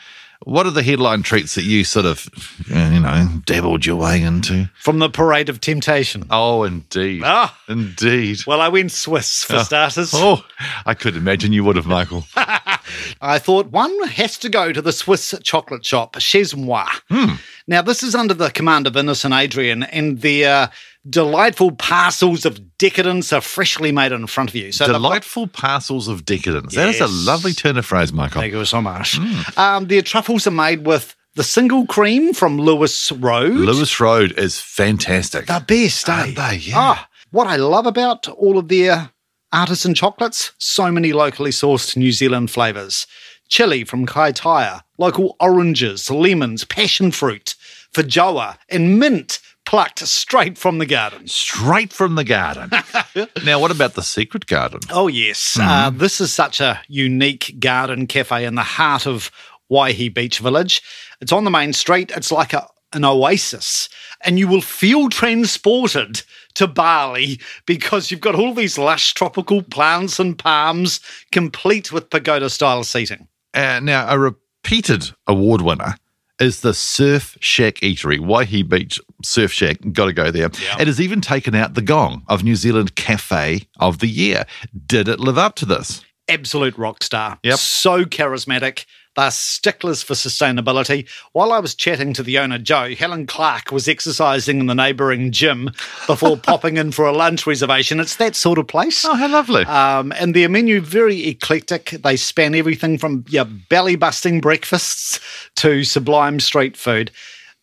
what 0.45 0.65
are 0.65 0.71
the 0.71 0.83
headline 0.83 1.23
treats 1.23 1.55
that 1.55 1.63
you 1.63 1.83
sort 1.83 2.05
of, 2.05 2.27
uh, 2.73 2.89
you 2.93 2.99
know, 2.99 3.27
dabbled 3.45 3.85
your 3.85 3.95
way 3.95 4.21
into? 4.21 4.69
From 4.75 4.99
the 4.99 5.09
Parade 5.09 5.49
of 5.49 5.61
Temptation. 5.61 6.25
Oh, 6.29 6.63
indeed. 6.63 7.21
Ah. 7.25 7.57
Indeed. 7.67 8.39
Well, 8.45 8.61
I 8.61 8.69
went 8.69 8.91
Swiss 8.91 9.43
for 9.43 9.59
starters. 9.63 10.11
Oh, 10.13 10.43
I 10.85 10.93
could 10.93 11.15
imagine 11.15 11.53
you 11.53 11.63
would 11.63 11.75
have, 11.75 11.87
Michael. 11.87 12.25
I 12.35 13.39
thought 13.39 13.67
one 13.67 14.07
has 14.07 14.37
to 14.39 14.49
go 14.49 14.71
to 14.71 14.81
the 14.81 14.91
Swiss 14.91 15.33
chocolate 15.43 15.85
shop, 15.85 16.19
Chez 16.19 16.55
Moi. 16.55 16.87
Hmm. 17.09 17.35
Now, 17.67 17.81
this 17.81 18.03
is 18.03 18.15
under 18.15 18.33
the 18.33 18.51
command 18.51 18.87
of 18.87 18.97
Innocent 18.97 19.33
Adrian, 19.33 19.83
and 19.83 20.21
their 20.21 20.69
delightful 21.07 21.71
parcels 21.71 22.45
of 22.45 22.77
decadence 22.77 23.33
are 23.33 23.41
freshly 23.41 23.91
made 23.91 24.11
in 24.11 24.27
front 24.27 24.49
of 24.49 24.55
you. 24.55 24.71
So 24.71 24.85
got- 24.87 24.93
Delightful 24.93 25.47
parcels 25.47 26.07
of 26.07 26.25
decadence. 26.25 26.75
That 26.75 26.89
is 26.89 27.01
a 27.01 27.07
lovely 27.07 27.53
turn 27.53 27.77
of 27.77 27.85
phrase, 27.85 28.13
Michael. 28.13 28.41
Thank 28.41 28.53
you 28.53 28.65
so 28.65 28.81
much. 28.81 29.17
Hmm. 29.19 29.59
Um, 29.59 29.87
their 29.87 30.01
truffles 30.01 30.47
are 30.47 30.51
made 30.51 30.85
with 30.85 31.15
the 31.35 31.43
single 31.43 31.85
cream 31.87 32.33
from 32.33 32.57
Lewis 32.59 33.11
Road. 33.11 33.53
Lewis 33.53 33.99
Road 33.99 34.33
is 34.37 34.59
fantastic. 34.59 35.47
The 35.47 35.63
best, 35.67 36.07
eh? 36.07 36.13
Aren't 36.13 36.35
they? 36.35 36.55
Yeah. 36.57 36.73
Ah, 36.77 37.09
what 37.31 37.47
I 37.47 37.55
love 37.55 37.85
about 37.85 38.27
all 38.29 38.57
of 38.57 38.67
their 38.67 39.09
artisan 39.51 39.93
chocolates, 39.93 40.51
so 40.57 40.91
many 40.91 41.11
locally 41.13 41.51
sourced 41.51 41.97
New 41.97 42.11
Zealand 42.11 42.51
flavours. 42.51 43.07
Chili 43.49 43.83
from 43.83 44.05
Kaitaia, 44.07 44.81
local 44.97 45.35
oranges, 45.39 46.09
lemons, 46.09 46.63
passion 46.65 47.11
fruit, 47.11 47.55
feijoa, 47.93 48.57
and 48.69 48.97
mint 48.99 49.39
plucked 49.73 50.07
straight 50.07 50.55
from 50.55 50.77
the 50.77 50.85
garden. 50.85 51.27
Straight 51.27 51.91
from 51.91 52.13
the 52.13 52.23
garden. 52.23 52.69
now, 53.43 53.59
what 53.59 53.71
about 53.71 53.95
the 53.95 54.03
secret 54.03 54.45
garden? 54.45 54.79
Oh, 54.91 55.07
yes. 55.07 55.57
Uh, 55.59 55.89
this 55.89 56.21
is 56.21 56.31
such 56.31 56.61
a 56.61 56.79
unique 56.87 57.55
garden 57.59 58.05
cafe 58.05 58.45
in 58.45 58.53
the 58.53 58.61
heart 58.61 59.07
of 59.07 59.31
Waihi 59.71 60.13
Beach 60.13 60.37
Village. 60.37 60.83
It's 61.21 61.31
on 61.31 61.43
the 61.43 61.49
main 61.49 61.73
street. 61.73 62.11
It's 62.15 62.31
like 62.31 62.53
a, 62.53 62.67
an 62.93 63.03
oasis, 63.03 63.89
and 64.21 64.37
you 64.37 64.47
will 64.47 64.61
feel 64.61 65.09
transported 65.09 66.21
to 66.53 66.67
Bali 66.67 67.39
because 67.65 68.11
you've 68.11 68.21
got 68.21 68.35
all 68.35 68.53
these 68.53 68.77
lush 68.77 69.15
tropical 69.15 69.63
plants 69.63 70.19
and 70.19 70.37
palms, 70.37 70.99
complete 71.31 71.91
with 71.91 72.11
pagoda 72.11 72.51
style 72.51 72.83
seating. 72.83 73.27
Uh, 73.55 73.79
now, 73.81 74.05
a 74.07 74.19
repeated 74.19 75.09
award 75.25 75.61
winner 75.61 75.95
is 76.39 76.61
the 76.61 76.73
Surf 76.73 77.37
Shack 77.39 77.75
Eatery, 77.75 78.19
Waihi 78.19 78.67
Beach 78.67 78.99
Surf 79.23 79.51
Shack. 79.51 79.77
Got 79.91 80.05
to 80.05 80.13
go 80.13 80.31
there. 80.31 80.49
It 80.79 80.87
has 80.87 80.99
even 80.99 81.21
taken 81.21 81.55
out 81.55 81.73
the 81.73 81.81
gong 81.81 82.23
of 82.27 82.43
New 82.43 82.55
Zealand 82.55 82.95
Cafe 82.95 83.61
of 83.79 83.99
the 83.99 84.07
Year. 84.07 84.45
Did 84.85 85.07
it 85.07 85.19
live 85.19 85.37
up 85.37 85.55
to 85.55 85.65
this? 85.65 86.03
absolute 86.29 86.77
rock 86.77 87.03
star. 87.03 87.39
Yep. 87.43 87.59
So 87.59 88.05
charismatic. 88.05 88.85
They're 89.15 89.31
sticklers 89.31 90.01
for 90.01 90.13
sustainability. 90.13 91.07
While 91.33 91.51
I 91.51 91.59
was 91.59 91.75
chatting 91.75 92.13
to 92.13 92.23
the 92.23 92.39
owner, 92.39 92.57
Joe, 92.57 92.95
Helen 92.95 93.27
Clark 93.27 93.71
was 93.71 93.87
exercising 93.87 94.59
in 94.59 94.65
the 94.65 94.75
neighbouring 94.75 95.31
gym 95.31 95.71
before 96.07 96.37
popping 96.43 96.77
in 96.77 96.91
for 96.91 97.05
a 97.05 97.11
lunch 97.11 97.45
reservation. 97.45 97.99
It's 97.99 98.15
that 98.15 98.35
sort 98.35 98.57
of 98.57 98.67
place. 98.67 99.05
Oh, 99.05 99.15
how 99.15 99.27
lovely. 99.27 99.63
Um, 99.65 100.11
and 100.13 100.35
their 100.35 100.49
menu 100.49 100.81
very 100.81 101.27
eclectic. 101.27 101.91
They 101.91 102.15
span 102.15 102.55
everything 102.55 102.97
from 102.97 103.25
your 103.29 103.45
belly 103.45 103.95
busting 103.95 104.41
breakfasts 104.41 105.19
to 105.57 105.83
sublime 105.83 106.39
street 106.39 106.75
food. 106.75 107.11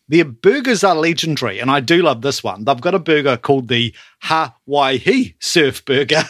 Their 0.07 0.25
burgers 0.25 0.83
are 0.83 0.95
legendary, 0.95 1.59
and 1.59 1.71
I 1.71 1.79
do 1.79 2.01
love 2.01 2.21
this 2.21 2.43
one. 2.43 2.65
They've 2.65 2.81
got 2.81 2.95
a 2.95 2.99
burger 2.99 3.37
called 3.37 3.69
the 3.69 3.93
Hawaii 4.21 5.33
Surf 5.39 5.85
Burger. 5.85 6.23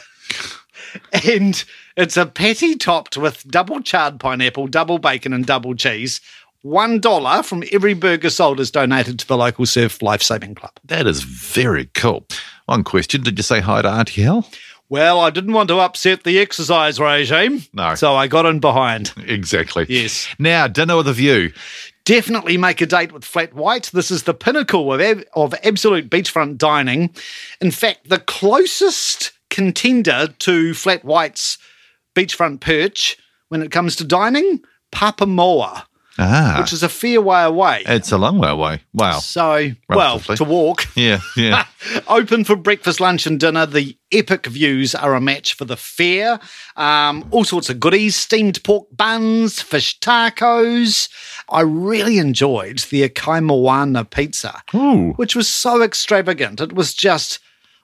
and 1.26 1.64
it's 1.98 2.18
a 2.18 2.26
patty 2.26 2.76
topped 2.76 3.18
with 3.18 3.48
double 3.48 3.82
charred 3.82 4.20
pineapple, 4.20 4.68
double 4.68 4.98
bacon, 5.00 5.34
and 5.34 5.46
double 5.46 5.76
cheese. 5.76 6.22
One 6.64 7.00
dollar 7.00 7.42
from 7.42 7.64
every 7.72 7.94
burger 7.96 8.30
sold 8.30 8.60
is 8.60 8.70
donated 8.72 9.18
to 9.20 9.28
the 9.28 9.38
local 9.38 9.66
surf 9.66 10.02
life 10.02 10.22
saving 10.22 10.56
club. 10.56 10.74
that 10.86 11.08
is 11.08 11.24
very 11.24 11.86
cool. 11.96 12.26
One 12.68 12.84
question 12.84 13.24
Did 13.24 13.38
you 13.40 13.44
say 13.44 13.60
hi 13.62 13.82
to 13.82 13.90
Auntie 13.90 14.22
Hel? 14.22 14.48
Well, 14.88 15.22
I 15.22 15.30
didn't 15.30 15.54
want 15.54 15.70
to 15.70 15.80
upset 15.80 16.24
the 16.26 16.38
exercise 16.40 17.00
regime, 17.00 17.64
No. 17.74 17.96
so 17.96 18.14
I 18.14 18.28
got 18.28 18.46
in 18.46 18.60
behind. 18.60 19.14
Exactly. 19.26 19.86
Yes. 19.88 20.28
Now, 20.38 20.68
dinner 20.68 20.98
with 20.98 21.08
a 21.08 21.14
view. 21.14 21.54
definitely 22.04 22.58
make 22.58 22.82
a 22.82 22.86
date 22.86 23.12
with 23.14 23.24
Flat 23.24 23.54
White. 23.54 23.90
This 23.94 24.12
is 24.12 24.24
the 24.24 24.34
pinnacle 24.34 24.92
of, 24.92 25.00
ab- 25.00 25.24
of 25.34 25.54
absolute 25.64 26.10
beachfront 26.10 26.58
dining. 26.58 27.10
In 27.62 27.72
fact, 27.72 28.10
the 28.10 28.20
closest 28.20 29.32
contender 29.50 30.28
to 30.40 30.74
Flat 30.74 31.04
White's 31.06 31.58
beachfront 32.15 32.60
perch 32.62 33.17
when 33.50 33.62
it 33.62 33.71
comes 33.71 33.95
to 33.97 34.04
dining, 34.04 34.62
Papamoa, 34.93 35.84
Ah, 36.19 36.58
which 36.60 36.74
is 36.74 36.84
a 36.84 36.89
fair 36.89 37.21
way 37.21 37.41
away. 37.43 37.84
it's 37.86 38.12
a 38.12 38.17
long 38.17 38.38
way 38.38 38.50
away. 38.50 38.82
Wow. 38.93 39.19
So, 39.19 39.69
well, 39.89 40.19
to 40.19 40.43
walk. 40.43 40.86
Yeah, 40.95 41.21
yeah. 41.38 41.65
Open 42.08 42.43
for 42.43 42.56
breakfast, 42.58 43.00
lunch, 43.00 43.26
and 43.26 43.39
dinner. 43.39 43.65
The 43.65 43.97
epic 44.12 44.45
views 44.45 44.93
are 44.93 45.15
a 45.15 45.21
match 45.21 45.54
for 45.54 45.63
the 45.65 45.78
fair. 45.78 46.39
Um, 46.76 47.26
all 47.32 47.45
sorts 47.45 47.69
of 47.69 47.80
goodies 47.80 48.17
steamed 48.17 48.62
pork 48.63 48.88
buns, 48.95 49.62
fish 49.62 50.00
tacos. 50.00 51.10
I 51.50 51.62
really 51.62 52.17
enjoyed 52.17 52.80
the 52.89 53.08
Akai 53.08 53.41
Moana 53.43 54.04
pizza, 54.06 54.62
Ooh. 54.76 55.13
which 55.13 55.36
was 55.36 55.47
so 55.47 55.82
extravagant. 55.82 56.60
It 56.62 56.74
was 56.74 56.93
just 56.93 57.39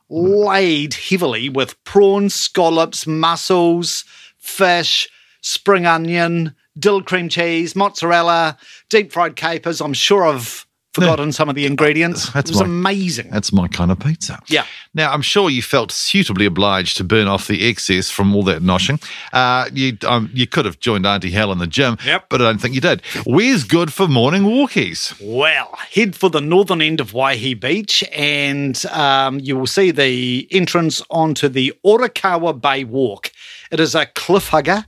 laid 0.10 0.94
heavily 0.94 1.50
with 1.50 1.82
prawns, 1.84 2.34
scallops, 2.34 3.08
mussels, 3.08 4.06
fish, 4.38 5.10
spring 5.42 5.86
onion, 5.86 6.56
dill 6.78 7.02
cream 7.02 7.30
cheese, 7.30 7.76
mozzarella, 7.76 8.58
deep 8.90 9.12
fried 9.12 9.36
capers. 9.36 9.82
I'm 9.82 9.94
sure 9.94 10.26
I've 10.26 10.67
forgotten 11.02 11.32
some 11.32 11.50
of 11.50 11.56
the 11.56 11.66
ingredients. 11.66 12.30
That's 12.32 12.50
it 12.50 12.54
was 12.54 12.62
my- 12.62 12.66
amazing. 12.92 13.30
That's 13.32 13.52
my 13.54 13.68
kind 13.68 13.92
of 13.92 14.00
pizza. 14.00 14.40
Yeah. 14.48 14.66
Now, 14.94 15.12
I'm 15.14 15.22
sure 15.22 15.50
you 15.50 15.62
felt 15.62 15.92
suitably 15.92 16.46
obliged 16.46 16.98
to 16.98 17.04
burn 17.04 17.28
off 17.28 17.48
the 17.48 17.68
excess 17.70 18.10
from 18.10 18.36
all 18.36 18.44
that 18.44 18.62
noshing. 18.62 19.02
Uh, 19.34 19.70
you 19.74 19.98
um, 20.06 20.30
you 20.34 20.48
could 20.48 20.66
have 20.66 20.80
joined 20.80 21.06
Auntie 21.06 21.32
Hel 21.32 21.52
in 21.52 21.60
the 21.60 21.68
gym, 21.68 21.98
Yep. 22.06 22.26
but 22.30 22.42
I 22.42 22.46
don't 22.46 22.60
think 22.60 22.76
you 22.76 22.82
did. 22.82 23.02
Where's 23.26 23.64
good 23.64 23.94
for 23.94 24.08
morning 24.08 24.44
walkies? 24.44 25.14
Well, 25.22 25.78
head 25.94 26.16
for 26.16 26.30
the 26.30 26.42
northern 26.42 26.82
end 26.82 27.00
of 27.00 27.12
Waihi 27.12 27.60
Beach, 27.60 28.04
and 28.14 28.84
um, 28.88 29.40
you 29.40 29.56
will 29.58 29.68
see 29.68 29.92
the 29.92 30.48
entrance 30.52 31.02
onto 31.10 31.48
the 31.48 31.74
Orokawa 31.86 32.60
Bay 32.60 32.84
Walk. 32.84 33.32
It 33.72 33.80
is 33.80 33.96
a 33.96 34.06
cliff 34.08 34.48
hugger. 34.50 34.86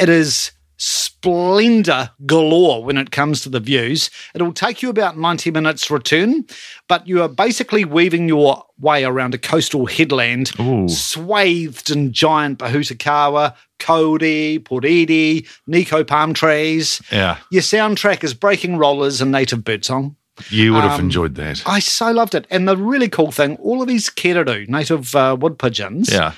It 0.00 0.08
is 0.08 0.50
splendor 0.84 2.10
galore 2.26 2.84
when 2.84 2.98
it 2.98 3.10
comes 3.10 3.40
to 3.42 3.48
the 3.48 3.60
views. 3.60 4.10
It 4.34 4.42
will 4.42 4.52
take 4.52 4.82
you 4.82 4.90
about 4.90 5.16
90 5.16 5.50
minutes 5.50 5.90
return, 5.90 6.44
but 6.88 7.06
you 7.08 7.22
are 7.22 7.28
basically 7.28 7.84
weaving 7.84 8.28
your 8.28 8.64
way 8.78 9.04
around 9.04 9.32
a 9.34 9.38
coastal 9.38 9.86
headland 9.86 10.52
Ooh. 10.60 10.88
swathed 10.88 11.90
in 11.90 12.12
giant 12.12 12.58
Pohutukawa, 12.58 13.54
kauri, 13.78 14.58
puriri, 14.62 15.48
nikau 15.68 16.06
palm 16.06 16.34
trees. 16.34 17.00
Yeah, 17.10 17.38
Your 17.50 17.62
soundtrack 17.62 18.22
is 18.22 18.34
breaking 18.34 18.76
rollers 18.76 19.20
and 19.22 19.32
native 19.32 19.64
birdsong. 19.64 20.16
you 20.50 20.74
would 20.74 20.82
have 20.82 20.98
Um, 20.98 21.06
enjoyed 21.06 21.36
that. 21.36 21.62
I 21.66 21.78
so 21.78 22.10
loved 22.10 22.34
it. 22.34 22.46
And 22.50 22.66
the 22.68 22.76
really 22.76 23.08
cool 23.08 23.30
thing, 23.32 23.56
all 23.56 23.80
of 23.80 23.88
these 23.88 24.10
kereru, 24.10 24.68
native 24.68 25.14
uh, 25.14 25.36
wood 25.40 25.58
pigeons, 25.58 26.10
Yeah. 26.12 26.32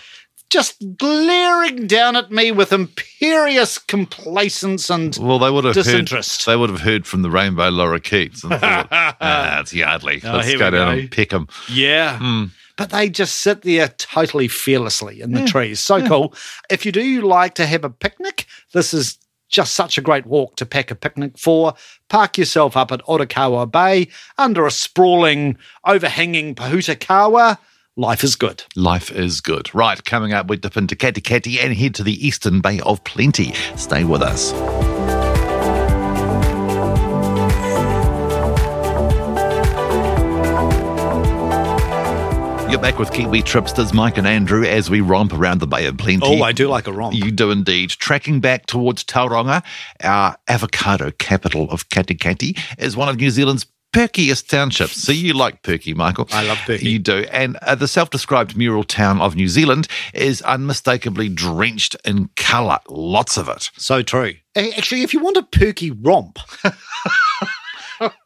Just 0.49 0.77
glaring 0.97 1.87
down 1.89 2.15
at 2.15 2.31
me 2.31 2.53
with 2.53 2.73
imperious 2.73 3.79
complacence 3.79 4.89
and 4.91 5.17
Well, 5.21 5.39
they 5.41 5.51
would 5.51 5.65
have 5.65 5.75
Disinterest. 5.75 6.45
heard. 6.45 6.53
They 6.53 6.57
would 6.57 6.71
have 6.71 6.81
heard 6.83 7.07
from 7.07 7.23
the 7.23 7.31
rainbow 7.31 7.71
lorikeets 7.71 8.45
and 8.45 8.53
thought, 8.61 8.89
"Ah, 9.21 9.61
it's 9.61 9.75
Yardley. 9.75 10.21
Oh, 10.25 10.37
Let's 10.37 10.53
go 10.55 10.71
down 10.71 10.95
go. 10.95 11.01
and 11.01 11.11
pick 11.11 11.31
them." 11.31 11.49
yeah. 11.69 12.47
But 12.77 12.91
they 12.91 13.09
just 13.09 13.39
sit 13.39 13.63
there 13.63 13.89
totally 13.89 14.49
fearlessly 14.49 15.21
in 15.23 15.33
the 15.33 15.47
trees. 15.47 15.81
So 15.81 16.07
cool. 16.07 16.35
If 16.71 16.85
you 16.87 16.93
do 16.93 17.23
like 17.23 17.55
to 17.55 17.65
have 17.67 17.85
a 17.85 17.91
picnic, 17.91 18.45
this 18.73 18.93
is 18.93 19.17
just 19.49 19.73
such 19.75 19.97
a 19.97 20.03
great 20.03 20.27
walk 20.27 20.57
to 20.57 20.67
pack 20.67 20.91
a 20.91 20.95
picnic 20.95 21.39
for. 21.39 21.73
Park 22.11 22.37
yourself 22.37 22.77
up 22.77 22.93
at 22.93 23.01
Orokawa 23.07 23.71
Bay 23.71 24.09
under 24.39 24.67
a 24.67 24.71
sprawling, 24.71 25.57
overhanging 25.87 26.55
Pohutukawa. 26.55 27.57
Life 27.99 28.25
is 28.25 28.37
good. 28.37 28.63
Life 28.77 29.11
is 29.11 29.41
good. 29.41 29.75
Right, 29.75 30.05
coming 30.05 30.35
up, 30.35 30.51
we 30.51 30.59
dip 30.59 30.77
into 30.77 30.95
Katikati 30.95 31.65
and 31.65 31.75
head 31.75 31.95
to 31.95 32.03
the 32.03 32.27
Eastern 32.27 32.61
Bay 32.61 32.79
of 32.81 33.03
Plenty. 33.05 33.55
Stay 33.75 34.05
with 34.05 34.21
us. 34.21 34.53
You're 42.71 42.83
back 42.83 42.99
with 42.99 43.13
Kiwi 43.13 43.41
Tripsters, 43.41 43.95
Mike 43.95 44.19
and 44.19 44.27
Andrew, 44.27 44.65
as 44.65 44.91
we 44.91 45.01
romp 45.01 45.33
around 45.33 45.61
the 45.61 45.67
Bay 45.67 45.87
of 45.87 45.97
Plenty. 45.97 46.21
Oh, 46.23 46.43
I 46.43 46.53
do 46.53 46.69
like 46.69 46.87
a 46.87 46.93
romp. 46.93 47.15
You 47.15 47.31
do 47.31 47.51
indeed. 47.51 47.89
Tracking 47.89 48.41
back 48.41 48.67
towards 48.67 49.05
Tauranga, 49.05 49.65
our 50.03 50.37
avocado 50.49 51.13
capital 51.13 51.71
of 51.71 51.89
Katikati, 51.89 52.59
is 52.79 52.95
one 52.95 53.09
of 53.09 53.17
New 53.17 53.31
Zealand's 53.31 53.67
perkiest 53.97 54.49
townships. 54.49 55.01
So 55.03 55.13
you 55.13 55.33
like 55.33 55.63
perky, 55.63 55.95
Michael. 55.95 56.29
I 56.31 56.43
love 56.47 56.59
perky. 56.67 56.91
You 56.91 56.99
do. 56.99 57.25
And 57.33 57.57
uh, 57.63 57.75
the 57.75 57.89
self 57.89 58.11
described 58.11 58.57
mural 58.57 58.85
town 58.85 59.21
of 59.21 59.35
New 59.37 59.49
Zealand 59.49 59.89
is 60.13 60.43
unmistakably 60.43 61.29
drenched 61.31 61.97
in 62.05 62.29
colour. 62.37 62.79
Lots 62.89 63.37
of 63.39 63.49
it. 63.49 63.71
So 63.79 64.03
true. 64.03 64.35
Actually, 64.55 65.03
if 65.03 65.15
you 65.15 65.21
want 65.21 65.37
a 65.39 65.43
perky 65.43 65.91
romp, 65.91 66.39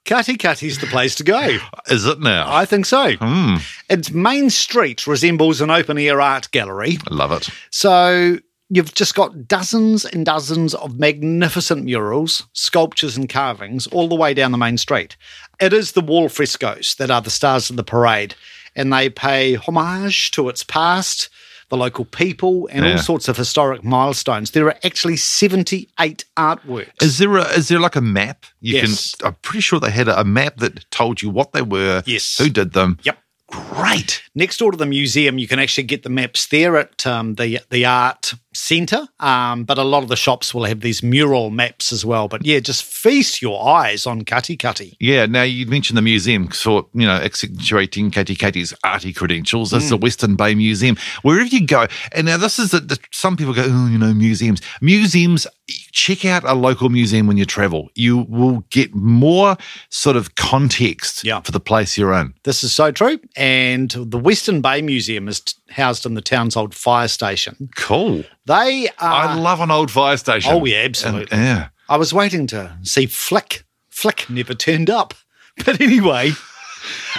Katikati's 0.04 0.78
the 0.78 0.86
place 0.88 1.14
to 1.16 1.24
go. 1.24 1.58
Is 1.88 2.04
it 2.04 2.20
now? 2.20 2.52
I 2.52 2.64
think 2.64 2.86
so. 2.86 3.12
Hmm, 3.20 3.56
Its 3.88 4.10
main 4.10 4.50
street 4.50 5.06
resembles 5.06 5.60
an 5.60 5.70
open 5.70 5.96
air 5.98 6.20
art 6.20 6.50
gallery. 6.50 6.98
I 7.08 7.14
love 7.14 7.30
it. 7.30 7.48
So 7.70 8.38
you've 8.68 8.94
just 8.94 9.14
got 9.14 9.46
dozens 9.46 10.04
and 10.04 10.26
dozens 10.26 10.74
of 10.74 10.98
magnificent 10.98 11.84
murals, 11.84 12.46
sculptures, 12.52 13.16
and 13.16 13.28
carvings 13.28 13.86
all 13.88 14.08
the 14.08 14.16
way 14.16 14.34
down 14.34 14.50
the 14.50 14.58
main 14.58 14.76
street. 14.76 15.16
It 15.60 15.72
is 15.72 15.92
the 15.92 16.00
wall 16.00 16.28
frescoes 16.28 16.94
that 16.98 17.10
are 17.10 17.20
the 17.20 17.30
stars 17.30 17.70
of 17.70 17.76
the 17.76 17.84
parade, 17.84 18.34
and 18.74 18.92
they 18.92 19.10
pay 19.10 19.54
homage 19.54 20.30
to 20.32 20.48
its 20.48 20.64
past, 20.64 21.28
the 21.68 21.76
local 21.76 22.04
people, 22.04 22.68
and 22.72 22.84
Yeah. 22.84 22.92
all 22.92 22.98
sorts 22.98 23.28
of 23.28 23.36
historic 23.36 23.84
milestones. 23.84 24.50
There 24.52 24.66
are 24.66 24.76
actually 24.84 25.16
78 25.16 26.24
artworks. 26.36 27.02
Is 27.02 27.18
there 27.18 27.36
a, 27.36 27.44
is 27.50 27.68
there 27.68 27.78
like 27.80 27.96
a 27.96 28.00
map? 28.00 28.46
You 28.60 28.76
Yes. 28.78 29.14
can. 29.16 29.28
I'm 29.28 29.34
pretty 29.42 29.60
sure 29.60 29.78
they 29.80 29.90
had 29.90 30.08
a, 30.08 30.20
a 30.20 30.24
map 30.24 30.56
that 30.58 30.90
told 30.90 31.22
you 31.22 31.30
what 31.30 31.52
they 31.52 31.62
were, 31.62 32.02
Yes. 32.06 32.38
who 32.38 32.48
did 32.48 32.72
them. 32.72 32.98
Yep. 33.04 33.18
Great. 33.50 34.22
Next 34.34 34.58
door 34.58 34.70
to 34.70 34.76
the 34.76 34.86
museum, 34.86 35.36
you 35.38 35.48
can 35.48 35.58
actually 35.58 35.82
get 35.84 36.04
the 36.04 36.08
maps 36.08 36.46
there 36.46 36.76
at 36.76 37.04
um, 37.06 37.34
the 37.34 37.58
the 37.70 37.84
art 37.84 38.34
centre. 38.52 39.06
Um, 39.20 39.64
but 39.64 39.78
a 39.78 39.82
lot 39.84 40.02
of 40.02 40.08
the 40.08 40.16
shops 40.16 40.52
will 40.54 40.64
have 40.64 40.80
these 40.80 41.02
mural 41.02 41.50
maps 41.50 41.92
as 41.92 42.04
well. 42.04 42.28
But 42.28 42.44
yeah, 42.44 42.60
just 42.60 42.84
feast 42.84 43.40
your 43.42 43.64
eyes 43.66 44.06
on 44.06 44.22
Katikati. 44.22 44.96
Yeah, 45.00 45.26
now 45.26 45.42
you 45.42 45.66
mentioned 45.66 45.96
the 45.96 46.02
museum 46.02 46.48
for, 46.48 46.86
you 46.94 47.06
know, 47.06 47.16
accentuating 47.16 48.10
Katikati's 48.10 48.74
arty 48.84 49.12
credentials. 49.12 49.70
That's 49.70 49.88
the 49.88 49.96
Western 49.96 50.36
Bay 50.36 50.54
Museum. 50.54 50.96
Wherever 51.22 51.48
you 51.48 51.66
go, 51.66 51.86
and 52.12 52.26
now 52.26 52.36
this 52.36 52.58
is 52.58 52.70
that 52.72 52.98
some 53.12 53.36
people 53.36 53.54
go, 53.54 53.64
oh, 53.68 53.86
you 53.88 53.98
know, 53.98 54.12
museums. 54.14 54.60
Museums, 54.80 55.46
check 55.92 56.24
out 56.24 56.44
a 56.44 56.54
local 56.54 56.88
museum 56.88 57.26
when 57.26 57.36
you 57.36 57.44
travel. 57.44 57.90
You 57.94 58.26
will 58.28 58.64
get 58.70 58.94
more 58.94 59.56
sort 59.90 60.16
of 60.16 60.34
context 60.34 61.24
Yeah. 61.24 61.40
for 61.40 61.52
the 61.52 61.60
place 61.60 61.96
you're 61.96 62.12
in. 62.14 62.34
This 62.44 62.64
is 62.64 62.72
so 62.72 62.90
true. 62.90 63.18
And 63.36 63.90
the 63.90 64.18
Western 64.18 64.60
Bay 64.60 64.82
Museum 64.82 65.28
is 65.28 65.40
t- 65.40 65.54
housed 65.70 66.04
in 66.06 66.14
the 66.14 66.20
town's 66.20 66.56
old 66.56 66.74
fire 66.74 67.08
station. 67.08 67.68
Cool. 67.76 68.24
They 68.50 68.88
are. 68.98 69.28
I 69.28 69.34
love 69.34 69.60
an 69.60 69.70
old 69.70 69.90
fire 69.92 70.16
station. 70.16 70.52
Oh, 70.52 70.64
yeah, 70.64 70.78
And- 70.78 70.86
absolutely. 70.90 71.38
yeah. 71.38 71.68
I 71.88 71.96
was 71.96 72.12
waiting 72.12 72.46
to 72.48 72.76
see 72.82 73.06
Flick. 73.06 73.64
Flick 73.90 74.28
never 74.28 74.54
turned 74.54 74.90
up. 74.90 75.14
But 75.64 75.80
anyway, 75.80 76.32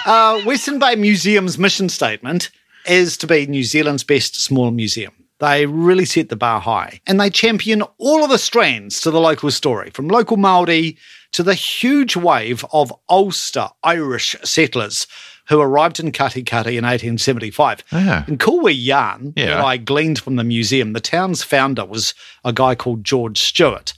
uh, 0.04 0.40
Western 0.42 0.78
Bay 0.78 0.96
Museum's 0.96 1.58
mission 1.58 1.88
statement 1.88 2.50
is 2.86 3.16
to 3.18 3.26
be 3.26 3.46
New 3.46 3.62
Zealand's 3.62 4.02
best 4.04 4.42
small 4.42 4.70
museum. 4.72 5.12
They 5.38 5.66
really 5.66 6.04
set 6.04 6.28
the 6.28 6.36
bar 6.36 6.60
high 6.60 7.00
and 7.06 7.20
they 7.20 7.30
champion 7.30 7.82
all 7.98 8.24
of 8.24 8.30
the 8.30 8.38
strands 8.38 9.00
to 9.02 9.10
the 9.10 9.20
local 9.20 9.50
story, 9.50 9.90
from 9.90 10.08
local 10.08 10.36
Māori 10.36 10.96
to 11.32 11.42
the 11.42 11.54
huge 11.54 12.16
wave 12.16 12.64
of 12.72 12.92
Ulster 13.08 13.68
Irish 13.84 14.34
settlers 14.44 15.06
who 15.52 15.60
arrived 15.60 16.00
in 16.00 16.10
Katikati 16.12 16.76
in 16.78 16.84
1875. 16.84 17.84
Yeah. 17.92 18.24
And 18.26 18.40
cool 18.40 18.60
wee 18.62 18.72
yarn 18.72 19.34
Yeah. 19.36 19.56
that 19.56 19.64
I 19.64 19.76
gleaned 19.76 20.18
from 20.18 20.36
the 20.36 20.44
museum, 20.44 20.94
the 20.94 21.00
town's 21.00 21.42
founder 21.42 21.84
was 21.84 22.14
a 22.44 22.52
guy 22.52 22.74
called 22.74 23.04
George 23.04 23.38
Stewart. 23.40 23.92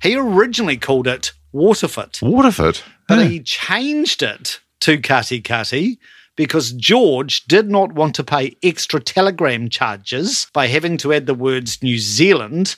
He 0.00 0.14
originally 0.16 0.76
called 0.76 1.06
it 1.08 1.32
Waterford, 1.52 2.18
Waterford. 2.22 2.80
but 3.08 3.18
Yeah. 3.18 3.24
he 3.24 3.40
changed 3.40 4.22
it 4.22 4.60
to 4.80 4.98
Katikati 4.98 5.98
because 6.36 6.72
George 6.72 7.44
did 7.46 7.68
not 7.68 7.92
want 7.92 8.14
to 8.14 8.24
pay 8.24 8.56
extra 8.62 9.00
telegram 9.00 9.68
charges 9.68 10.46
by 10.52 10.68
having 10.68 10.96
to 10.98 11.12
add 11.12 11.26
the 11.26 11.34
words 11.34 11.82
New 11.82 11.98
Zealand 11.98 12.76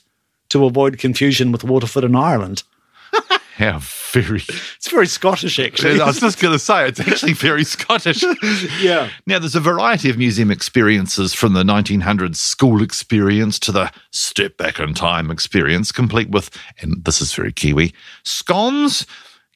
to 0.49 0.65
avoid 0.65 0.99
confusion 0.99 1.53
with 1.53 1.65
Waterford 1.65 2.03
and 2.05 2.17
Ireland. 2.17 2.63
How 3.57 3.81
very. 4.13 4.43
It's 4.77 4.91
very 4.91 5.07
Scottish, 5.07 5.59
actually. 5.59 6.01
I 6.01 6.07
was 6.07 6.21
just 6.21 6.41
going 6.41 6.53
to 6.53 6.59
say, 6.59 6.89
it's 6.89 7.01
actually 7.01 7.35
very 7.35 7.65
Scottish. 7.65 8.23
yeah. 8.81 9.11
Now, 9.27 9.39
there's 9.39 9.55
a 9.55 9.61
variety 9.61 10.09
of 10.09 10.17
museum 10.17 10.51
experiences 10.51 11.35
from 11.35 11.53
the 11.53 11.63
1900s 11.63 12.37
school 12.37 12.83
experience 12.83 13.59
to 13.61 13.73
the 13.73 13.93
step 14.11 14.57
back 14.57 14.81
in 14.81 14.95
time 14.95 15.31
experience, 15.31 15.93
complete 15.93 16.31
with, 16.31 16.51
and 16.81 17.05
this 17.05 17.21
is 17.21 17.35
very 17.35 17.53
Kiwi, 17.53 17.93
scones, 18.25 19.07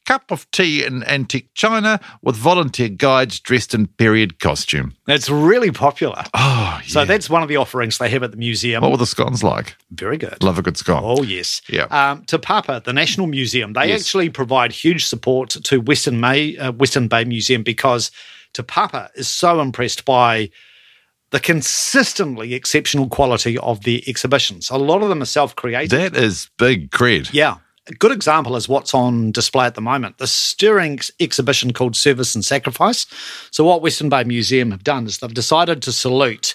cup 0.07 0.31
of 0.31 0.49
tea 0.51 0.83
in 0.85 1.03
antique 1.03 1.49
china 1.53 1.99
with 2.23 2.35
volunteer 2.37 2.87
guides 2.87 3.39
dressed 3.41 3.73
in 3.73 3.85
period 3.85 4.39
costume. 4.39 4.95
It's 5.07 5.29
really 5.29 5.69
popular. 5.69 6.23
Oh, 6.33 6.79
yeah. 6.81 6.87
So 6.87 7.03
that's 7.05 7.29
one 7.29 7.43
of 7.43 7.49
the 7.49 7.57
offerings 7.57 7.97
they 7.97 8.09
have 8.09 8.23
at 8.23 8.31
the 8.31 8.37
museum. 8.37 8.81
what 8.81 8.91
were 8.91 8.97
the 8.97 9.05
scones 9.05 9.43
like? 9.43 9.75
Very 9.91 10.17
good. 10.17 10.41
Love 10.41 10.57
a 10.57 10.61
good 10.61 10.77
scone. 10.77 11.01
Oh, 11.03 11.23
yes. 11.23 11.61
Yeah. 11.69 11.83
Um, 11.91 12.23
Te 12.23 12.37
Papa, 12.37 12.81
the 12.85 12.93
National 12.93 13.27
Museum, 13.27 13.73
they 13.73 13.89
Yes. 13.89 14.01
actually 14.01 14.29
provide 14.29 14.71
huge 14.71 15.05
support 15.05 15.49
to 15.49 15.79
Western, 15.81 16.19
May, 16.21 16.55
uh, 16.57 16.71
Western 16.71 17.07
Bay 17.09 17.25
Museum 17.25 17.61
because 17.63 18.09
Te 18.53 18.63
Papa 18.63 19.09
is 19.15 19.27
so 19.27 19.59
impressed 19.59 20.05
by 20.05 20.49
the 21.31 21.39
consistently 21.41 22.53
exceptional 22.53 23.09
quality 23.09 23.57
of 23.57 23.83
the 23.83 24.01
exhibitions. 24.07 24.69
A 24.69 24.77
lot 24.77 25.03
of 25.03 25.09
them 25.09 25.21
are 25.21 25.25
self 25.25 25.53
created. 25.57 25.91
That 25.91 26.15
is 26.15 26.49
big 26.57 26.91
cred. 26.91 27.33
Yeah. 27.33 27.55
A 27.89 27.93
good 27.93 28.11
example 28.11 28.55
is 28.55 28.67
what's 28.67 28.93
on 28.93 29.31
display 29.31 29.65
at 29.65 29.75
the 29.75 29.81
moment 29.81 30.17
the 30.17 30.27
stirring 30.27 30.93
ex- 30.93 31.11
exhibition 31.19 31.73
called 31.73 31.95
Service 31.95 32.35
and 32.35 32.43
Sacrifice. 32.43 33.05
So, 33.51 33.63
what 33.63 33.81
Western 33.81 34.09
Bay 34.09 34.23
Museum 34.23 34.71
have 34.71 34.83
done 34.83 35.05
is 35.05 35.19
they've 35.19 35.33
decided 35.33 35.81
to 35.83 35.91
salute 35.91 36.53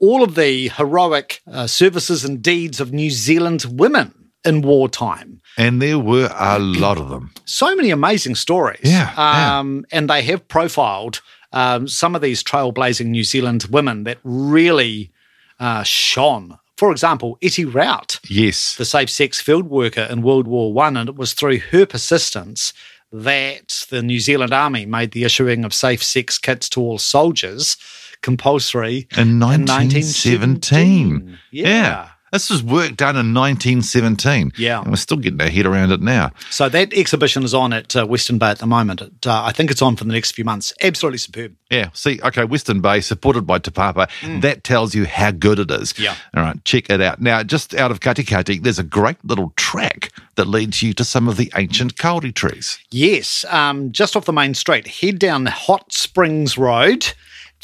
all 0.00 0.22
of 0.22 0.34
the 0.34 0.68
heroic 0.70 1.40
uh, 1.50 1.66
services 1.66 2.24
and 2.24 2.42
deeds 2.42 2.80
of 2.80 2.92
New 2.92 3.10
Zealand 3.10 3.64
women 3.70 4.12
in 4.44 4.62
wartime. 4.62 5.40
And 5.56 5.80
there 5.80 5.98
were 5.98 6.30
a 6.34 6.58
lot 6.58 6.98
of 6.98 7.08
them. 7.08 7.32
So 7.44 7.74
many 7.74 7.90
amazing 7.90 8.34
stories. 8.34 8.80
Yeah, 8.82 9.12
yeah. 9.16 9.58
Um, 9.58 9.86
And 9.92 10.10
they 10.10 10.22
have 10.22 10.46
profiled 10.48 11.22
um, 11.52 11.88
some 11.88 12.14
of 12.14 12.20
these 12.20 12.42
trailblazing 12.42 13.06
New 13.06 13.24
Zealand 13.24 13.66
women 13.70 14.04
that 14.04 14.18
really 14.24 15.12
uh, 15.60 15.84
shone. 15.84 16.58
For 16.84 16.92
example, 16.92 17.38
Ettie 17.40 17.64
Rout 17.64 18.20
Yes. 18.28 18.76
the 18.76 18.84
safe 18.84 19.08
sex 19.08 19.40
field 19.40 19.70
worker 19.70 20.02
in 20.02 20.20
World 20.20 20.46
War 20.46 20.70
One, 20.70 20.98
and 20.98 21.08
it 21.08 21.16
was 21.16 21.32
through 21.32 21.60
her 21.70 21.86
persistence 21.86 22.74
that 23.10 23.86
the 23.88 24.02
New 24.02 24.20
Zealand 24.20 24.52
Army 24.52 24.84
made 24.84 25.12
the 25.12 25.24
issuing 25.24 25.64
of 25.64 25.72
safe 25.72 26.04
sex 26.04 26.36
kits 26.36 26.68
to 26.68 26.82
all 26.82 26.98
soldiers 26.98 27.78
compulsory 28.20 29.08
In 29.16 29.38
1917. 29.38 31.38
Yeah. 31.50 32.10
This 32.34 32.50
was 32.50 32.64
work 32.64 32.96
done 32.96 33.14
in 33.14 33.32
1917. 33.32 34.54
Yeah. 34.58 34.80
And 34.80 34.90
we're 34.90 34.96
still 34.96 35.18
getting 35.18 35.40
our 35.40 35.48
head 35.48 35.66
around 35.66 35.92
it 35.92 36.00
now. 36.00 36.32
So 36.50 36.68
that 36.68 36.92
exhibition 36.92 37.44
is 37.44 37.54
on 37.54 37.72
at 37.72 37.94
uh, 37.94 38.04
Western 38.08 38.38
Bay 38.38 38.50
at 38.50 38.58
the 38.58 38.66
moment. 38.66 39.02
It, 39.02 39.24
uh, 39.24 39.44
I 39.44 39.52
think 39.52 39.70
it's 39.70 39.80
on 39.80 39.94
for 39.94 40.02
the 40.02 40.12
next 40.12 40.32
few 40.32 40.44
months. 40.44 40.72
Absolutely 40.82 41.18
superb. 41.18 41.54
Yeah. 41.70 41.90
See, 41.92 42.20
okay, 42.24 42.44
Western 42.44 42.80
Bay, 42.80 43.02
supported 43.02 43.42
by 43.42 43.60
Te 43.60 43.70
Papa. 43.70 44.08
That 44.40 44.64
tells 44.64 44.96
you 44.96 45.06
how 45.06 45.30
good 45.30 45.60
it 45.60 45.70
is. 45.70 45.92
Mm. 45.92 46.02
Yeah. 46.02 46.16
All 46.36 46.42
right, 46.42 46.64
check 46.64 46.90
it 46.90 47.00
out. 47.00 47.20
Now, 47.20 47.44
just 47.44 47.72
out 47.72 47.92
of 47.92 48.00
Katikati, 48.00 48.60
there's 48.60 48.80
a 48.80 48.84
great 48.84 49.24
little 49.24 49.52
track 49.54 50.10
that 50.34 50.48
leads 50.48 50.82
you 50.82 50.92
to 50.94 51.04
some 51.04 51.28
of 51.28 51.36
the 51.36 51.52
ancient 51.54 51.96
kauri 51.98 52.32
trees. 52.32 52.80
Yes, 52.90 53.44
um, 53.48 53.92
just 53.92 54.16
off 54.16 54.24
the 54.24 54.32
main 54.32 54.54
street, 54.54 54.88
head 54.88 55.20
down 55.20 55.46
Hot 55.46 55.92
Springs 55.92 56.58
Road 56.58 57.12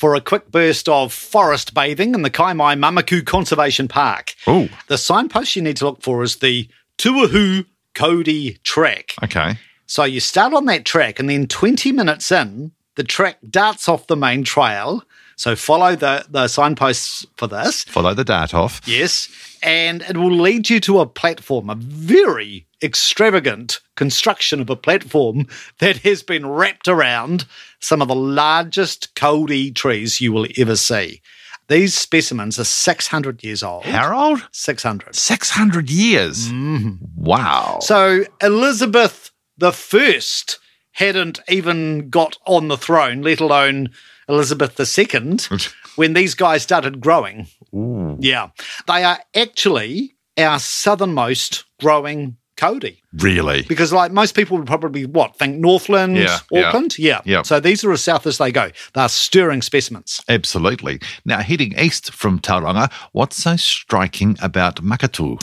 for 0.00 0.14
a 0.14 0.20
quick 0.22 0.50
burst 0.50 0.88
of 0.88 1.12
forest 1.12 1.74
bathing 1.74 2.14
in 2.14 2.22
the 2.22 2.30
Kaimai 2.30 2.74
Mamaku 2.74 3.22
Conservation 3.22 3.86
Park. 3.86 4.34
Oh. 4.46 4.66
The 4.88 4.96
signpost 4.96 5.54
you 5.54 5.60
need 5.60 5.76
to 5.76 5.84
look 5.84 6.00
for 6.00 6.22
is 6.22 6.36
the 6.36 6.66
Tuahu 6.96 7.66
Kauri 7.94 8.58
Track. 8.64 9.12
Okay. 9.22 9.58
So 9.84 10.04
you 10.04 10.20
start 10.20 10.54
on 10.54 10.64
that 10.64 10.86
track, 10.86 11.20
and 11.20 11.28
then 11.28 11.46
20 11.46 11.92
minutes 11.92 12.32
in, 12.32 12.72
the 12.94 13.04
track 13.04 13.40
darts 13.50 13.90
off 13.90 14.06
the 14.06 14.16
main 14.16 14.42
trail. 14.42 15.02
So 15.36 15.54
follow 15.54 15.94
the, 15.96 16.24
the 16.30 16.48
signposts 16.48 17.26
for 17.36 17.46
this. 17.46 17.84
Follow 17.84 18.14
the 18.14 18.24
dart 18.24 18.54
off. 18.54 18.80
Yes. 18.86 19.28
And 19.62 20.00
it 20.08 20.16
will 20.16 20.32
lead 20.32 20.70
you 20.70 20.80
to 20.80 21.00
a 21.00 21.06
platform, 21.06 21.68
a 21.68 21.74
very 21.74 22.66
extravagant 22.82 23.80
construction 23.96 24.60
of 24.60 24.70
a 24.70 24.76
platform 24.76 25.46
that 25.78 25.98
has 25.98 26.22
been 26.22 26.46
wrapped 26.46 26.88
around 26.88 27.46
some 27.80 28.00
of 28.02 28.08
the 28.08 28.14
largest 28.14 29.14
kauri 29.14 29.70
trees 29.70 30.20
you 30.20 30.32
will 30.32 30.46
ever 30.56 30.76
see. 30.76 31.20
These 31.68 31.94
specimens 31.94 32.58
are 32.58 32.64
600 32.64 33.44
years 33.44 33.62
old. 33.62 33.84
Harold? 33.84 34.46
600. 34.50 35.14
600 35.14 35.90
years. 35.90 36.48
Mm-hmm. 36.48 37.04
Wow. 37.14 37.78
So 37.80 38.24
Elizabeth 38.42 39.30
the 39.56 39.72
First 39.72 40.58
hadn't 40.92 41.38
even 41.48 42.10
got 42.10 42.36
on 42.46 42.68
the 42.68 42.76
throne, 42.76 43.22
let 43.22 43.40
alone 43.40 43.90
Elizabeth 44.28 44.76
the 44.76 44.86
Second, 44.86 45.48
when 45.96 46.14
these 46.14 46.34
guys 46.34 46.62
started 46.62 47.00
growing. 47.00 47.46
Yeah, 47.72 48.48
they 48.88 49.04
are 49.04 49.20
actually 49.34 50.16
our 50.36 50.58
southernmost 50.58 51.64
growing 51.78 52.36
kauri. 52.60 53.02
really? 53.18 53.62
Because, 53.62 53.92
like 53.92 54.12
most 54.12 54.34
people 54.34 54.58
would 54.58 54.66
probably 54.66 55.06
what 55.06 55.36
think 55.36 55.56
Northland, 55.56 56.16
Yeah, 56.16 56.38
yeah, 56.50 56.68
Auckland, 56.68 56.98
yeah. 56.98 57.20
yeah. 57.24 57.42
So 57.42 57.58
these 57.60 57.82
are 57.84 57.92
as 57.92 58.02
south 58.02 58.26
as 58.26 58.38
they 58.38 58.52
go. 58.52 58.70
They're 58.94 59.08
stirring 59.08 59.62
specimens. 59.62 60.20
Absolutely. 60.28 61.00
Now, 61.24 61.40
heading 61.40 61.78
east 61.78 62.12
from 62.12 62.38
Tauranga, 62.38 62.92
what's 63.12 63.36
so 63.42 63.56
striking 63.56 64.36
about 64.42 64.76
Maketu? 64.76 65.40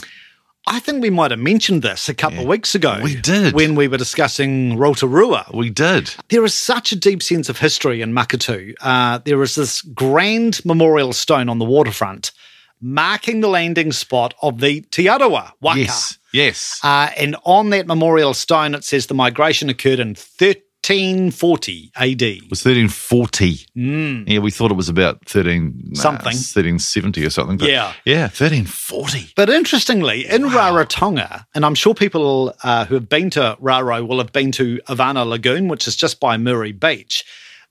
I 0.66 0.80
think 0.80 1.02
we 1.02 1.08
might 1.08 1.30
have 1.30 1.40
mentioned 1.40 1.80
this 1.82 2.10
a 2.10 2.14
couple 2.14 2.40
of 2.40 2.46
weeks 2.46 2.74
ago. 2.74 3.00
We 3.02 3.16
did. 3.16 3.54
when 3.54 3.74
we 3.74 3.88
were 3.88 3.96
discussing 3.96 4.76
Rotorua. 4.76 5.46
We 5.54 5.70
did. 5.70 6.14
There 6.28 6.44
is 6.44 6.52
such 6.52 6.92
a 6.92 6.96
deep 6.96 7.22
sense 7.22 7.48
of 7.48 7.58
history 7.58 8.02
in 8.02 8.12
Maketu. 8.12 8.74
Uh, 8.80 9.18
there 9.24 9.42
is 9.42 9.54
this 9.54 9.80
grand 9.80 10.62
memorial 10.66 11.14
stone 11.14 11.48
on 11.48 11.58
the 11.58 11.64
waterfront 11.64 12.32
marking 12.80 13.40
the 13.40 13.48
landing 13.48 13.92
spot 13.92 14.34
of 14.42 14.60
the 14.60 14.82
Te-Arawa 14.82 15.52
Waka. 15.60 15.80
Yes. 15.80 16.17
Yes. 16.32 16.80
Uh, 16.82 17.10
and 17.16 17.36
on 17.44 17.70
that 17.70 17.86
memorial 17.86 18.34
stone, 18.34 18.74
it 18.74 18.84
says 18.84 19.06
the 19.06 19.14
migration 19.14 19.68
occurred 19.68 20.00
in 20.00 20.08
1340 20.08 21.92
AD. 21.96 22.22
It 22.22 22.50
was 22.50 22.64
1340. 22.64 23.66
Yeah, 23.74 24.38
we 24.40 24.50
thought 24.50 24.70
it 24.70 24.76
was 24.76 24.88
about 24.88 25.26
13 25.26 25.74
nah, 25.92 26.00
Something. 26.00 26.26
1370 26.26 27.24
or 27.24 27.30
something. 27.30 27.66
Yeah. 27.66 27.92
Yeah, 28.04 28.22
1340. 28.24 29.32
But 29.36 29.50
interestingly, 29.50 30.26
in 30.26 30.42
Rarotonga, 30.42 31.46
and 31.54 31.64
I'm 31.64 31.74
sure 31.74 31.94
people 31.94 32.54
uh, 32.62 32.84
who 32.84 32.94
have 32.94 33.08
been 33.08 33.30
to 33.30 33.56
Raro 33.60 34.04
will 34.04 34.18
have 34.18 34.32
been 34.32 34.52
to 34.52 34.80
Avana 34.88 35.26
Lagoon, 35.26 35.68
which 35.68 35.88
is 35.88 35.96
just 35.96 36.20
by 36.20 36.36
Muri 36.36 36.72
Beach. 36.72 37.24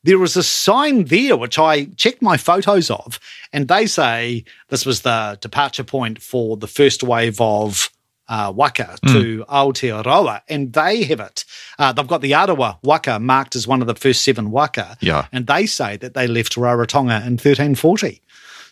There 0.04 0.24
is 0.24 0.38
a 0.38 0.44
sign 0.44 1.06
there 1.06 1.36
which 1.36 1.60
I 1.60 1.86
checked 1.86 2.22
my 2.22 2.38
photos 2.38 2.90
of, 2.90 3.20
and 3.52 3.68
they 3.68 3.88
say 3.88 4.46
this 4.70 4.86
was 4.86 5.02
the 5.02 5.38
departure 5.42 5.84
point 5.84 6.22
for 6.22 6.56
the 6.56 6.68
first 6.68 7.04
wave 7.04 7.42
of 7.42 7.90
uh, 8.30 8.52
waka 8.56 8.98
to 9.08 9.46
Aotearoa, 9.50 10.42
and 10.50 10.74
they 10.74 11.04
have 11.04 11.20
it. 11.20 11.46
Uh, 11.80 11.94
they've 11.94 12.08
got 12.08 12.22
the 12.22 12.32
Arawa 12.32 12.78
waka 12.84 13.20
marked 13.20 13.56
as 13.56 13.68
one 13.68 13.82
of 13.82 13.88
the 13.88 13.96
first 13.96 14.24
seven 14.24 14.52
waka, 14.52 14.98
Yeah. 15.02 15.28
and 15.32 15.48
they 15.48 15.66
say 15.66 15.98
that 15.98 16.14
they 16.14 16.28
left 16.28 16.56
Rarotonga 16.56 17.18
in 17.26 17.34
1340. 17.38 18.22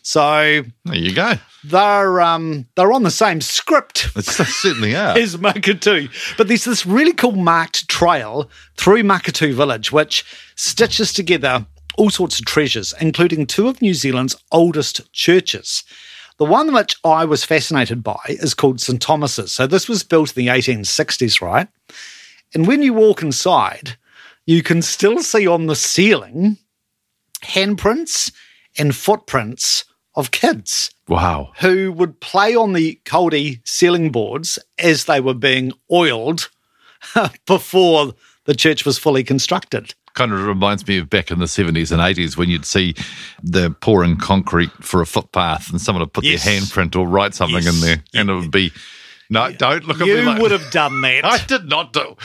So 0.02 0.62
There 0.84 0.94
you 0.94 1.12
go. 1.12 1.34
they're 1.64 2.20
um, 2.20 2.66
they're 2.76 2.92
on 2.92 3.02
the 3.02 3.10
same 3.10 3.40
script 3.40 4.08
It's, 4.14 4.36
they 4.36 4.44
certainly 4.44 4.94
are. 4.94 5.18
as 5.18 5.36
Maketu. 5.36 6.08
But 6.36 6.46
there's 6.48 6.64
this 6.64 6.86
really 6.86 7.12
cool 7.12 7.32
marked 7.32 7.88
trail 7.88 8.48
through 8.76 9.02
Maketu 9.02 9.52
village, 9.52 9.90
which 9.90 10.24
stitches 10.54 11.12
together 11.12 11.66
all 11.98 12.10
sorts 12.10 12.38
of 12.38 12.44
treasures, 12.46 12.94
including 13.00 13.46
two 13.46 13.66
of 13.68 13.80
New 13.82 13.94
Zealand's 13.94 14.36
oldest 14.52 15.10
churches. 15.12 15.82
The 16.38 16.44
one 16.44 16.72
which 16.74 16.96
I 17.04 17.24
was 17.24 17.44
fascinated 17.44 18.02
by 18.02 18.20
is 18.28 18.52
called 18.54 18.80
St. 18.80 19.00
Thomas's. 19.00 19.52
So 19.52 19.66
this 19.66 19.88
was 19.88 20.02
built 20.02 20.36
in 20.36 20.44
the 20.44 20.50
1860s, 20.52 21.40
right? 21.40 21.68
And 22.54 22.66
when 22.66 22.82
you 22.82 22.92
walk 22.92 23.22
inside, 23.22 23.96
you 24.44 24.62
can 24.62 24.82
still 24.82 25.20
see 25.22 25.46
on 25.46 25.66
the 25.66 25.74
ceiling 25.74 26.58
handprints 27.42 28.32
and 28.78 28.94
footprints 28.94 29.84
of 30.14 30.30
kids 30.30 30.90
Wow. 31.08 31.52
who 31.60 31.92
would 31.92 32.20
play 32.20 32.54
on 32.54 32.72
the 32.72 33.00
kauri 33.04 33.60
ceiling 33.64 34.10
boards 34.10 34.58
as 34.78 35.04
they 35.04 35.20
were 35.20 35.34
being 35.34 35.72
oiled 35.92 36.50
before 37.46 38.14
the 38.44 38.54
church 38.54 38.84
was 38.84 38.98
fully 38.98 39.22
constructed. 39.24 39.94
Kind 40.16 40.32
of 40.32 40.44
reminds 40.44 40.86
me 40.88 40.98
of 40.98 41.08
back 41.08 41.30
in 41.30 41.38
the 41.38 41.44
70s 41.44 41.92
and 41.92 42.00
80s 42.00 42.36
when 42.36 42.48
you'd 42.48 42.64
see 42.66 42.94
the 43.42 43.70
pouring 43.70 44.16
concrete 44.16 44.72
for 44.80 45.00
a 45.00 45.06
footpath 45.06 45.70
and 45.70 45.80
someone 45.80 46.00
would 46.00 46.12
put 46.12 46.24
Yes. 46.24 46.44
their 46.44 46.58
handprint 46.58 46.96
or 46.96 47.06
write 47.06 47.34
something 47.34 47.62
Yes. 47.62 47.74
in 47.74 47.80
there 47.80 48.02
and 48.14 48.30
it 48.30 48.34
would 48.34 48.50
be, 48.50 48.72
no, 49.30 49.52
don't 49.52 49.84
look 49.84 50.00
at 50.00 50.06
me 50.06 50.14
You 50.14 50.22
like 50.22 50.40
would 50.42 50.50
have 50.52 50.70
done 50.70 51.00
that. 51.02 51.24
I 51.32 51.38
did 51.44 51.66
not 51.68 51.92
do 51.92 52.16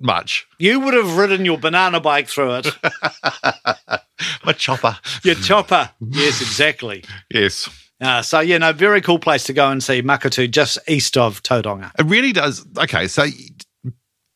much. 0.00 0.46
You 0.58 0.80
would 0.80 0.94
have 0.94 1.16
ridden 1.18 1.44
your 1.44 1.58
banana 1.58 2.00
bike 2.00 2.26
through 2.26 2.54
it. 2.62 2.68
My 4.44 4.52
chopper. 4.52 4.96
Your 5.22 5.34
chopper. 5.36 5.90
Yes, 6.00 6.40
exactly. 6.40 7.04
Yes. 7.32 7.68
Uh, 8.00 8.22
so, 8.22 8.40
yeah, 8.40 8.56
no, 8.56 8.72
very 8.72 9.02
cool 9.02 9.18
place 9.18 9.44
to 9.44 9.52
go 9.52 9.70
and 9.70 9.82
see 9.82 10.00
Maketu 10.00 10.50
just 10.50 10.78
east 10.88 11.18
of 11.18 11.42
Tauranga. 11.42 11.90
It 11.98 12.06
really 12.06 12.32
does. 12.32 12.64
Okay, 12.78 13.06
so 13.06 13.26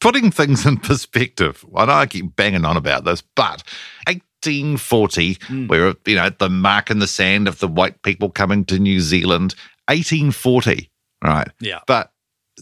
putting 0.04 0.30
things 0.30 0.66
in 0.66 0.76
perspective, 0.76 1.64
I 1.74 1.86
know 1.86 1.92
I 1.92 2.06
keep 2.06 2.36
banging 2.36 2.64
on 2.66 2.76
about 2.76 3.04
this, 3.04 3.22
but 3.34 3.62
1840, 4.06 5.38
Hmm. 5.46 5.66
where, 5.66 5.94
you 6.04 6.16
know, 6.16 6.30
the 6.38 6.50
mark 6.50 6.90
in 6.90 6.98
the 6.98 7.06
sand 7.06 7.48
of 7.48 7.58
the 7.58 7.68
white 7.68 8.02
people 8.02 8.28
coming 8.30 8.64
to 8.66 8.78
New 8.78 9.00
Zealand, 9.00 9.54
1840, 9.88 10.90
right? 11.22 11.48
Yeah. 11.60 11.80
But 11.86 12.12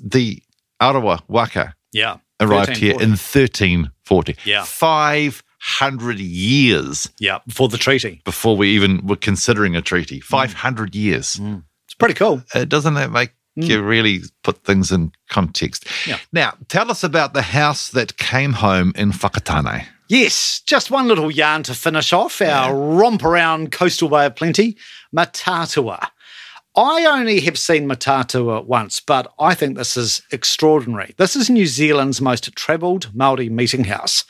the 0.00 0.42
Arawa 0.80 1.20
Waka 1.28 1.74
Yeah. 1.92 2.18
arrived 2.40 2.76
here 2.76 2.92
in 3.00 3.16
1340. 3.16 4.36
Yeah. 4.44 4.62
500 4.64 6.18
years 6.20 7.08
Yeah, 7.18 7.38
before 7.46 7.68
the 7.68 7.78
treaty. 7.78 8.20
before 8.24 8.56
we 8.56 8.70
even 8.70 9.04
were 9.06 9.16
considering 9.16 9.74
a 9.76 9.82
treaty. 9.82 10.18
Hmm. 10.20 10.26
500 10.26 10.94
years. 10.94 11.40
It's 11.86 11.94
pretty 11.98 12.14
cool. 12.14 12.42
Uh, 12.54 12.64
doesn't 12.64 12.94
that 12.94 13.10
make 13.10 13.32
you 13.56 13.82
really 13.82 14.20
put 14.42 14.64
things 14.64 14.90
in 14.90 15.12
context? 15.28 15.86
Yeah. 16.06 16.18
Now, 16.32 16.54
tell 16.68 16.90
us 16.90 17.04
about 17.04 17.34
the 17.34 17.42
house 17.42 17.90
that 17.90 18.16
came 18.16 18.54
home 18.54 18.92
in 18.96 19.12
Whakatane. 19.12 19.86
Yes, 20.08 20.60
just 20.66 20.90
one 20.90 21.08
little 21.08 21.30
yarn 21.30 21.62
to 21.64 21.74
finish 21.74 22.12
off 22.12 22.42
our 22.42 22.74
romp 22.74 23.24
around 23.24 23.72
coastal 23.72 24.08
bay 24.08 24.26
of 24.26 24.36
plenty, 24.36 24.76
Mataatua. 25.14 26.08
I 26.74 27.04
only 27.04 27.40
have 27.40 27.58
seen 27.58 27.86
Mataatua 27.86 28.64
once, 28.64 29.00
but 29.00 29.32
I 29.38 29.54
think 29.54 29.76
this 29.76 29.96
is 29.96 30.22
extraordinary. 30.30 31.14
This 31.18 31.36
is 31.36 31.50
New 31.50 31.66
Zealand's 31.66 32.20
most 32.20 32.54
travelled 32.56 33.14
Maori 33.14 33.48
meeting 33.50 33.84
house, 33.84 34.24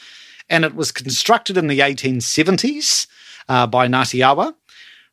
and 0.49 0.65
it 0.65 0.75
was 0.75 0.91
constructed 0.93 1.57
in 1.57 1.69
the 1.69 1.79
1870s 1.81 3.07
uh, 3.49 3.67
by 3.67 3.87
Ngāti 3.87 4.25
Awa. 4.27 4.55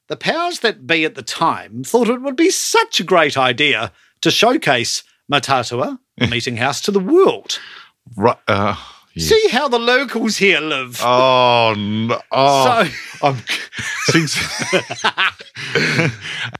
The 0.10 0.18
powers 0.18 0.60
that 0.60 0.86
be 0.88 1.06
at 1.06 1.16
the 1.16 1.22
time 1.22 1.84
thought 1.84 2.10
it 2.10 2.22
would 2.22 2.36
be 2.36 2.50
such 2.50 3.00
a 3.00 3.04
great 3.04 3.38
idea 3.38 3.92
to 4.22 4.32
showcase 4.32 5.04
Mataatua, 5.32 6.00
meeting 6.30 6.58
house, 6.58 6.82
to 6.82 6.92
the 6.92 7.00
world. 7.00 7.60
Right. 8.18 8.38
Uh. 8.48 8.76
See 9.18 9.48
how 9.52 9.68
the 9.68 9.80
locals 9.80 10.38
here 10.38 10.62
live. 10.62 11.00
Oh, 11.04 11.74
no. 11.78 12.22
Oh, 12.32 12.86
So- 12.86 13.28
I'm, 13.28 13.36
things, 14.12 14.38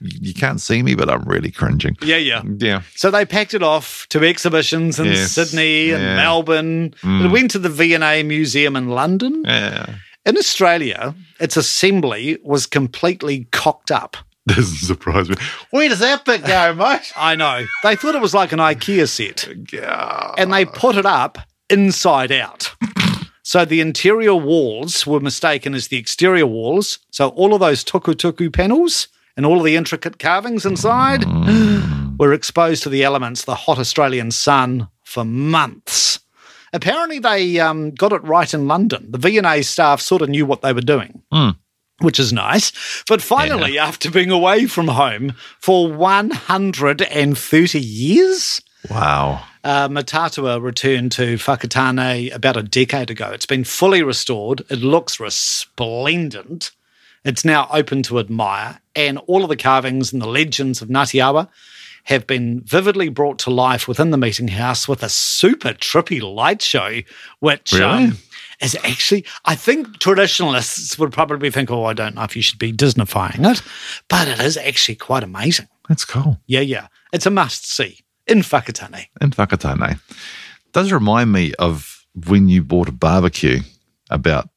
you 0.02 0.34
can't 0.34 0.60
see 0.60 0.82
me, 0.82 0.94
but 0.94 1.08
I'm 1.08 1.22
really 1.22 1.50
cringing. 1.50 1.96
Yeah, 2.02 2.16
yeah. 2.18 2.42
Yeah. 2.58 2.82
So 2.96 3.10
they 3.10 3.24
packed 3.24 3.54
it 3.54 3.62
off 3.62 4.06
to 4.10 4.22
exhibitions 4.26 4.98
in 4.98 5.06
Yes, 5.06 5.32
Sydney 5.32 5.90
and 5.92 6.02
yeah. 6.02 6.12
Mm. 6.12 6.16
Melbourne. 6.16 6.94
It 7.02 7.30
went 7.30 7.50
to 7.52 7.58
the 7.58 7.70
V&A 7.70 8.22
Museum 8.24 8.76
in 8.76 8.88
London. 8.88 9.42
Yeah. 9.46 9.94
In 10.30 10.38
Australia, 10.38 11.12
its 11.40 11.56
assembly 11.56 12.38
was 12.44 12.64
completely 12.64 13.48
cocked 13.50 13.90
up. 13.90 14.16
Doesn't 14.46 14.86
surprise 14.86 15.28
me. 15.28 15.34
Where 15.70 15.88
does 15.88 15.98
that 15.98 16.24
bit 16.24 16.44
go, 16.44 16.72
mate? 16.76 17.12
I 17.16 17.34
know. 17.34 17.64
They 17.82 17.96
thought 17.96 18.14
it 18.14 18.20
was 18.20 18.32
like 18.32 18.52
an 18.52 18.60
IKEA 18.60 19.08
set 19.08 19.48
Yeah. 19.72 20.32
and 20.38 20.52
they 20.52 20.66
put 20.66 20.94
it 20.94 21.04
up 21.04 21.38
inside 21.68 22.30
out. 22.30 22.72
So 23.42 23.64
the 23.64 23.80
interior 23.80 24.36
walls 24.36 25.04
were 25.04 25.18
mistaken 25.18 25.74
as 25.74 25.88
the 25.88 25.96
exterior 25.96 26.46
walls. 26.46 27.00
So 27.10 27.30
all 27.30 27.52
of 27.52 27.58
those 27.58 27.82
tukutuku 27.82 28.52
panels 28.52 29.08
and 29.36 29.44
all 29.44 29.58
of 29.58 29.64
the 29.64 29.74
intricate 29.74 30.20
carvings 30.20 30.64
inside 30.64 31.22
mm. 31.22 32.16
were 32.20 32.32
exposed 32.32 32.84
to 32.84 32.88
the 32.88 33.02
elements, 33.02 33.46
the 33.46 33.56
hot 33.56 33.80
Australian 33.80 34.30
sun, 34.30 34.86
for 35.02 35.24
months. 35.24 36.20
Apparently, 36.72 37.18
they 37.18 37.58
um, 37.58 37.90
got 37.90 38.12
it 38.12 38.22
right 38.24 38.52
in 38.54 38.68
London. 38.68 39.06
The 39.10 39.18
V&A 39.18 39.62
staff 39.62 40.00
sort 40.00 40.22
of 40.22 40.28
knew 40.28 40.46
what 40.46 40.62
they 40.62 40.72
were 40.72 40.80
doing. 40.80 41.22
Which 42.00 42.18
is 42.18 42.32
nice. 42.32 42.72
But 43.08 43.20
finally, 43.20 43.78
after 43.78 44.10
being 44.10 44.30
away 44.30 44.66
from 44.66 44.88
home 44.88 45.34
for 45.58 45.92
130 45.92 47.78
years, 47.80 48.60
Wow. 48.88 49.42
uh, 49.64 49.88
Mataatua 49.88 50.62
returned 50.62 51.12
to 51.12 51.34
Whakatane 51.34 52.32
about 52.34 52.56
a 52.56 52.62
decade 52.62 53.10
ago. 53.10 53.30
It's 53.32 53.44
been 53.46 53.64
fully 53.64 54.02
restored. 54.02 54.60
It 54.70 54.78
looks 54.80 55.20
resplendent. 55.20 56.70
It's 57.24 57.44
now 57.44 57.68
open 57.70 58.02
to 58.04 58.18
admire, 58.18 58.80
and 58.96 59.18
all 59.26 59.42
of 59.42 59.50
the 59.50 59.56
carvings 59.56 60.10
and 60.12 60.22
the 60.22 60.26
legends 60.26 60.80
of 60.80 60.88
Ngāti 60.88 61.22
Awa 61.22 61.50
have 62.10 62.26
been 62.26 62.60
vividly 62.64 63.08
brought 63.08 63.38
to 63.40 63.50
life 63.50 63.88
within 63.88 64.10
the 64.10 64.18
meeting 64.18 64.48
house 64.48 64.86
with 64.86 65.02
a 65.02 65.08
super 65.08 65.70
trippy 65.70 66.20
light 66.20 66.60
show, 66.60 67.00
which 67.38 67.72
Really? 67.72 67.84
um, 68.04 68.18
is 68.60 68.76
actually, 68.84 69.24
I 69.46 69.54
think 69.54 69.98
traditionalists 70.00 70.98
would 70.98 71.12
probably 71.12 71.50
think, 71.50 71.70
oh, 71.70 71.84
I 71.84 71.94
don't 71.94 72.16
know 72.16 72.24
if 72.24 72.36
you 72.36 72.42
should 72.42 72.58
be 72.58 72.72
Disneyfying 72.72 73.50
it, 73.50 73.62
but 74.08 74.28
it 74.28 74.40
is 74.40 74.58
actually 74.58 74.96
quite 74.96 75.22
amazing. 75.22 75.68
That's 75.88 76.04
cool. 76.04 76.38
Yeah, 76.46 76.60
yeah. 76.60 76.88
It's 77.12 77.24
a 77.26 77.30
must 77.30 77.66
see 77.72 78.00
in 78.26 78.40
Whakatane. 78.40 79.06
in 79.22 79.30
Whakatane. 79.30 79.98
Does 80.72 80.92
remind 80.92 81.32
me 81.32 81.54
of 81.58 82.04
when 82.26 82.48
you 82.48 82.62
bought 82.62 82.88
a 82.88 82.92
barbecue 82.92 83.60
about 84.10 84.49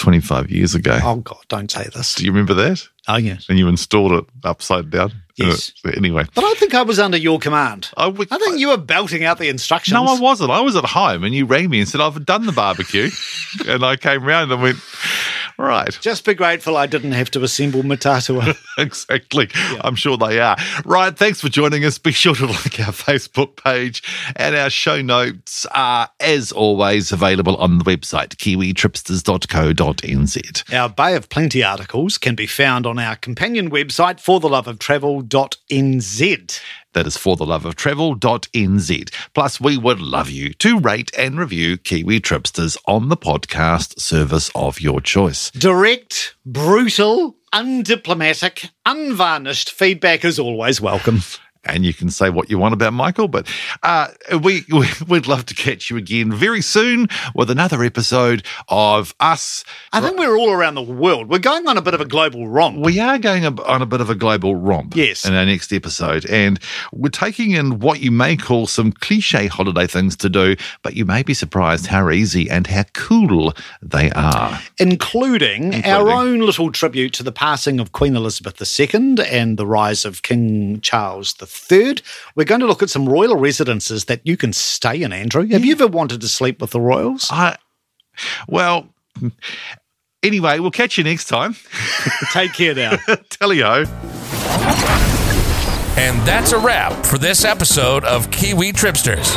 25 0.00 0.50
years 0.50 0.74
ago. 0.74 0.98
Oh 1.02 1.16
God, 1.16 1.38
don't 1.48 1.70
say 1.70 1.84
this. 1.94 2.14
Do 2.16 2.24
you 2.24 2.32
remember 2.32 2.54
that? 2.54 2.82
Oh 3.08 3.16
yes. 3.16 3.46
And 3.48 3.58
you 3.58 3.68
installed 3.68 4.12
it 4.12 4.24
upside 4.44 4.90
down? 4.90 5.12
Yes. 5.36 5.72
Uh, 5.84 5.90
anyway. 5.96 6.24
But 6.34 6.44
I 6.44 6.54
think 6.54 6.74
I 6.74 6.82
was 6.82 6.98
under 6.98 7.16
your 7.16 7.38
command. 7.38 7.90
I, 7.96 8.08
would- 8.08 8.28
I 8.30 8.38
think 8.38 8.58
you 8.58 8.68
were 8.68 8.76
belting 8.76 9.24
out 9.24 9.38
the 9.38 9.48
instructions. 9.48 9.94
No, 9.94 10.04
I 10.04 10.18
wasn't. 10.18 10.50
I 10.50 10.60
was 10.60 10.76
at 10.76 10.84
home 10.84 11.24
and 11.24 11.34
you 11.34 11.46
rang 11.46 11.70
me 11.70 11.80
and 11.80 11.88
said, 11.88 12.00
I've 12.00 12.24
done 12.26 12.46
the 12.46 12.52
barbecue. 12.52 13.10
and 13.66 13.84
I 13.84 13.96
came 13.96 14.24
round 14.24 14.52
and 14.52 14.60
went, 14.62 14.78
right. 15.60 15.96
Just 16.00 16.24
be 16.24 16.34
grateful 16.34 16.76
I 16.76 16.86
didn't 16.86 17.12
have 17.12 17.30
to 17.32 17.42
assemble 17.42 17.82
Mataatua. 17.82 18.56
exactly. 18.78 19.48
I'm 19.80 19.94
sure 19.94 20.16
they 20.16 20.40
are. 20.40 20.56
Right. 20.84 21.16
Thanks 21.16 21.40
for 21.40 21.48
joining 21.48 21.84
us. 21.84 21.98
Be 21.98 22.10
sure 22.12 22.34
to 22.34 22.46
like 22.46 22.80
our 22.80 22.92
Facebook 22.92 23.62
page 23.62 24.02
and 24.36 24.56
our 24.56 24.70
show 24.70 25.02
notes 25.02 25.66
are, 25.74 26.08
as 26.20 26.52
always, 26.52 27.12
available 27.12 27.56
on 27.56 27.76
the 27.78 27.84
website, 27.84 28.36
kiwitripsters.co.nz. 28.36 30.74
our 30.74 30.88
Bay 30.88 31.16
of 31.16 31.28
Plenty 31.28 31.62
articles 31.62 32.16
can 32.18 32.34
be 32.34 32.46
found 32.46 32.86
on 32.86 32.98
our 32.98 33.16
companion 33.16 33.70
website, 33.70 34.22
fortheloveoftravel.nz. 34.22 36.60
That 36.92 37.06
is 37.06 37.16
for 37.16 37.36
the 37.36 37.46
love 37.46 37.64
of 37.64 37.76
travel.nz. 37.76 39.14
Plus, 39.34 39.60
we 39.60 39.78
would 39.78 40.00
love 40.00 40.28
you 40.28 40.52
to 40.54 40.78
rate 40.78 41.10
and 41.16 41.38
review 41.38 41.76
Kiwi 41.76 42.20
Tripsters 42.20 42.76
on 42.86 43.08
the 43.08 43.16
podcast 43.16 44.00
service 44.00 44.50
of 44.54 44.80
your 44.80 45.00
choice. 45.00 45.50
Direct, 45.52 46.34
brutal, 46.44 47.36
undiplomatic, 47.54 48.70
unvarnished 48.84 49.70
feedback 49.70 50.24
is 50.24 50.38
always 50.38 50.80
welcome. 50.80 51.20
And 51.64 51.84
you 51.84 51.92
can 51.92 52.08
say 52.10 52.30
what 52.30 52.48
you 52.50 52.58
want 52.58 52.72
about 52.74 52.92
Michael, 52.92 53.28
but 53.28 53.46
uh, 53.82 54.08
we, 54.42 54.64
we 54.72 54.86
would 55.08 55.26
love 55.28 55.46
to 55.46 55.54
catch 55.54 55.90
you 55.90 55.96
again 55.96 56.32
very 56.32 56.62
soon 56.62 57.06
with 57.34 57.50
another 57.50 57.82
episode 57.82 58.44
of 58.68 59.14
us. 59.20 59.64
I 59.92 60.00
think 60.00 60.18
we're 60.18 60.36
all 60.36 60.50
around 60.50 60.74
the 60.74 60.82
world. 60.82 61.28
We're 61.28 61.38
going 61.38 61.68
on 61.68 61.76
a 61.76 61.82
bit 61.82 61.94
of 61.94 62.00
a 62.00 62.04
global 62.06 62.48
romp. 62.48 62.78
We 62.84 62.98
are 62.98 63.18
going 63.18 63.44
on 63.44 63.82
a 63.82 63.86
bit 63.86 64.00
of 64.00 64.08
a 64.10 64.14
global 64.14 64.56
romp 64.56 64.96
Yes. 64.96 65.24
in 65.26 65.34
our 65.34 65.44
next 65.44 65.72
episode, 65.72 66.24
and 66.26 66.58
we're 66.92 67.08
taking 67.10 67.50
in 67.52 67.78
what 67.80 68.00
you 68.00 68.10
may 68.10 68.36
call 68.36 68.66
some 68.66 68.92
cliche 68.92 69.46
holiday 69.46 69.86
things 69.86 70.16
to 70.16 70.28
do, 70.28 70.56
but 70.82 70.94
you 70.94 71.04
may 71.04 71.22
be 71.22 71.34
surprised 71.34 71.86
how 71.86 72.08
easy 72.10 72.48
and 72.48 72.66
how 72.66 72.84
cool 72.94 73.52
they 73.82 74.10
are. 74.12 74.60
including, 74.78 75.72
Including. 75.72 75.84
our 75.92 76.10
own 76.10 76.40
little 76.40 76.70
tribute 76.72 77.12
to 77.14 77.22
the 77.22 77.32
passing 77.32 77.80
of 77.80 77.92
Queen 77.92 78.16
Elizabeth 78.16 78.60
II 78.80 79.16
and 79.28 79.56
the 79.58 79.66
rise 79.66 80.04
of 80.04 80.22
King 80.22 80.80
Charles 80.80 81.34
III. 81.40 81.48
We're 82.34 82.44
going 82.44 82.60
to 82.60 82.66
look 82.66 82.82
at 82.82 82.90
some 82.90 83.08
royal 83.08 83.36
residences 83.36 84.06
that 84.06 84.20
you 84.24 84.36
can 84.36 84.52
stay 84.52 85.02
in, 85.02 85.12
Andrew. 85.12 85.46
Have 85.48 85.64
you 85.64 85.72
ever 85.72 85.86
wanted 85.86 86.20
to 86.20 86.28
sleep 86.28 86.60
with 86.60 86.70
the 86.70 86.80
royals? 86.80 87.28
I, 87.30 87.56
well, 88.48 88.88
anyway, 90.22 90.58
we'll 90.58 90.70
catch 90.70 90.98
you 90.98 91.04
next 91.04 91.26
time. 91.26 91.56
Take 92.32 92.52
care 92.52 92.74
now. 92.74 92.96
Tally-ho. 93.30 93.84
And 95.96 96.26
that's 96.26 96.52
a 96.52 96.58
wrap 96.58 97.04
for 97.04 97.18
this 97.18 97.44
episode 97.44 98.04
of 98.04 98.30
Kiwi 98.30 98.72
Tripsters. 98.72 99.36